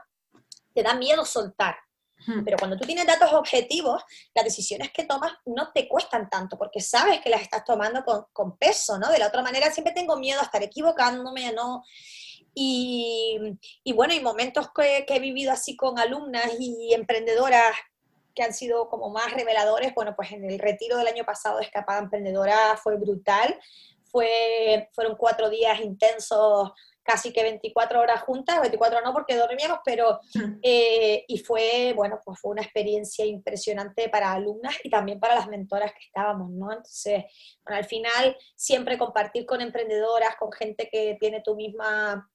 te 0.74 0.84
da 0.84 0.94
miedo 0.94 1.26
soltar. 1.26 1.76
Pero 2.46 2.56
cuando 2.58 2.78
tú 2.78 2.86
tienes 2.86 3.08
datos 3.08 3.34
objetivos, 3.34 4.04
las 4.36 4.46
decisiones 4.46 4.92
que 4.92 5.06
tomas 5.06 5.34
no 5.46 5.72
te 5.72 5.88
cuestan 5.88 6.30
tanto, 6.30 6.56
porque 6.56 6.80
sabes 6.80 7.20
que 7.20 7.32
las 7.32 7.42
estás 7.42 7.64
tomando 7.64 8.04
con, 8.04 8.26
con 8.32 8.58
peso, 8.58 9.00
¿no? 9.00 9.10
De 9.10 9.18
la 9.18 9.28
otra 9.28 9.42
manera 9.42 9.72
siempre 9.72 9.92
tengo 9.92 10.16
miedo 10.18 10.40
a 10.40 10.44
estar 10.44 10.62
equivocándome, 10.62 11.52
¿no? 11.52 11.84
Y, 12.54 13.58
bueno, 13.94 14.14
y 14.14 14.20
momentos 14.20 14.70
que, 14.74 15.06
he 15.08 15.20
vivido 15.20 15.52
así 15.52 15.76
con 15.76 15.98
alumnas 16.00 16.52
y 16.60 16.94
emprendedoras 16.94 17.76
que 18.36 18.44
han 18.44 18.54
sido 18.54 18.90
como 18.90 19.10
más 19.10 19.34
reveladores, 19.34 19.94
bueno, 19.94 20.16
pues 20.16 20.32
en 20.32 20.50
el 20.50 20.60
retiro 20.60 20.98
del 20.98 21.08
año 21.08 21.26
pasado 21.26 21.58
de 21.58 21.66
Escapada 21.66 22.00
Emprendedora 22.00 22.78
fue 22.82 22.96
brutal, 22.98 23.60
fue, 24.04 24.90
fueron 24.94 25.16
cuatro 25.18 25.50
días 25.50 25.80
intensos, 25.82 26.72
casi 27.04 27.34
que 27.34 27.44
24 27.44 28.00
horas 28.00 28.22
juntas, 28.22 28.62
24 28.62 29.02
no 29.02 29.14
porque 29.14 29.36
dormíamos, 29.36 29.80
pero, 29.84 30.20
eh, 30.62 31.26
y 31.28 31.40
fue, 31.40 31.94
bueno, 31.96 32.20
pues 32.24 32.40
fue 32.40 32.52
una 32.52 32.62
experiencia 32.62 33.26
impresionante 33.26 34.10
para 34.10 34.32
alumnas 34.32 34.76
y 34.84 34.90
también 34.90 35.20
para 35.20 35.36
las 35.36 35.48
mentoras 35.48 35.92
que 35.94 36.06
estábamos, 36.06 36.50
¿no? 36.52 36.72
Entonces, 36.72 37.26
bueno, 37.66 37.78
al 37.78 37.86
final, 37.86 38.38
siempre 38.56 38.98
compartir 38.98 39.46
con 39.46 39.62
emprendedoras, 39.62 40.36
con 40.38 40.52
gente 40.52 40.90
que 40.92 41.18
tiene 41.20 41.42
tu 41.42 41.56
misma 41.56 42.31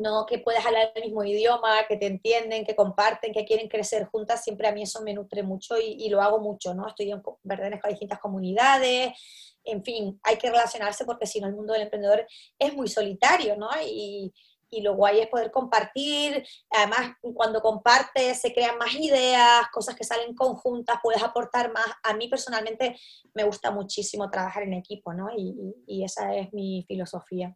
¿no? 0.00 0.26
que 0.26 0.38
puedas 0.38 0.64
hablar 0.64 0.92
el 0.94 1.04
mismo 1.04 1.22
idioma, 1.24 1.86
que 1.86 1.96
te 1.96 2.06
entienden, 2.06 2.64
que 2.64 2.74
comparten, 2.74 3.32
que 3.32 3.44
quieren 3.44 3.68
crecer 3.68 4.06
juntas, 4.06 4.42
siempre 4.42 4.66
a 4.66 4.72
mí 4.72 4.82
eso 4.82 5.02
me 5.02 5.14
nutre 5.14 5.42
mucho 5.42 5.76
y, 5.78 6.08
lo 6.08 6.20
hago 6.20 6.40
mucho, 6.40 6.74
¿no? 6.74 6.88
Estoy 6.88 7.12
en 7.12 7.22
distintas 7.88 8.18
comunidades, 8.18 9.12
en 9.64 9.84
fin, 9.84 10.18
hay 10.22 10.36
que 10.36 10.50
relacionarse 10.50 11.04
porque 11.04 11.26
si 11.26 11.40
no 11.40 11.46
el 11.46 11.54
mundo 11.54 11.72
del 11.72 11.82
emprendedor 11.82 12.26
es 12.58 12.74
muy 12.74 12.88
solitario, 12.88 13.56
¿no? 13.56 13.68
Y, 13.84 14.32
y 14.70 14.82
lo 14.82 14.94
guay 14.94 15.20
es 15.20 15.28
poder 15.28 15.50
compartir, 15.50 16.46
además 16.70 17.16
cuando 17.34 17.60
compartes 17.60 18.40
se 18.40 18.54
crean 18.54 18.78
más 18.78 18.94
ideas, 18.94 19.66
cosas 19.72 19.96
que 19.96 20.04
salen 20.04 20.34
conjuntas, 20.34 20.98
puedes 21.02 21.22
aportar 21.22 21.72
más. 21.72 21.86
A 22.02 22.14
mí 22.14 22.28
personalmente 22.28 22.96
me 23.34 23.44
gusta 23.44 23.70
muchísimo 23.70 24.30
trabajar 24.30 24.62
en 24.62 24.74
equipo, 24.74 25.12
¿no? 25.12 25.28
Y, 25.36 25.54
y 25.86 26.04
esa 26.04 26.34
es 26.34 26.52
mi 26.52 26.84
filosofía. 26.86 27.54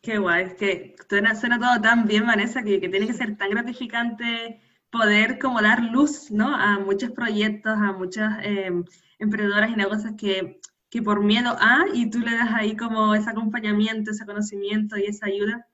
Qué 0.00 0.18
guay, 0.18 0.44
es 0.44 0.54
que 0.54 0.96
suena, 1.08 1.34
suena 1.34 1.58
todo 1.58 1.80
tan 1.80 2.06
bien, 2.06 2.26
Vanessa, 2.26 2.62
que, 2.62 2.80
que, 2.80 2.88
tiene 2.88 3.06
que 3.06 3.12
ser 3.12 3.36
tan 3.36 3.50
gratificante 3.50 4.60
poder 4.90 5.38
como 5.38 5.60
dar 5.60 5.82
luz, 5.84 6.30
¿no? 6.30 6.54
A 6.54 6.78
muchos 6.78 7.10
proyectos, 7.10 7.72
a 7.72 7.92
muchas 7.92 8.38
em, 8.42 8.84
emprendedoras 9.18 9.70
y 9.70 9.76
negocios 9.76 10.12
que, 10.18 10.60
que 10.90 11.02
por 11.02 11.22
miedo 11.22 11.56
a, 11.58 11.84
y 11.92 12.10
tú 12.10 12.20
le 12.20 12.36
das 12.36 12.50
ahí 12.52 12.76
como 12.76 13.14
ese 13.14 13.30
acompañamiento, 13.30 14.10
ese 14.10 14.26
conocimiento 14.26 14.96
y 14.98 15.04
esa 15.04 15.26
ayuda, 15.26 15.66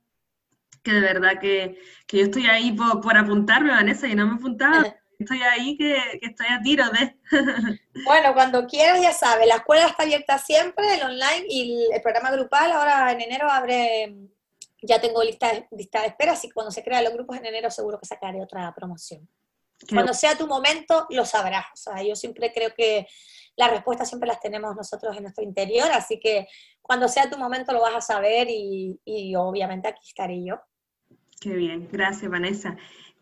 que 0.82 0.92
de 0.92 1.00
verdad 1.00 1.40
que, 1.40 1.78
que 2.06 2.18
yo 2.18 2.24
estoy 2.24 2.46
ahí 2.46 2.72
por, 2.72 3.00
por, 3.00 3.16
apuntarme, 3.16 3.70
Vanessa, 3.70 4.08
y 4.08 4.14
no 4.14 4.26
me 4.26 4.34
apuntaba. 4.34 4.84
Estoy 5.18 5.42
ahí 5.42 5.76
que, 5.76 5.96
que 6.20 6.26
estoy 6.28 6.46
a 6.46 6.60
tiro 6.62 6.84
de... 6.90 7.16
Bueno, 8.04 8.32
cuando 8.34 8.66
quieras 8.66 9.02
ya 9.02 9.12
sabes, 9.12 9.48
la 9.48 9.56
escuela 9.56 9.86
está 9.86 10.04
abierta 10.04 10.38
siempre, 10.38 10.94
el 10.94 11.02
online 11.02 11.44
y 11.48 11.88
el, 11.92 12.00
programa 12.00 12.30
grupal 12.30 12.70
ahora 12.70 13.10
en 13.10 13.20
enero 13.20 13.50
abre, 13.50 14.14
ya 14.80 15.00
tengo 15.00 15.22
lista, 15.24 15.50
lista 15.72 16.02
de 16.02 16.08
espera, 16.08 16.32
así 16.32 16.46
que 16.48 16.54
cuando 16.54 16.70
se 16.70 16.84
crean 16.84 17.02
los 17.02 17.12
grupos 17.12 17.36
en 17.36 17.46
enero 17.46 17.70
seguro 17.70 17.98
que 17.98 18.06
sacaré 18.06 18.40
otra 18.40 18.72
promoción. 18.74 19.28
Cuando 19.92 20.12
sea 20.12 20.36
tu 20.36 20.46
momento, 20.46 21.06
lo 21.10 21.24
sabrás. 21.24 21.66
O 21.72 21.76
sea, 21.76 22.02
yo 22.02 22.16
siempre 22.16 22.52
creo 22.52 22.74
que 22.74 23.06
las 23.56 23.70
respuestas 23.70 24.08
siempre 24.08 24.28
las 24.28 24.40
tenemos 24.40 24.74
nosotros 24.74 25.16
en 25.16 25.24
nuestro 25.24 25.44
interior, 25.44 25.90
así 25.92 26.18
que 26.20 26.46
cuando 26.80 27.08
sea 27.08 27.30
tu 27.30 27.38
momento 27.38 27.72
lo 27.72 27.80
vas 27.80 27.94
a 27.94 28.00
saber 28.00 28.48
y, 28.50 29.34
obviamente 29.36 29.88
aquí 29.88 30.00
estaré 30.06 30.44
yo. 30.44 30.60
Qué 31.40 31.50
bien, 31.50 31.88
gracias 31.90 32.30
Vanessa. 32.30 32.76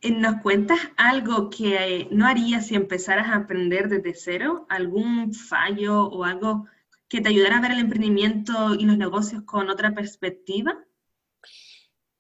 Eh, 0.07 0.13
¿Nos 0.13 0.41
cuentas 0.41 0.79
algo 0.97 1.51
que 1.51 2.07
no 2.13 2.29
harías 2.29 2.69
si 2.69 2.77
empezaras 2.77 3.27
a 3.29 3.39
aprender 3.39 3.89
desde 3.89 4.15
cero? 4.15 4.65
¿Algún 4.69 5.35
fallo 5.35 6.05
o 6.05 6.23
algo 6.23 6.67
que 7.09 7.21
te 7.21 7.31
ayudara 7.31 7.59
a 7.59 7.61
ver 7.61 7.73
el 7.73 7.81
emprendimiento 7.81 8.75
y 8.75 8.85
los 8.85 8.97
negocios 8.97 9.43
con 9.43 9.69
otra 9.69 9.93
perspectiva? 9.97 10.79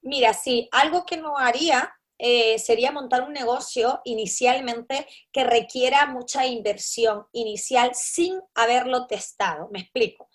Mira, 0.03 0.35
sí, 0.35 0.69
algo 0.73 1.07
que 1.07 1.17
no 1.17 1.39
haría 1.39 1.95
eh, 2.19 2.59
sería 2.59 2.91
montar 2.91 3.23
un 3.23 3.33
negocio 3.33 4.01
inicialmente 4.05 5.07
que 5.31 5.45
requiera 5.45 6.07
mucha 6.07 6.45
inversión 6.45 7.27
inicial 7.33 7.93
sin 7.95 8.41
haberlo 8.57 9.07
testado. 9.07 9.69
Me 9.71 9.83
explico. 9.83 10.29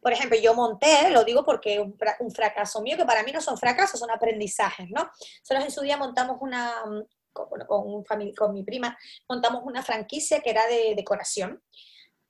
Por 0.00 0.12
ejemplo, 0.12 0.38
yo 0.38 0.54
monté, 0.54 1.10
lo 1.10 1.24
digo 1.24 1.44
porque 1.44 1.80
un, 1.80 1.96
un 2.20 2.30
fracaso 2.30 2.80
mío, 2.82 2.96
que 2.96 3.04
para 3.04 3.22
mí 3.22 3.32
no 3.32 3.40
son 3.40 3.58
fracasos, 3.58 3.98
son 3.98 4.10
aprendizajes, 4.10 4.88
¿no? 4.90 5.10
Nosotros 5.40 5.64
en 5.64 5.70
su 5.70 5.80
día 5.80 5.96
montamos 5.96 6.38
una, 6.40 6.72
con, 7.32 8.04
con, 8.04 8.32
con 8.34 8.52
mi 8.52 8.62
prima, 8.62 8.96
montamos 9.28 9.62
una 9.64 9.82
franquicia 9.82 10.40
que 10.40 10.50
era 10.50 10.66
de 10.66 10.94
decoración. 10.96 11.62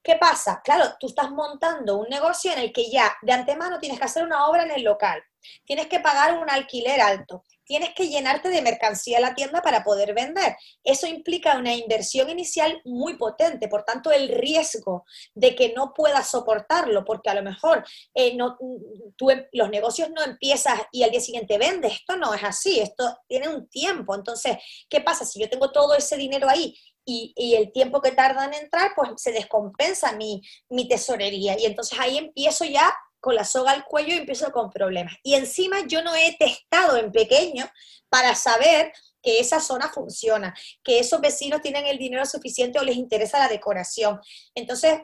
¿Qué 0.08 0.16
pasa? 0.16 0.62
Claro, 0.64 0.94
tú 0.98 1.08
estás 1.08 1.30
montando 1.30 1.98
un 1.98 2.08
negocio 2.08 2.50
en 2.50 2.58
el 2.60 2.72
que 2.72 2.90
ya 2.90 3.14
de 3.20 3.30
antemano 3.30 3.78
tienes 3.78 3.98
que 3.98 4.06
hacer 4.06 4.24
una 4.24 4.48
obra 4.48 4.62
en 4.62 4.70
el 4.70 4.82
local, 4.82 5.22
tienes 5.66 5.86
que 5.86 6.00
pagar 6.00 6.38
un 6.38 6.48
alquiler 6.48 6.98
alto, 6.98 7.44
tienes 7.66 7.90
que 7.94 8.08
llenarte 8.08 8.48
de 8.48 8.62
mercancía 8.62 9.18
a 9.18 9.20
la 9.20 9.34
tienda 9.34 9.60
para 9.60 9.84
poder 9.84 10.14
vender. 10.14 10.56
Eso 10.82 11.06
implica 11.06 11.58
una 11.58 11.74
inversión 11.74 12.30
inicial 12.30 12.80
muy 12.86 13.18
potente, 13.18 13.68
por 13.68 13.84
tanto 13.84 14.10
el 14.10 14.30
riesgo 14.30 15.04
de 15.34 15.54
que 15.54 15.74
no 15.74 15.92
puedas 15.92 16.30
soportarlo, 16.30 17.04
porque 17.04 17.28
a 17.28 17.34
lo 17.34 17.42
mejor 17.42 17.84
eh, 18.14 18.28
em, 18.28 19.46
los 19.52 19.68
negocios 19.68 20.08
no 20.10 20.24
empiezas 20.24 20.80
y 20.90 21.02
al 21.02 21.10
día 21.10 21.20
siguiente 21.20 21.58
vendes, 21.58 21.92
esto 21.92 22.16
no 22.16 22.32
es 22.32 22.42
así, 22.42 22.80
esto 22.80 23.18
tiene 23.28 23.48
un 23.48 23.68
tiempo. 23.68 24.14
Entonces, 24.14 24.56
¿qué 24.88 25.02
pasa? 25.02 25.26
Si 25.26 25.38
yo 25.38 25.50
tengo 25.50 25.70
todo 25.70 25.94
ese 25.94 26.16
dinero 26.16 26.48
ahí 26.48 26.74
y, 27.08 27.54
el 27.54 27.72
tiempo 27.72 28.02
que 28.02 28.12
tarda 28.12 28.44
en 28.44 28.54
entrar, 28.54 28.92
pues 28.94 29.10
se 29.16 29.32
descompensa 29.32 30.12
mi, 30.12 30.42
mi 30.68 30.86
tesorería. 30.86 31.58
Y 31.58 31.64
entonces 31.64 31.98
ahí 31.98 32.18
empiezo 32.18 32.64
ya 32.64 32.94
con 33.20 33.34
la 33.34 33.44
soga 33.44 33.72
al 33.72 33.84
cuello 33.84 34.14
y 34.14 34.18
empiezo 34.18 34.52
con 34.52 34.70
problemas. 34.70 35.14
Y 35.22 35.34
encima 35.34 35.86
yo 35.86 36.02
no 36.02 36.14
he 36.14 36.36
testado 36.38 36.96
en 36.96 37.10
pequeño 37.10 37.68
para 38.08 38.34
saber 38.34 38.92
que 39.22 39.40
esa 39.40 39.60
zona 39.60 39.88
funciona, 39.88 40.54
que 40.84 40.98
esos 40.98 41.20
vecinos 41.20 41.62
tienen 41.62 41.86
el 41.86 41.98
dinero 41.98 42.24
suficiente 42.26 42.78
o 42.78 42.84
les 42.84 42.96
interesa 42.96 43.38
la 43.38 43.48
decoración. 43.48 44.20
Entonces, 44.54 45.00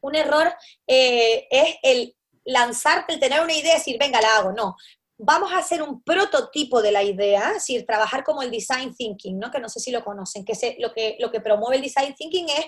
un 0.00 0.14
error 0.14 0.54
eh, 0.86 1.46
es 1.50 1.76
el 1.82 2.16
lanzarte, 2.44 3.14
el 3.14 3.20
tener 3.20 3.40
una 3.40 3.52
idea 3.52 3.74
y 3.74 3.78
decir, 3.78 3.96
venga, 3.98 4.20
la 4.20 4.36
hago. 4.36 4.52
No, 4.52 4.76
vamos 5.24 5.52
a 5.52 5.58
hacer 5.58 5.82
un 5.82 6.02
prototipo 6.02 6.82
de 6.82 6.90
la 6.90 7.04
idea, 7.04 7.48
es 7.48 7.54
decir, 7.54 7.86
trabajar 7.86 8.24
como 8.24 8.42
el 8.42 8.50
design 8.50 8.92
thinking, 8.92 9.38
¿no? 9.38 9.52
que 9.52 9.60
no 9.60 9.68
sé 9.68 9.78
si 9.78 9.92
lo 9.92 10.04
conocen, 10.04 10.44
que 10.44 10.54
lo, 10.80 10.92
que 10.92 11.16
lo 11.20 11.30
que 11.30 11.40
promueve 11.40 11.76
el 11.76 11.82
design 11.82 12.12
thinking 12.14 12.48
es, 12.48 12.66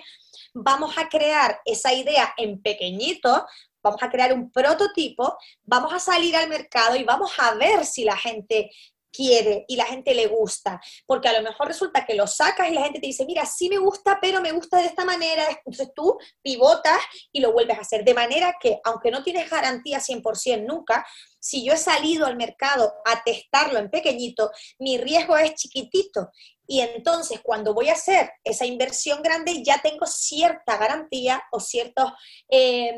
vamos 0.53 0.97
a 0.97 1.09
crear 1.09 1.59
esa 1.65 1.93
idea 1.93 2.33
en 2.37 2.61
pequeñito, 2.61 3.45
vamos 3.83 4.01
a 4.01 4.09
crear 4.09 4.31
un 4.31 4.51
prototipo, 4.51 5.37
vamos 5.63 5.91
a 5.93 5.99
salir 5.99 6.33
al 6.35 6.47
mercado 6.47 6.95
y 6.95 7.03
vamos 7.03 7.33
a 7.37 7.55
ver 7.55 7.85
si 7.85 8.05
la 8.05 8.15
gente 8.15 8.71
quiere 9.15 9.65
y 9.67 9.75
la 9.75 9.85
gente 9.85 10.13
le 10.13 10.27
gusta, 10.27 10.81
porque 11.05 11.27
a 11.27 11.33
lo 11.33 11.41
mejor 11.41 11.67
resulta 11.67 12.05
que 12.05 12.15
lo 12.15 12.27
sacas 12.27 12.69
y 12.69 12.73
la 12.73 12.83
gente 12.83 12.99
te 12.99 13.07
dice, 13.07 13.25
mira, 13.25 13.45
sí 13.45 13.69
me 13.69 13.77
gusta, 13.77 14.19
pero 14.21 14.41
me 14.41 14.51
gusta 14.51 14.77
de 14.77 14.87
esta 14.87 15.05
manera, 15.05 15.45
entonces 15.49 15.93
tú 15.95 16.17
pivotas 16.41 16.99
y 17.31 17.39
lo 17.39 17.51
vuelves 17.53 17.77
a 17.77 17.81
hacer, 17.81 18.03
de 18.03 18.13
manera 18.13 18.55
que 18.59 18.79
aunque 18.83 19.11
no 19.11 19.23
tienes 19.23 19.49
garantía 19.49 19.99
100% 19.99 20.65
nunca, 20.65 21.05
si 21.39 21.63
yo 21.63 21.73
he 21.73 21.77
salido 21.77 22.25
al 22.25 22.37
mercado 22.37 22.91
a 23.05 23.23
testarlo 23.23 23.77
en 23.77 23.91
pequeñito, 23.91 24.49
mi 24.79 24.97
riesgo 24.97 25.37
es 25.37 25.53
chiquitito. 25.53 26.31
Y 26.67 26.81
entonces 26.81 27.39
cuando 27.43 27.75
voy 27.75 27.89
a 27.89 27.93
hacer 27.93 28.31
esa 28.43 28.65
inversión 28.65 29.21
grande 29.21 29.61
ya 29.63 29.79
tengo 29.79 30.07
cierta 30.07 30.77
garantía 30.77 31.43
o 31.51 31.59
ciertos, 31.59 32.11
em, 32.47 32.95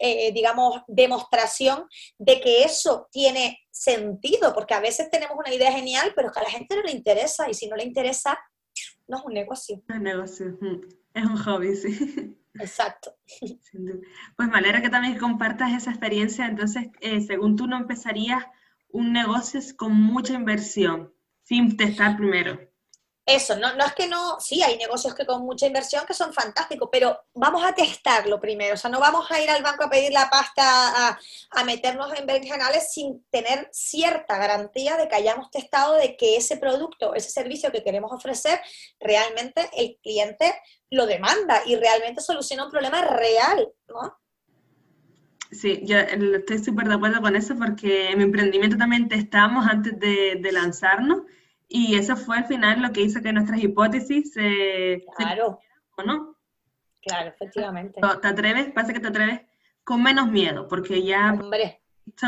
eh, 0.00 0.32
digamos, 0.32 0.82
demostración 0.88 1.86
de 2.18 2.40
que 2.40 2.64
eso 2.64 3.06
tiene 3.12 3.60
sentido, 3.72 4.54
porque 4.54 4.74
a 4.74 4.80
veces 4.80 5.10
tenemos 5.10 5.36
una 5.36 5.52
idea 5.52 5.72
genial, 5.72 6.12
pero 6.14 6.30
que 6.30 6.38
a 6.38 6.44
la 6.44 6.50
gente 6.50 6.76
no 6.76 6.82
le 6.82 6.92
interesa 6.92 7.50
y 7.50 7.54
si 7.54 7.66
no 7.68 7.74
le 7.74 7.84
interesa, 7.84 8.38
no 9.08 9.18
es 9.18 9.24
un 9.24 9.32
negocio. 9.32 9.82
Es 9.88 9.96
un 9.96 10.02
negocio, 10.02 10.58
es 11.14 11.24
un 11.24 11.36
hobby, 11.36 11.74
sí. 11.74 12.36
Exacto. 12.54 13.16
Pues 14.36 14.48
me 14.48 14.58
alegra 14.58 14.82
que 14.82 14.90
también 14.90 15.18
compartas 15.18 15.72
esa 15.72 15.90
experiencia. 15.90 16.46
Entonces, 16.46 16.88
eh, 17.00 17.22
según 17.22 17.56
tú, 17.56 17.66
no 17.66 17.78
empezarías 17.78 18.44
un 18.90 19.12
negocio 19.12 19.58
con 19.76 19.94
mucha 19.94 20.34
inversión, 20.34 21.14
sin 21.42 21.78
testar 21.78 22.18
primero 22.18 22.71
eso, 23.24 23.56
no, 23.56 23.76
no 23.76 23.84
es 23.84 23.92
que 23.92 24.08
no, 24.08 24.40
sí, 24.40 24.62
hay 24.62 24.76
negocios 24.76 25.14
que 25.14 25.24
con 25.24 25.42
mucha 25.42 25.66
inversión 25.66 26.04
que 26.06 26.14
son 26.14 26.32
fantásticos, 26.32 26.88
pero 26.90 27.20
vamos 27.34 27.62
a 27.64 27.72
testarlo 27.72 28.40
primero, 28.40 28.74
o 28.74 28.76
sea, 28.76 28.90
no 28.90 28.98
vamos 28.98 29.30
a 29.30 29.40
ir 29.40 29.48
al 29.48 29.62
banco 29.62 29.84
a 29.84 29.90
pedir 29.90 30.12
la 30.12 30.28
pasta, 30.28 31.16
a, 31.50 31.64
meternos 31.64 32.12
en 32.18 32.26
berenjenales 32.26 32.92
sin 32.92 33.24
tener 33.30 33.68
cierta 33.70 34.38
garantía 34.38 34.96
de 34.96 35.06
que 35.06 35.14
hayamos 35.14 35.50
testado 35.52 35.94
de 35.94 36.16
que 36.16 36.36
ese 36.36 36.56
producto, 36.56 37.14
ese 37.14 37.30
servicio 37.30 37.70
que 37.70 37.84
queremos 37.84 38.10
ofrecer, 38.12 38.60
realmente 38.98 39.70
el 39.76 39.98
cliente 40.02 40.52
lo 40.90 41.06
demanda 41.06 41.62
y 41.64 41.76
realmente 41.76 42.20
soluciona 42.20 42.64
un 42.64 42.72
problema 42.72 43.02
real, 43.02 43.68
¿no? 43.86 44.18
Sí, 45.52 45.82
yo 45.84 45.98
estoy 45.98 46.58
súper 46.58 46.88
de 46.88 46.94
acuerdo 46.94 47.20
con 47.20 47.36
eso 47.36 47.54
porque 47.56 48.10
en 48.10 48.18
mi 48.18 48.24
emprendimiento 48.24 48.76
también 48.76 49.08
testamos 49.08 49.66
antes 49.66 49.98
de 50.00 50.50
lanzarnos 50.50 51.22
y 51.72 51.94
eso 51.94 52.16
fue 52.16 52.36
al 52.36 52.44
final 52.44 52.82
lo 52.82 52.92
que 52.92 53.00
hizo 53.00 53.22
que 53.22 53.32
nuestras 53.32 53.62
hipótesis 53.62 54.32
se... 54.34 55.02
Claro. 55.16 55.58
¿O 55.96 56.02
no? 56.02 56.36
Claro, 57.00 57.30
efectivamente. 57.30 58.00
¿Te 58.20 58.28
atreves? 58.28 58.70
Pasa 58.72 58.92
que 58.92 59.00
te 59.00 59.08
atreves 59.08 59.40
con 59.82 60.02
menos 60.02 60.30
miedo, 60.30 60.68
porque 60.68 61.02
ya 61.02 61.32
Hombre. 61.32 61.80
has 61.96 62.04
visto 62.04 62.26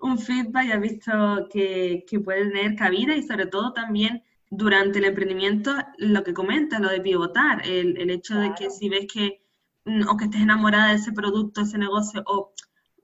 un 0.00 0.18
feedback, 0.18 0.66
ya 0.66 0.74
has 0.74 0.80
visto 0.80 1.48
que, 1.52 2.04
que 2.08 2.18
puede 2.18 2.48
tener 2.48 2.74
cabida 2.74 3.14
y 3.14 3.22
sobre 3.22 3.46
todo 3.46 3.72
también 3.72 4.24
durante 4.50 4.98
el 4.98 5.04
emprendimiento 5.04 5.74
lo 5.98 6.24
que 6.24 6.34
comentas, 6.34 6.80
lo 6.80 6.90
de 6.90 7.00
pivotar, 7.00 7.64
el, 7.64 7.96
el 7.96 8.10
hecho 8.10 8.38
de 8.38 8.54
que 8.54 8.70
si 8.70 8.88
ves 8.88 9.06
que, 9.12 9.40
mm, 9.84 10.08
o 10.08 10.16
que 10.16 10.24
estés 10.24 10.42
enamorada 10.42 10.88
de 10.88 10.96
ese 10.96 11.12
producto, 11.12 11.60
ese 11.60 11.78
negocio, 11.78 12.22
o 12.26 12.52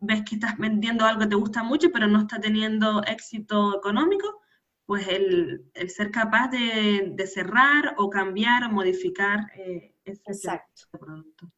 ves 0.01 0.23
que 0.29 0.35
estás 0.35 0.59
vendiendo 0.59 1.07
algo 1.07 1.21
que 1.21 1.29
te 1.29 1.37
gusta 1.37 1.63
mucho, 1.63 1.91
pero 1.93 2.09
no 2.09 2.19
está 2.19 2.41
teniendo 2.41 3.03
éxito 3.05 3.77
económico, 3.77 4.43
pues 4.89 5.07
el, 5.07 5.71
ser 5.89 6.11
capaz 6.11 6.49
de, 6.49 7.15
cerrar 7.27 7.95
o 7.99 8.09
cambiar 8.09 8.65
o 8.65 8.71
modificar 8.71 9.41
eh, 9.55 9.93
ese 10.03 10.63
producto. 10.91 11.53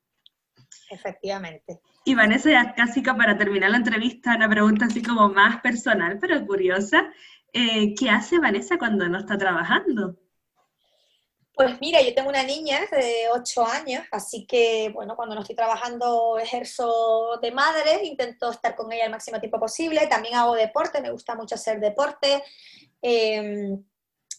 Efectivamente. 0.90 1.80
Y 2.04 2.16
Vanessa, 2.16 2.50
ya 2.50 2.74
casi 2.74 3.04
que 3.04 3.14
para 3.14 3.38
terminar 3.38 3.70
la 3.70 3.76
entrevista, 3.76 4.34
una 4.34 4.48
pregunta 4.48 4.86
así 4.86 5.00
como 5.00 5.28
más 5.28 5.60
personal, 5.60 6.18
pero 6.20 6.44
curiosa. 6.44 7.08
Eh, 7.52 7.94
¿Qué 7.94 8.10
hace 8.10 8.40
Vanessa 8.40 8.78
cuando 8.78 9.08
no 9.08 9.18
está 9.18 9.38
trabajando? 9.38 10.16
Pues 11.54 11.80
mira, 11.80 12.02
yo 12.02 12.12
tengo 12.12 12.30
una 12.30 12.42
niña 12.42 12.80
de 12.90 13.26
8 13.32 13.64
años, 13.64 14.04
así 14.10 14.44
que 14.44 14.90
bueno, 14.92 15.14
cuando 15.14 15.36
no 15.36 15.42
estoy 15.42 15.54
trabajando 15.54 16.36
ejerzo 16.40 17.38
de 17.40 17.52
madre, 17.52 18.04
intento 18.06 18.50
estar 18.50 18.74
con 18.74 18.90
ella 18.90 19.04
el 19.04 19.12
máximo 19.12 19.38
tiempo 19.38 19.60
posible, 19.60 20.08
también 20.08 20.34
hago 20.34 20.56
deporte, 20.56 21.00
me 21.00 21.12
gusta 21.12 21.36
mucho 21.36 21.54
hacer 21.54 21.78
deporte, 21.78 22.42
Em, 23.02 23.82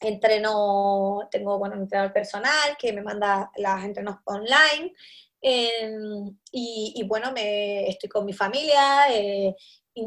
entreno, 0.02 1.28
tengo 1.32 1.58
bueno, 1.60 1.76
un 1.76 1.84
entrenador 1.84 2.14
personal 2.14 2.76
que 2.78 2.94
me 2.94 3.02
manda 3.02 3.52
las 3.56 3.84
entrenos 3.84 4.18
online. 4.26 4.94
Em, 5.42 6.38
y, 6.52 7.04
bueno, 7.08 7.32
me, 7.32 7.88
estoy 7.90 8.10
con 8.10 8.26
mi 8.26 8.34
familia, 8.34 9.08
eh, 9.12 9.56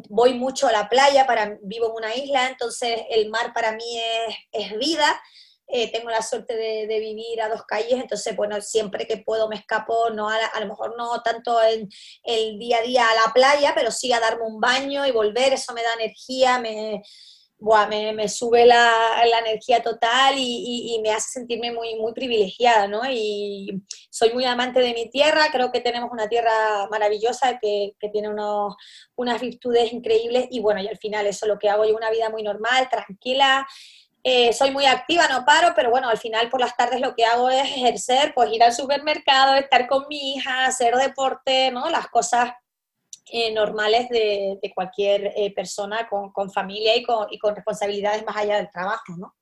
voy 0.08 0.34
mucho 0.34 0.68
a 0.68 0.72
la 0.72 0.88
playa, 0.88 1.26
para, 1.26 1.58
vivo 1.62 1.86
en 1.88 1.96
una 1.96 2.14
isla, 2.14 2.48
entonces 2.48 3.02
el 3.10 3.30
mar 3.30 3.52
para 3.52 3.72
mí 3.72 3.98
es, 3.98 4.36
es 4.52 4.78
vida. 4.78 5.20
Eh, 5.66 5.90
tengo 5.90 6.10
la 6.10 6.22
suerte 6.22 6.54
de, 6.54 6.86
de, 6.86 7.00
vivir 7.00 7.40
a 7.40 7.48
dos 7.48 7.64
calles, 7.64 7.94
entonces, 7.94 8.36
bueno, 8.36 8.60
siempre 8.60 9.06
que 9.06 9.16
puedo 9.16 9.48
me 9.48 9.56
escapo, 9.56 10.10
no 10.10 10.28
a, 10.28 10.36
a, 10.36 10.60
lo 10.60 10.66
mejor 10.68 10.94
no 10.96 11.22
tanto 11.22 11.60
en 11.62 11.88
el 12.22 12.58
día 12.58 12.78
a 12.78 12.82
día 12.82 13.08
a 13.08 13.14
la 13.26 13.32
playa, 13.32 13.72
pero 13.74 13.90
sí 13.90 14.12
a 14.12 14.20
darme 14.20 14.44
un 14.44 14.60
baño 14.60 15.06
y 15.06 15.10
volver, 15.10 15.54
eso 15.54 15.72
me 15.72 15.82
da 15.82 15.94
energía, 15.94 16.58
me, 16.58 17.02
me, 17.88 18.28
sube 18.28 18.66
la, 18.66 18.92
energía 19.40 19.82
total 19.82 20.34
y, 20.36 20.98
me 21.02 21.10
hace 21.10 21.30
sentirme 21.30 21.72
muy, 21.72 21.96
privilegiada, 22.14 22.86
¿no? 22.86 23.02
Y 23.10 23.82
soy 24.10 24.32
muy 24.32 24.44
amante 24.44 24.80
de 24.80 24.94
mi 24.94 25.10
tierra, 25.10 25.46
creo 25.50 25.72
que 25.72 25.80
tenemos 25.80 26.10
una 26.12 26.28
tierra 26.28 26.86
maravillosa 26.90 27.58
que, 27.60 27.94
tiene 28.12 28.28
unos, 28.28 28.76
unas 29.16 29.40
virtudes 29.40 29.92
increíbles 29.92 30.46
y 30.50 30.60
bueno, 30.60 30.80
y 30.80 30.88
al 30.88 30.98
final 30.98 31.26
eso, 31.26 31.46
lo 31.46 31.58
que 31.58 31.68
hago 31.68 31.84
yo 31.84 31.96
una 31.96 32.10
vida 32.10 32.30
muy 32.30 32.42
normal, 32.42 32.88
tranquila, 32.88 33.66
eh, 34.22 34.52
soy 34.54 34.70
muy 34.70 34.86
activa, 34.86 35.28
no 35.28 35.44
paro, 35.44 35.74
pero 35.76 35.90
bueno, 35.90 36.08
al 36.08 36.18
final 36.18 36.48
por 36.48 36.60
las 36.60 36.76
tardes 36.76 37.00
lo 37.00 37.14
que 37.14 37.26
hago 37.26 37.50
es 37.50 37.62
ejercer, 37.62 38.32
pues 38.34 38.50
ir 38.52 38.62
al 38.62 38.72
supermercado, 38.72 39.54
estar 39.54 39.86
con 39.86 40.06
mi 40.08 40.34
hija, 40.34 40.64
hacer 40.64 40.94
deporte, 40.94 41.70
¿no? 41.70 41.90
Las 41.90 42.08
cosas 42.08 42.52
eh, 43.32 43.52
normales 43.54 44.08
de, 44.08 44.58
cualquier 44.74 45.32
eh, 45.36 45.52
persona 45.54 46.08
con, 46.08 46.50
familia 46.50 46.96
y 46.96 47.02
con, 47.02 47.26
y 47.30 47.38
con, 47.38 47.54
responsabilidades 47.54 48.24
más 48.26 48.36
allá 48.36 48.56
del 48.56 48.70
trabajo, 48.70 49.16
¿no? 49.16 49.34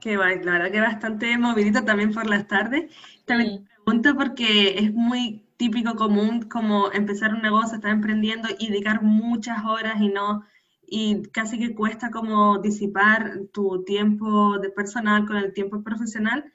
Que 0.00 0.16
va, 0.16 0.28
la 0.28 0.52
verdad 0.52 0.70
que 0.70 0.80
bastante 0.80 1.38
movidito 1.38 1.84
también 1.84 2.12
por 2.12 2.26
las 2.26 2.46
tardes. 2.46 2.92
También 3.24 3.64
te 3.64 3.70
pregunto 3.84 4.14
porque 4.16 4.78
es 4.78 4.92
muy 4.92 5.46
típico, 5.56 5.94
común, 5.94 6.42
como 6.42 6.92
empezar 6.92 7.32
un 7.32 7.42
negocio, 7.42 7.76
estar 7.76 7.90
emprendiendo 7.90 8.48
y 8.58 8.68
dedicar 8.68 9.02
muchas 9.02 9.64
horas 9.64 10.00
y 10.00 10.08
no 10.08 10.44
y 10.86 11.22
casi 11.32 11.58
que 11.58 11.74
cuesta 11.74 12.10
como 12.10 12.58
disipar 12.58 13.40
tu 13.52 13.84
tiempo 13.84 14.58
de 14.58 14.70
personal 14.70 15.26
con 15.26 15.36
el 15.36 15.52
tiempo 15.52 15.82
profesional. 15.82 16.52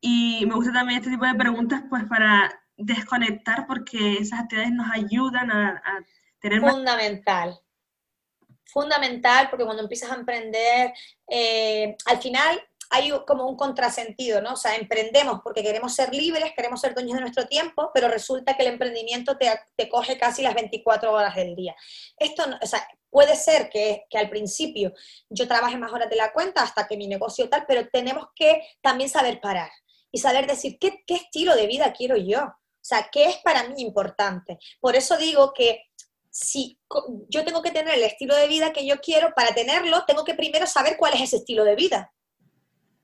Y 0.00 0.44
me 0.46 0.54
gusta 0.54 0.72
también 0.72 0.98
este 0.98 1.10
tipo 1.10 1.26
de 1.26 1.34
preguntas 1.34 1.84
pues 1.88 2.04
para 2.04 2.50
desconectar 2.76 3.66
porque 3.66 4.14
esas 4.14 4.40
actividades 4.40 4.72
nos 4.72 4.90
ayudan 4.90 5.50
a, 5.50 6.04
tener... 6.40 6.60
Fundamental. 6.60 7.58
Fundamental 8.66 9.48
porque 9.50 9.64
cuando 9.64 9.82
empiezas 9.82 10.10
a 10.10 10.16
emprender, 10.16 10.92
eh, 11.28 11.96
al 12.06 12.20
final 12.20 12.60
hay 12.90 13.10
como 13.26 13.48
un 13.48 13.56
contrasentido, 13.56 14.40
¿no? 14.40 14.52
O 14.52 14.56
sea, 14.56 14.76
emprendemos 14.76 15.40
porque 15.42 15.62
queremos 15.62 15.94
ser 15.94 16.14
libres, 16.14 16.52
queremos 16.54 16.80
ser 16.80 16.94
dueños 16.94 17.14
de 17.14 17.22
nuestro 17.22 17.46
tiempo, 17.46 17.90
pero 17.92 18.08
resulta 18.08 18.56
que 18.56 18.62
el 18.62 18.72
emprendimiento 18.72 19.36
te, 19.36 19.48
te 19.76 19.88
coge 19.88 20.18
casi 20.18 20.42
las 20.42 20.54
24 20.54 21.12
horas 21.12 21.34
del 21.34 21.56
día. 21.56 21.74
Esto, 22.16 22.44
o 22.60 22.66
sea, 22.66 22.86
puede 23.10 23.36
ser 23.36 23.68
que, 23.68 24.04
que, 24.10 24.18
al 24.18 24.28
principio 24.28 24.92
yo 25.28 25.48
trabaje 25.48 25.76
más 25.76 25.92
horas 25.92 26.10
de 26.10 26.16
la 26.16 26.32
cuenta 26.32 26.62
hasta 26.62 26.86
que 26.86 26.96
mi 26.96 27.06
negocio 27.06 27.48
tal, 27.48 27.64
pero 27.66 27.88
tenemos 27.88 28.28
que 28.34 28.62
también 28.80 29.10
saber 29.10 29.40
parar 29.40 29.70
y 30.12 30.18
saber 30.18 30.46
decir 30.46 30.78
qué, 30.78 31.02
qué 31.06 31.14
estilo 31.14 31.56
de 31.56 31.66
vida 31.66 31.92
quiero 31.92 32.16
yo. 32.16 32.54
O 32.84 32.86
sea, 32.86 33.08
¿qué 33.10 33.24
es 33.24 33.38
para 33.38 33.66
mí 33.66 33.80
importante? 33.80 34.58
Por 34.78 34.94
eso 34.94 35.16
digo 35.16 35.54
que 35.54 35.86
si 36.28 36.78
yo 37.30 37.42
tengo 37.42 37.62
que 37.62 37.70
tener 37.70 37.94
el 37.94 38.02
estilo 38.02 38.36
de 38.36 38.46
vida 38.46 38.74
que 38.74 38.84
yo 38.84 39.00
quiero, 39.00 39.32
para 39.34 39.54
tenerlo, 39.54 40.04
tengo 40.04 40.22
que 40.22 40.34
primero 40.34 40.66
saber 40.66 40.98
cuál 40.98 41.14
es 41.14 41.22
ese 41.22 41.36
estilo 41.36 41.64
de 41.64 41.76
vida. 41.76 42.12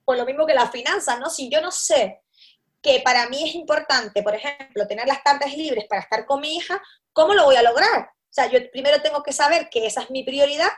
Pues 0.05 0.19
lo 0.19 0.27
mismo 0.27 0.45
que 0.45 0.53
las 0.53 0.71
finanzas, 0.71 1.19
¿no? 1.19 1.31
Si 1.31 1.49
yo 1.49 1.63
no 1.63 1.71
sé 1.71 2.21
que 2.83 3.01
para 3.01 3.27
mí 3.31 3.49
es 3.49 3.55
importante, 3.55 4.23
por 4.23 4.35
ejemplo, 4.35 4.87
tener 4.87 5.07
las 5.07 5.23
tardes 5.23 5.57
libres 5.57 5.87
para 5.89 6.03
estar 6.03 6.27
con 6.27 6.43
mi 6.43 6.57
hija, 6.57 6.79
¿cómo 7.15 7.33
lo 7.33 7.47
voy 7.47 7.57
a 7.57 7.63
lograr? 7.63 8.01
O 8.03 8.33
sea, 8.33 8.51
yo 8.51 8.59
primero 8.71 9.01
tengo 9.01 9.23
que 9.23 9.33
saber 9.33 9.71
que 9.71 9.87
esa 9.87 10.03
es 10.03 10.11
mi 10.11 10.25
prioridad 10.25 10.71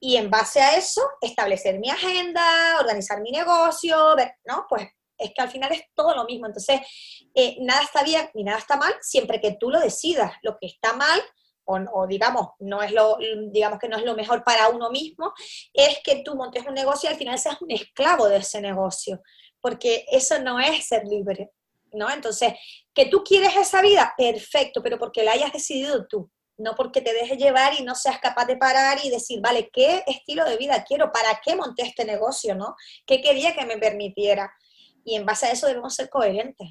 y 0.00 0.16
en 0.16 0.30
base 0.30 0.60
a 0.60 0.76
eso 0.76 1.08
establecer 1.20 1.78
mi 1.78 1.90
agenda, 1.90 2.80
organizar 2.80 3.20
mi 3.20 3.30
negocio, 3.30 4.16
¿no? 4.46 4.66
Pues 4.68 4.88
es 5.18 5.32
que 5.34 5.42
al 5.42 5.50
final 5.50 5.72
es 5.72 5.82
todo 5.94 6.14
lo 6.14 6.24
mismo. 6.24 6.46
Entonces, 6.46 6.80
eh, 7.34 7.56
nada 7.60 7.82
está 7.82 8.02
bien 8.02 8.30
ni 8.34 8.44
nada 8.44 8.58
está 8.58 8.76
mal 8.76 8.94
siempre 9.00 9.40
que 9.40 9.56
tú 9.58 9.70
lo 9.70 9.80
decidas. 9.80 10.32
Lo 10.42 10.56
que 10.58 10.66
está 10.66 10.92
mal 10.94 11.20
o, 11.68 12.06
digamos, 12.06 12.48
no 12.60 12.82
es 12.82 12.92
lo, 12.92 13.18
digamos 13.50 13.78
que 13.78 13.88
no 13.88 13.96
es 13.96 14.04
lo 14.04 14.14
mejor 14.14 14.42
para 14.42 14.68
uno 14.68 14.90
mismo, 14.90 15.32
es 15.72 15.98
que 16.02 16.22
tú 16.24 16.34
montes 16.34 16.66
un 16.66 16.74
negocio 16.74 17.08
y 17.08 17.12
al 17.12 17.18
final 17.18 17.38
seas 17.38 17.60
un 17.60 17.70
esclavo 17.70 18.28
de 18.28 18.38
ese 18.38 18.60
negocio, 18.60 19.20
porque 19.60 20.06
eso 20.10 20.38
no 20.38 20.58
es 20.58 20.86
ser 20.86 21.04
libre, 21.06 21.50
¿no? 21.92 22.10
Entonces, 22.10 22.54
que 22.94 23.06
tú 23.06 23.22
quieres 23.22 23.54
esa 23.56 23.82
vida, 23.82 24.14
perfecto, 24.16 24.82
pero 24.82 24.98
porque 24.98 25.22
la 25.22 25.32
hayas 25.32 25.52
decidido 25.52 26.06
tú, 26.06 26.30
no 26.56 26.74
porque 26.74 27.02
te 27.02 27.12
dejes 27.12 27.38
llevar 27.38 27.78
y 27.78 27.82
no 27.82 27.94
seas 27.94 28.18
capaz 28.18 28.46
de 28.46 28.56
parar 28.56 28.98
y 29.04 29.10
decir, 29.10 29.40
vale, 29.40 29.68
¿qué 29.72 30.02
estilo 30.06 30.44
de 30.44 30.56
vida 30.56 30.84
quiero? 30.84 31.12
¿Para 31.12 31.40
qué 31.44 31.54
monté 31.54 31.82
este 31.82 32.04
negocio, 32.04 32.54
no? 32.54 32.74
¿Qué 33.06 33.20
quería 33.20 33.54
que 33.54 33.66
me 33.66 33.78
permitiera? 33.78 34.50
Y 35.08 35.16
en 35.16 35.24
base 35.24 35.46
a 35.46 35.52
eso 35.52 35.66
debemos 35.66 35.94
ser 35.94 36.10
coherentes. 36.10 36.68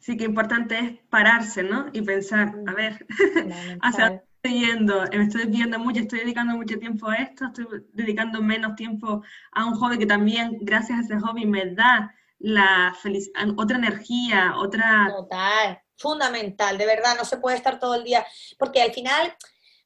Sí, 0.00 0.16
que 0.16 0.24
importante 0.24 0.78
es 0.78 0.98
pararse, 1.10 1.62
¿no? 1.62 1.86
Y 1.92 2.02
pensar, 2.02 2.54
a 2.66 2.72
ver, 2.72 3.06
hacia 3.82 4.04
dónde 4.04 4.24
estoy 4.42 4.66
yendo, 4.66 5.04
me 5.12 5.24
estoy 5.24 5.46
viendo 5.46 5.78
mucho, 5.78 6.00
estoy 6.00 6.20
dedicando 6.20 6.56
mucho 6.56 6.78
tiempo 6.78 7.08
a 7.08 7.16
esto, 7.16 7.46
estoy 7.46 7.66
dedicando 7.92 8.42
menos 8.42 8.74
tiempo 8.74 9.22
a 9.52 9.64
un 9.64 9.74
hobby 9.74 9.98
que 9.98 10.06
también, 10.06 10.58
gracias 10.60 10.98
a 10.98 11.02
ese 11.02 11.20
hobby, 11.20 11.46
me 11.46 11.74
da 11.74 12.12
la 12.38 12.94
felicidad, 13.00 13.48
otra 13.56 13.76
energía, 13.78 14.54
otra... 14.56 15.08
Total, 15.16 15.80
fundamental, 15.96 16.76
de 16.76 16.86
verdad, 16.86 17.16
no 17.16 17.24
se 17.24 17.36
puede 17.36 17.56
estar 17.56 17.78
todo 17.78 17.94
el 17.94 18.04
día, 18.04 18.26
porque 18.58 18.82
al 18.82 18.92
final 18.92 19.32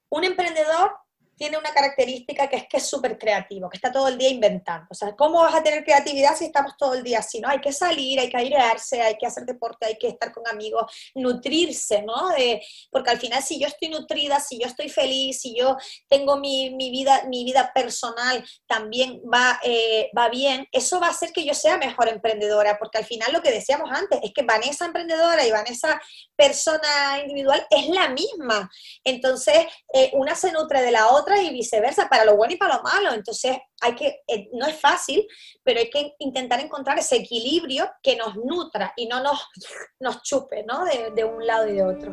un 0.09 0.24
emprendedor 0.24 0.97
tiene 1.39 1.57
una 1.57 1.72
característica 1.72 2.49
que 2.49 2.57
es 2.57 2.68
que 2.68 2.76
es 2.78 2.86
súper 2.86 3.16
creativo, 3.16 3.70
que 3.70 3.76
está 3.76 3.93
todo 3.93 4.09
el 4.09 4.18
día 4.18 4.28
inventando. 4.28 4.86
O 4.91 4.95
sea, 4.95 5.14
¿cómo 5.16 5.41
vas 5.41 5.55
a 5.55 5.62
tener 5.62 5.84
creatividad 5.84 6.36
si 6.36 6.47
estamos 6.47 6.76
todo 6.76 6.95
el 6.95 7.03
día 7.03 7.20
así? 7.20 7.41
¿no? 7.41 7.49
Hay 7.49 7.61
que 7.61 7.72
salir, 7.72 8.20
hay 8.20 8.28
que 8.28 8.36
airearse, 8.36 9.01
hay 9.01 9.16
que 9.16 9.26
hacer 9.26 9.45
deporte, 9.45 9.86
hay 9.86 9.97
que 9.97 10.09
estar 10.09 10.32
con 10.32 10.47
amigos, 10.49 10.93
nutrirse, 11.14 12.03
¿no? 12.03 12.28
De, 12.30 12.62
porque 12.91 13.11
al 13.11 13.18
final 13.18 13.43
si 13.43 13.59
yo 13.59 13.68
estoy 13.68 13.89
nutrida, 13.89 14.41
si 14.41 14.59
yo 14.59 14.66
estoy 14.66 14.89
feliz, 14.89 15.41
si 15.41 15.55
yo 15.57 15.76
tengo 16.09 16.36
mi, 16.36 16.70
mi 16.74 16.91
vida, 16.91 17.24
mi 17.28 17.45
vida 17.45 17.72
personal 17.72 18.45
también 18.66 19.22
va, 19.32 19.61
eh, 19.62 20.11
va 20.16 20.28
bien, 20.28 20.66
eso 20.72 21.01
va 21.01 21.07
a 21.07 21.11
hacer 21.11 21.32
que 21.32 21.45
yo 21.45 21.55
sea 21.55 21.78
mejor 21.78 22.09
emprendedora, 22.09 22.78
porque 22.78 22.99
al 22.99 23.05
final 23.05 23.32
lo 23.32 23.43
que 23.43 23.53
decíamos 23.53 23.91
antes 23.93 24.18
es 24.22 24.32
que 24.34 24.43
Vanessa 24.43 24.84
emprendedora 24.84 25.47
y 25.47 25.51
Vanessa 25.53 26.01
persona 26.36 27.20
individual 27.22 27.66
es 27.70 27.89
la 27.89 28.09
misma. 28.09 28.70
Entonces, 29.05 29.66
eh, 29.93 30.11
una 30.14 30.34
se 30.34 30.53
nutre 30.53 30.82
de 30.82 30.91
la 30.91 31.09
otra 31.09 31.28
y 31.37 31.51
viceversa, 31.51 32.09
para 32.09 32.24
lo 32.24 32.37
bueno 32.37 32.55
y 32.55 32.57
para 32.57 32.76
lo 32.76 32.83
malo. 32.83 33.12
Entonces, 33.12 33.59
hay 33.81 33.95
que, 33.95 34.22
eh, 34.26 34.49
no 34.53 34.66
es 34.66 34.81
fácil, 34.81 35.26
pero 35.62 35.81
hay 35.81 35.91
que 35.91 36.14
intentar 36.18 36.61
encontrar 36.61 36.99
ese 36.99 37.16
equilibrio 37.16 37.91
que 38.03 38.16
nos 38.16 38.37
nutra 38.37 38.93
y 38.97 39.07
no 39.07 39.22
nos, 39.22 39.49
nos 40.01 40.22
chupe, 40.22 40.64
¿no? 40.64 40.85
De, 40.85 41.11
de 41.14 41.24
un 41.24 41.47
lado 41.47 41.68
y 41.68 41.72
de 41.72 41.85
otro. 41.85 42.12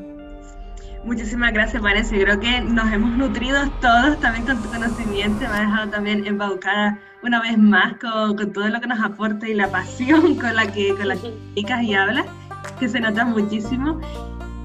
Muchísimas 1.03 1.53
gracias, 1.53 1.83
Vanessa. 1.83 2.15
Creo 2.15 2.39
que 2.39 2.61
nos 2.61 2.91
hemos 2.91 3.11
nutrido 3.11 3.69
todos 3.79 4.19
también 4.19 4.45
con 4.47 4.61
tu 4.61 4.69
conocimiento. 4.69 5.39
Me 5.41 5.45
ha 5.45 5.59
dejado 5.59 5.91
también 5.91 6.25
embaucada 6.25 6.99
una 7.21 7.41
vez 7.41 7.57
más 7.59 7.93
con, 7.99 8.35
con, 8.35 8.51
todo 8.51 8.67
lo 8.69 8.81
que 8.81 8.87
nos 8.87 8.99
aporta 8.99 9.47
y 9.47 9.53
la 9.53 9.69
pasión 9.69 10.35
con 10.35 10.55
la 10.55 10.71
que, 10.71 10.95
con 10.95 11.07
la 11.07 11.15
que 11.15 11.31
y 11.55 11.93
hablas, 11.93 12.25
que 12.79 12.89
se 12.89 12.99
nota 12.99 13.23
muchísimo 13.23 14.01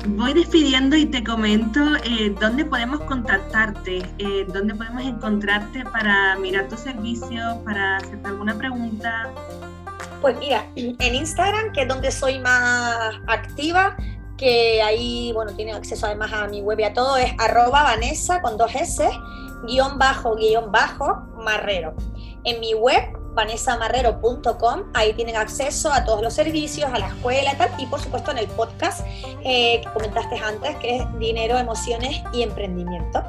voy 0.06 0.32
despidiendo 0.32 0.96
y 0.96 1.06
te 1.06 1.22
comento 1.22 1.80
eh, 2.04 2.34
dónde 2.40 2.64
podemos 2.64 3.00
contactarte, 3.00 4.02
eh, 4.18 4.46
dónde 4.48 4.74
podemos 4.74 5.02
encontrarte 5.02 5.84
para 5.84 6.36
mirar 6.36 6.68
tu 6.68 6.76
servicio, 6.76 7.60
para 7.64 7.98
hacerte 7.98 8.28
alguna 8.28 8.56
pregunta. 8.56 9.30
Pues 10.20 10.38
mira, 10.38 10.66
en 10.76 11.14
Instagram, 11.14 11.72
que 11.72 11.82
es 11.82 11.88
donde 11.88 12.10
soy 12.10 12.38
más 12.40 13.14
activa, 13.26 13.96
que 14.36 14.82
ahí, 14.82 15.32
bueno, 15.34 15.54
tiene 15.54 15.72
acceso 15.72 16.06
además 16.06 16.32
a 16.32 16.46
mi 16.48 16.62
web 16.62 16.80
y 16.80 16.84
a 16.84 16.94
todo, 16.94 17.16
es 17.16 17.32
arroba 17.38 17.82
Vanessa 17.82 18.40
con 18.40 18.56
dos 18.56 18.74
S, 18.74 19.08
guion 19.66 19.98
bajo, 19.98 20.34
guion 20.36 20.72
bajo, 20.72 21.26
marrero. 21.42 21.94
En 22.44 22.60
mi 22.60 22.74
web 22.74 23.19
vanessamarrero.com. 23.34 24.84
Ahí 24.94 25.12
tienen 25.14 25.36
acceso 25.36 25.92
a 25.92 26.04
todos 26.04 26.22
los 26.22 26.34
servicios, 26.34 26.90
a 26.92 26.98
la 26.98 27.08
escuela 27.08 27.52
y 27.52 27.56
tal, 27.56 27.70
y 27.78 27.86
por 27.86 28.00
supuesto 28.00 28.30
en 28.30 28.38
el 28.38 28.46
podcast 28.48 29.06
eh, 29.44 29.80
que 29.82 29.88
comentaste 29.92 30.38
antes, 30.38 30.76
que 30.76 30.96
es 30.96 31.18
Dinero, 31.18 31.58
Emociones 31.58 32.22
y 32.32 32.42
Emprendimiento. 32.42 33.22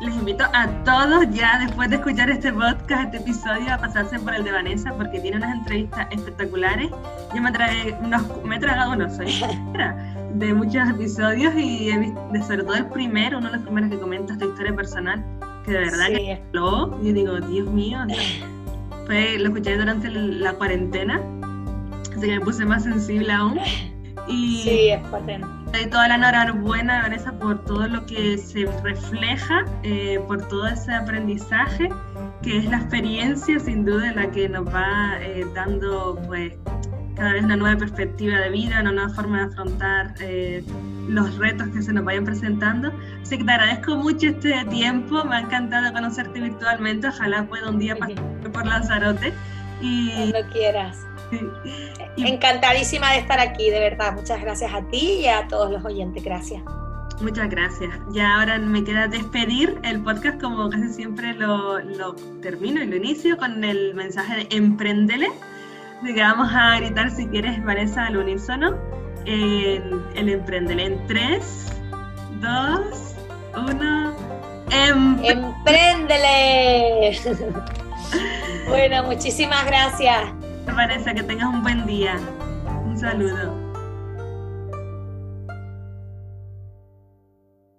Les 0.00 0.14
invito 0.14 0.44
a 0.52 0.68
todos 0.84 1.28
ya 1.32 1.58
después 1.58 1.90
de 1.90 1.96
escuchar 1.96 2.30
este 2.30 2.52
podcast, 2.52 3.06
este 3.06 3.16
episodio, 3.16 3.74
a 3.74 3.78
pasarse 3.78 4.16
por 4.20 4.32
el 4.32 4.44
de 4.44 4.52
Vanessa 4.52 4.94
porque 4.96 5.18
tiene 5.18 5.38
unas 5.38 5.58
entrevistas 5.58 6.06
espectaculares. 6.12 6.88
Yo 7.34 7.42
me, 7.42 7.50
trae 7.50 7.98
unos, 8.00 8.22
me 8.44 8.56
he 8.56 8.58
tragado 8.60 8.92
unos, 8.92 9.16
soy 9.16 9.42
de 10.34 10.54
muchos 10.54 10.88
episodios 10.88 11.52
y 11.56 11.90
he 11.90 11.98
visto, 11.98 12.20
sobre 12.46 12.62
todo 12.62 12.74
el 12.74 12.86
primero, 12.86 13.38
uno 13.38 13.48
de 13.48 13.56
los 13.56 13.62
primeros 13.64 13.90
que 13.90 13.98
comentas 13.98 14.38
tu 14.38 14.48
historia 14.48 14.74
personal, 14.74 15.24
que 15.64 15.72
de 15.72 15.78
verdad 15.80 16.06
que 16.06 16.42
lo, 16.52 17.02
yo 17.02 17.12
digo, 17.12 17.40
Dios 17.40 17.68
mío, 17.68 17.98
lo 19.08 19.48
escuché 19.48 19.76
durante 19.76 20.10
la 20.10 20.52
cuarentena, 20.52 21.20
así 22.10 22.20
que 22.20 22.38
me 22.38 22.40
puse 22.40 22.64
más 22.64 22.84
sensible 22.84 23.32
aún. 23.32 23.58
Y 24.26 24.62
sí, 24.62 24.88
es. 24.90 25.00
Doy 25.72 25.86
toda 25.90 26.08
la 26.08 26.16
enhorabuena, 26.16 27.02
Vanessa, 27.02 27.32
por 27.32 27.64
todo 27.64 27.88
lo 27.88 28.04
que 28.06 28.36
se 28.36 28.66
refleja, 28.82 29.64
eh, 29.82 30.20
por 30.26 30.46
todo 30.48 30.66
ese 30.66 30.92
aprendizaje, 30.92 31.88
que 32.42 32.58
es 32.58 32.64
la 32.66 32.78
experiencia 32.78 33.58
sin 33.58 33.84
duda 33.84 34.12
la 34.12 34.30
que 34.30 34.48
nos 34.48 34.66
va 34.66 35.16
eh, 35.20 35.46
dando 35.54 36.20
pues 36.26 36.54
cada 37.18 37.32
vez 37.32 37.44
una 37.44 37.56
nueva 37.56 37.76
perspectiva 37.76 38.38
de 38.38 38.50
vida, 38.50 38.80
una 38.80 38.92
nueva 38.92 39.10
forma 39.10 39.38
de 39.38 39.52
afrontar 39.52 40.14
eh, 40.20 40.64
los 41.08 41.36
retos 41.36 41.68
que 41.68 41.82
se 41.82 41.92
nos 41.92 42.04
vayan 42.04 42.24
presentando. 42.24 42.92
Así 43.22 43.38
que 43.38 43.44
te 43.44 43.50
agradezco 43.50 43.96
mucho 43.96 44.28
este 44.28 44.64
tiempo, 44.66 45.24
me 45.24 45.36
ha 45.36 45.40
encantado 45.40 45.92
conocerte 45.92 46.40
virtualmente, 46.40 47.08
ojalá 47.08 47.44
pueda 47.46 47.68
un 47.68 47.78
día 47.78 47.96
pasar 47.96 48.22
por 48.52 48.66
Lanzarote. 48.66 49.34
Y... 49.80 50.12
Cuando 50.12 50.50
quieras. 50.52 51.06
Encantadísima 52.16 53.12
de 53.12 53.18
estar 53.18 53.40
aquí, 53.40 53.70
de 53.70 53.80
verdad. 53.80 54.14
Muchas 54.14 54.40
gracias 54.40 54.72
a 54.72 54.82
ti 54.88 55.20
y 55.20 55.26
a 55.26 55.46
todos 55.48 55.70
los 55.70 55.84
oyentes. 55.84 56.22
Gracias. 56.24 56.62
Muchas 57.20 57.50
gracias. 57.50 57.90
Ya 58.12 58.38
ahora 58.38 58.58
me 58.58 58.84
queda 58.84 59.08
despedir 59.08 59.76
el 59.82 60.00
podcast 60.02 60.40
como 60.40 60.70
casi 60.70 60.88
siempre 60.88 61.34
lo, 61.34 61.80
lo 61.80 62.14
termino 62.40 62.82
y 62.82 62.86
lo 62.86 62.96
inicio 62.96 63.36
con 63.36 63.64
el 63.64 63.94
mensaje 63.94 64.36
de 64.36 64.56
emprendele. 64.56 65.28
Así 66.02 66.14
que 66.14 66.20
vamos 66.20 66.48
a 66.52 66.78
gritar 66.78 67.10
si 67.10 67.26
quieres, 67.26 67.62
Vanessa, 67.64 68.06
al 68.06 68.16
unísono. 68.16 68.76
El, 69.24 70.02
el 70.14 70.28
emprendele 70.28 70.84
en 70.86 71.06
3, 71.06 71.72
2, 72.40 73.14
1. 73.56 74.16
¡Empréndele! 75.24 77.18
bueno, 78.68 79.04
muchísimas 79.04 79.66
gracias. 79.66 80.32
Vanessa, 80.66 81.12
que 81.14 81.22
tengas 81.24 81.48
un 81.48 81.62
buen 81.62 81.84
día. 81.86 82.16
Un 82.84 82.96
saludo. 82.96 83.67